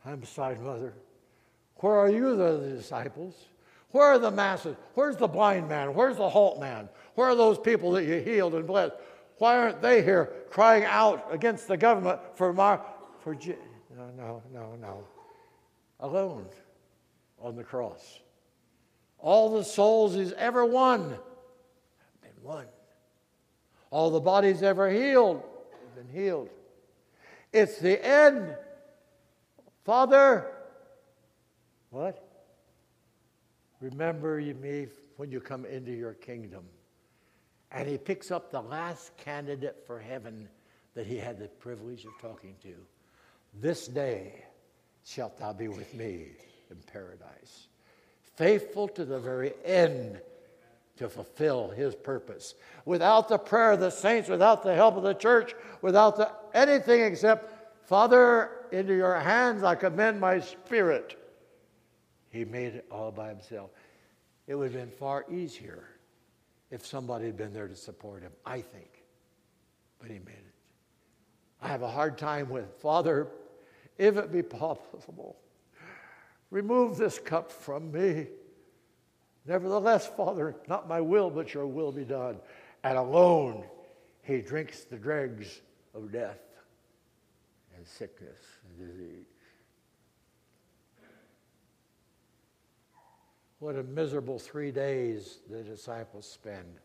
I'm 0.04 0.20
beside 0.20 0.60
mother. 0.60 0.94
Where 1.76 1.94
are 1.94 2.10
you, 2.10 2.36
the 2.36 2.74
disciples? 2.76 3.34
Where 3.90 4.06
are 4.06 4.18
the 4.18 4.30
masses? 4.30 4.76
Where's 4.94 5.16
the 5.16 5.28
blind 5.28 5.68
man? 5.68 5.94
Where's 5.94 6.16
the 6.16 6.28
halt 6.28 6.60
man? 6.60 6.88
Where 7.14 7.28
are 7.28 7.34
those 7.34 7.58
people 7.58 7.92
that 7.92 8.04
you 8.04 8.20
healed 8.20 8.54
and 8.54 8.66
blessed? 8.66 8.94
Why 9.38 9.58
aren't 9.58 9.82
they 9.82 10.02
here 10.02 10.32
crying 10.50 10.84
out 10.84 11.26
against 11.30 11.68
the 11.68 11.76
government 11.76 12.20
for 12.34 12.52
my, 12.52 12.78
for, 13.20 13.34
no, 13.34 14.10
no, 14.16 14.42
no, 14.52 14.76
no. 14.80 15.04
Alone 16.00 16.46
on 17.40 17.56
the 17.56 17.64
cross. 17.64 18.20
All 19.18 19.56
the 19.56 19.64
souls 19.64 20.14
he's 20.14 20.32
ever 20.32 20.64
won 20.64 21.10
have 21.10 22.22
been 22.22 22.42
won. 22.42 22.66
All 23.90 24.10
the 24.10 24.20
bodies 24.20 24.62
ever 24.62 24.90
healed 24.90 25.42
have 25.72 25.94
been 25.94 26.14
healed. 26.14 26.50
It's 27.52 27.78
the 27.78 28.04
end. 28.04 28.54
Father, 29.84 30.52
what? 31.90 32.22
Remember 33.80 34.40
me 34.40 34.88
when 35.16 35.30
you 35.30 35.40
come 35.40 35.64
into 35.64 35.92
your 35.92 36.14
kingdom. 36.14 36.64
And 37.70 37.88
he 37.88 37.98
picks 37.98 38.30
up 38.30 38.50
the 38.50 38.60
last 38.60 39.16
candidate 39.16 39.82
for 39.86 39.98
heaven 39.98 40.48
that 40.94 41.06
he 41.06 41.16
had 41.16 41.38
the 41.38 41.48
privilege 41.48 42.04
of 42.04 42.12
talking 42.20 42.54
to. 42.62 42.74
This 43.54 43.86
day 43.86 44.44
shalt 45.04 45.38
thou 45.38 45.52
be 45.52 45.68
with 45.68 45.94
me 45.94 46.28
in 46.70 46.76
paradise. 46.92 47.68
Faithful 48.36 48.88
to 48.88 49.04
the 49.04 49.18
very 49.18 49.52
end 49.64 50.20
to 50.96 51.08
fulfill 51.08 51.70
his 51.70 51.94
purpose. 51.94 52.54
Without 52.84 53.28
the 53.28 53.38
prayer 53.38 53.72
of 53.72 53.80
the 53.80 53.90
saints, 53.90 54.28
without 54.28 54.62
the 54.62 54.74
help 54.74 54.96
of 54.96 55.02
the 55.02 55.14
church, 55.14 55.54
without 55.82 56.16
the, 56.16 56.30
anything 56.54 57.02
except, 57.02 57.86
Father, 57.86 58.50
into 58.72 58.94
your 58.94 59.18
hands 59.18 59.62
I 59.62 59.74
commend 59.74 60.20
my 60.20 60.40
spirit. 60.40 61.18
He 62.30 62.44
made 62.44 62.74
it 62.74 62.86
all 62.90 63.10
by 63.10 63.28
himself. 63.28 63.70
It 64.46 64.54
would 64.54 64.72
have 64.72 64.80
been 64.80 64.90
far 64.90 65.24
easier 65.30 65.88
if 66.70 66.84
somebody 66.84 67.26
had 67.26 67.36
been 67.36 67.52
there 67.52 67.68
to 67.68 67.76
support 67.76 68.22
him, 68.22 68.32
I 68.44 68.60
think. 68.60 69.04
But 69.98 70.10
he 70.10 70.18
made 70.18 70.34
it. 70.34 70.54
I 71.62 71.68
have 71.68 71.82
a 71.82 71.90
hard 71.90 72.18
time 72.18 72.48
with, 72.48 72.70
Father, 72.80 73.28
if 73.98 74.16
it 74.16 74.30
be 74.30 74.42
possible, 74.42 75.36
remove 76.50 76.96
this 76.96 77.18
cup 77.18 77.50
from 77.50 77.92
me. 77.92 78.26
Nevertheless, 79.46 80.06
Father, 80.06 80.56
not 80.68 80.88
my 80.88 81.00
will, 81.00 81.30
but 81.30 81.54
your 81.54 81.66
will 81.66 81.92
be 81.92 82.04
done. 82.04 82.36
And 82.82 82.98
alone 82.98 83.64
he 84.22 84.40
drinks 84.40 84.84
the 84.84 84.96
dregs 84.96 85.60
of 85.94 86.12
death 86.12 86.40
and 87.76 87.86
sickness 87.86 88.38
and 88.68 88.88
disease. 88.88 89.26
What 93.58 93.76
a 93.76 93.82
miserable 93.84 94.38
three 94.38 94.70
days 94.70 95.38
the 95.48 95.62
disciples 95.62 96.28
spend. 96.28 96.80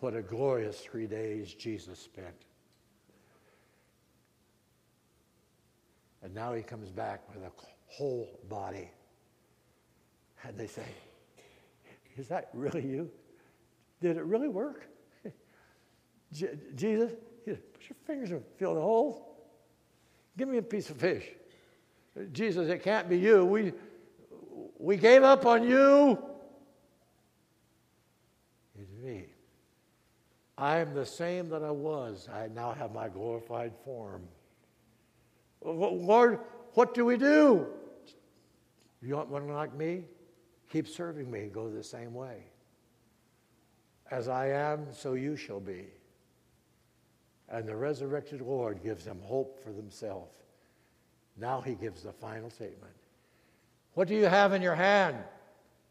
What 0.00 0.16
a 0.16 0.22
glorious 0.22 0.80
three 0.80 1.06
days 1.06 1.54
Jesus 1.54 1.98
spent. 1.98 2.34
And 6.22 6.34
now 6.34 6.52
he 6.52 6.62
comes 6.62 6.90
back 6.90 7.22
with 7.34 7.42
a 7.44 7.50
whole 7.86 8.40
body. 8.48 8.90
And 10.44 10.56
they 10.58 10.66
say, 10.66 10.84
Is 12.16 12.28
that 12.28 12.50
really 12.52 12.86
you? 12.86 13.10
Did 14.00 14.16
it 14.16 14.24
really 14.24 14.48
work? 14.48 14.86
J- 16.32 16.58
Jesus, 16.74 17.12
put 17.44 17.88
your 17.88 17.96
fingers 18.06 18.30
and 18.30 18.42
feel 18.56 18.74
the 18.74 18.80
holes. 18.80 19.22
Give 20.36 20.48
me 20.48 20.58
a 20.58 20.62
piece 20.62 20.90
of 20.90 20.96
fish. 20.96 21.24
Jesus, 22.32 22.68
it 22.68 22.82
can't 22.82 23.08
be 23.08 23.18
you. 23.18 23.44
We, 23.44 23.72
we 24.78 24.96
gave 24.96 25.22
up 25.22 25.46
on 25.46 25.62
you. 25.62 26.18
It's 28.78 28.90
me. 29.02 29.26
I 30.56 30.78
am 30.78 30.94
the 30.94 31.06
same 31.06 31.48
that 31.50 31.62
I 31.62 31.70
was. 31.70 32.28
I 32.32 32.48
now 32.48 32.72
have 32.72 32.92
my 32.92 33.08
glorified 33.08 33.72
form. 33.84 34.22
Lord, 35.62 36.40
what 36.74 36.94
do 36.94 37.04
we 37.04 37.16
do? 37.16 37.66
You 39.02 39.16
want 39.16 39.28
one 39.28 39.48
like 39.48 39.74
me? 39.74 40.04
Keep 40.70 40.88
serving 40.88 41.30
me. 41.30 41.40
And 41.40 41.52
go 41.52 41.68
the 41.68 41.82
same 41.82 42.14
way. 42.14 42.44
As 44.10 44.28
I 44.28 44.48
am, 44.48 44.86
so 44.92 45.14
you 45.14 45.36
shall 45.36 45.60
be. 45.60 45.86
And 47.48 47.66
the 47.66 47.76
resurrected 47.76 48.40
Lord 48.40 48.82
gives 48.82 49.04
them 49.04 49.20
hope 49.22 49.62
for 49.62 49.72
themselves. 49.72 50.36
Now 51.36 51.60
he 51.60 51.74
gives 51.74 52.02
the 52.02 52.12
final 52.12 52.50
statement. 52.50 52.94
What 53.94 54.08
do 54.08 54.14
you 54.14 54.26
have 54.26 54.52
in 54.52 54.62
your 54.62 54.74
hand? 54.74 55.16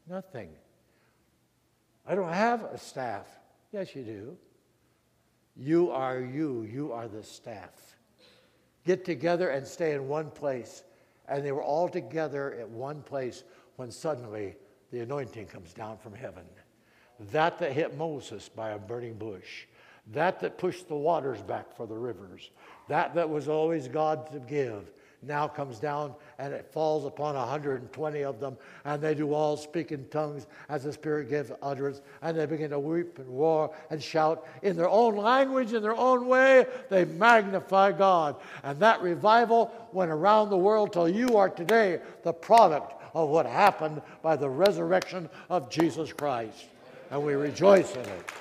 Nothing. 0.08 0.50
I 2.08 2.16
don't 2.16 2.34
have 2.34 2.64
a 2.64 2.78
staff. 2.78 3.28
Yes, 3.72 3.96
you 3.96 4.04
do. 4.04 4.38
You 5.56 5.92
are 5.92 6.20
you. 6.20 6.64
You 6.64 6.92
are 6.92 7.08
the 7.08 7.24
staff 7.24 7.99
get 8.90 9.06
together 9.06 9.50
and 9.50 9.68
stay 9.68 9.94
in 9.94 10.08
one 10.08 10.32
place. 10.32 10.84
And 11.28 11.46
they 11.46 11.52
were 11.52 11.62
all 11.62 11.88
together 11.88 12.56
at 12.56 12.68
one 12.68 13.04
place 13.04 13.44
when 13.76 13.92
suddenly 13.92 14.56
the 14.92 15.02
anointing 15.02 15.46
comes 15.46 15.74
down 15.74 16.00
from 16.00 16.16
heaven. 16.16 16.44
That 17.32 17.60
that 17.60 17.74
hit 17.74 17.96
Moses 17.96 18.50
by 18.50 18.72
a 18.72 18.80
burning 18.80 19.14
bush, 19.14 19.66
that 20.08 20.40
that 20.40 20.58
pushed 20.58 20.88
the 20.88 20.96
waters 20.96 21.40
back 21.44 21.72
for 21.78 21.86
the 21.86 21.96
rivers, 21.96 22.50
that 22.88 23.14
that 23.14 23.30
was 23.30 23.48
always 23.48 23.88
God 23.88 24.32
to 24.32 24.40
give, 24.40 24.90
now 25.22 25.48
comes 25.48 25.80
down 25.80 26.14
and 26.38 26.54
it 26.54 26.66
falls 26.72 27.06
upon 27.06 27.36
120 27.36 28.24
of 28.24 28.40
them, 28.40 28.58
and 28.86 29.02
they 29.02 29.14
do 29.14 29.34
all 29.34 29.58
speak 29.58 29.92
in 29.92 30.08
tongues 30.08 30.48
as 30.70 30.84
the 30.84 30.94
Spirit 30.94 31.30
gives 31.30 31.52
utterance, 31.62 32.02
and 32.22 32.38
they 32.38 32.46
begin 32.46 32.70
to 32.70 32.80
weep 32.80 33.20
and 33.20 33.28
roar 33.28 33.74
and 33.90 34.02
shout 34.02 34.48
in 34.62 34.78
their 34.78 34.90
own 34.90 35.16
language, 35.18 35.74
in 35.74 35.82
their 35.82 35.98
own 35.98 36.28
way. 36.28 36.66
They 36.90 37.06
magnify 37.06 37.92
God. 37.92 38.38
And 38.64 38.80
that 38.80 39.02
revival 39.02 39.72
went 39.92 40.12
around 40.12 40.50
the 40.50 40.58
world 40.58 40.94
till 40.94 41.10
you 41.10 41.36
are 41.38 41.50
today 41.50 42.00
the 42.24 42.34
product 42.34 42.94
of 43.14 43.30
what 43.30 43.46
happened 43.46 44.02
by 44.22 44.36
the 44.36 44.50
resurrection 44.50 45.30
of 45.50 45.70
Jesus 45.70 46.14
Christ. 46.14 46.66
And 47.12 47.24
we 47.24 47.34
rejoice 47.34 47.96
in 47.96 48.02
it. 48.02 48.32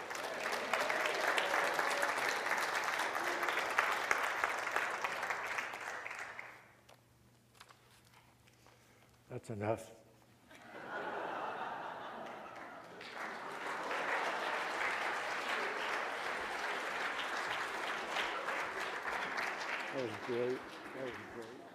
That's 9.48 9.60
enough. 9.60 9.90
That 19.94 20.02
was 20.02 20.10
great. 20.26 20.58
That 20.94 21.04
was 21.04 21.14
great. 21.34 21.67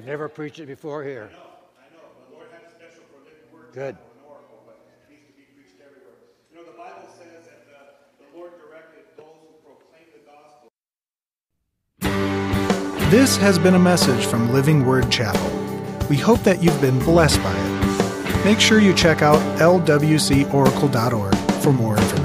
I've 0.00 0.06
never 0.06 0.30
preached 0.30 0.58
it 0.58 0.64
before 0.64 1.04
here. 1.04 1.28
I 1.30 1.34
know, 1.34 1.40
I 1.76 1.84
know. 1.92 2.00
The 2.30 2.34
Lord 2.34 2.46
had 2.50 2.62
a 2.66 2.70
special 2.70 3.02
for 3.12 3.18
living 3.18 3.52
word. 3.52 3.70
Good. 3.74 3.96
An 3.96 4.00
oracle, 4.26 4.62
but 4.64 4.80
it 4.88 5.12
needs 5.12 5.26
to 5.26 5.34
be 5.34 5.42
preached 5.54 5.76
everywhere. 5.78 6.14
You 6.50 6.56
know, 6.56 6.64
the 6.64 6.72
Bible 6.72 7.06
says 7.18 7.44
that 7.44 7.68
uh, 7.68 7.82
the 8.16 8.24
Lord 8.34 8.52
directed 8.58 9.04
those 9.18 9.26
who 9.44 9.60
proclaim 9.62 10.08
the 10.16 10.24
gospel. 10.24 10.70
This 13.10 13.36
has 13.36 13.58
been 13.58 13.74
a 13.74 13.78
message 13.78 14.24
from 14.24 14.50
Living 14.54 14.86
Word 14.86 15.12
Chapel. 15.12 15.50
We 16.08 16.16
hope 16.16 16.40
that 16.44 16.62
you've 16.62 16.80
been 16.80 16.98
blessed 17.00 17.42
by 17.42 17.54
it. 17.54 18.44
Make 18.46 18.58
sure 18.58 18.78
you 18.78 18.94
check 18.94 19.20
out 19.20 19.36
lwcoracle.org 19.58 21.34
for 21.62 21.72
more 21.74 21.98
information. 21.98 22.19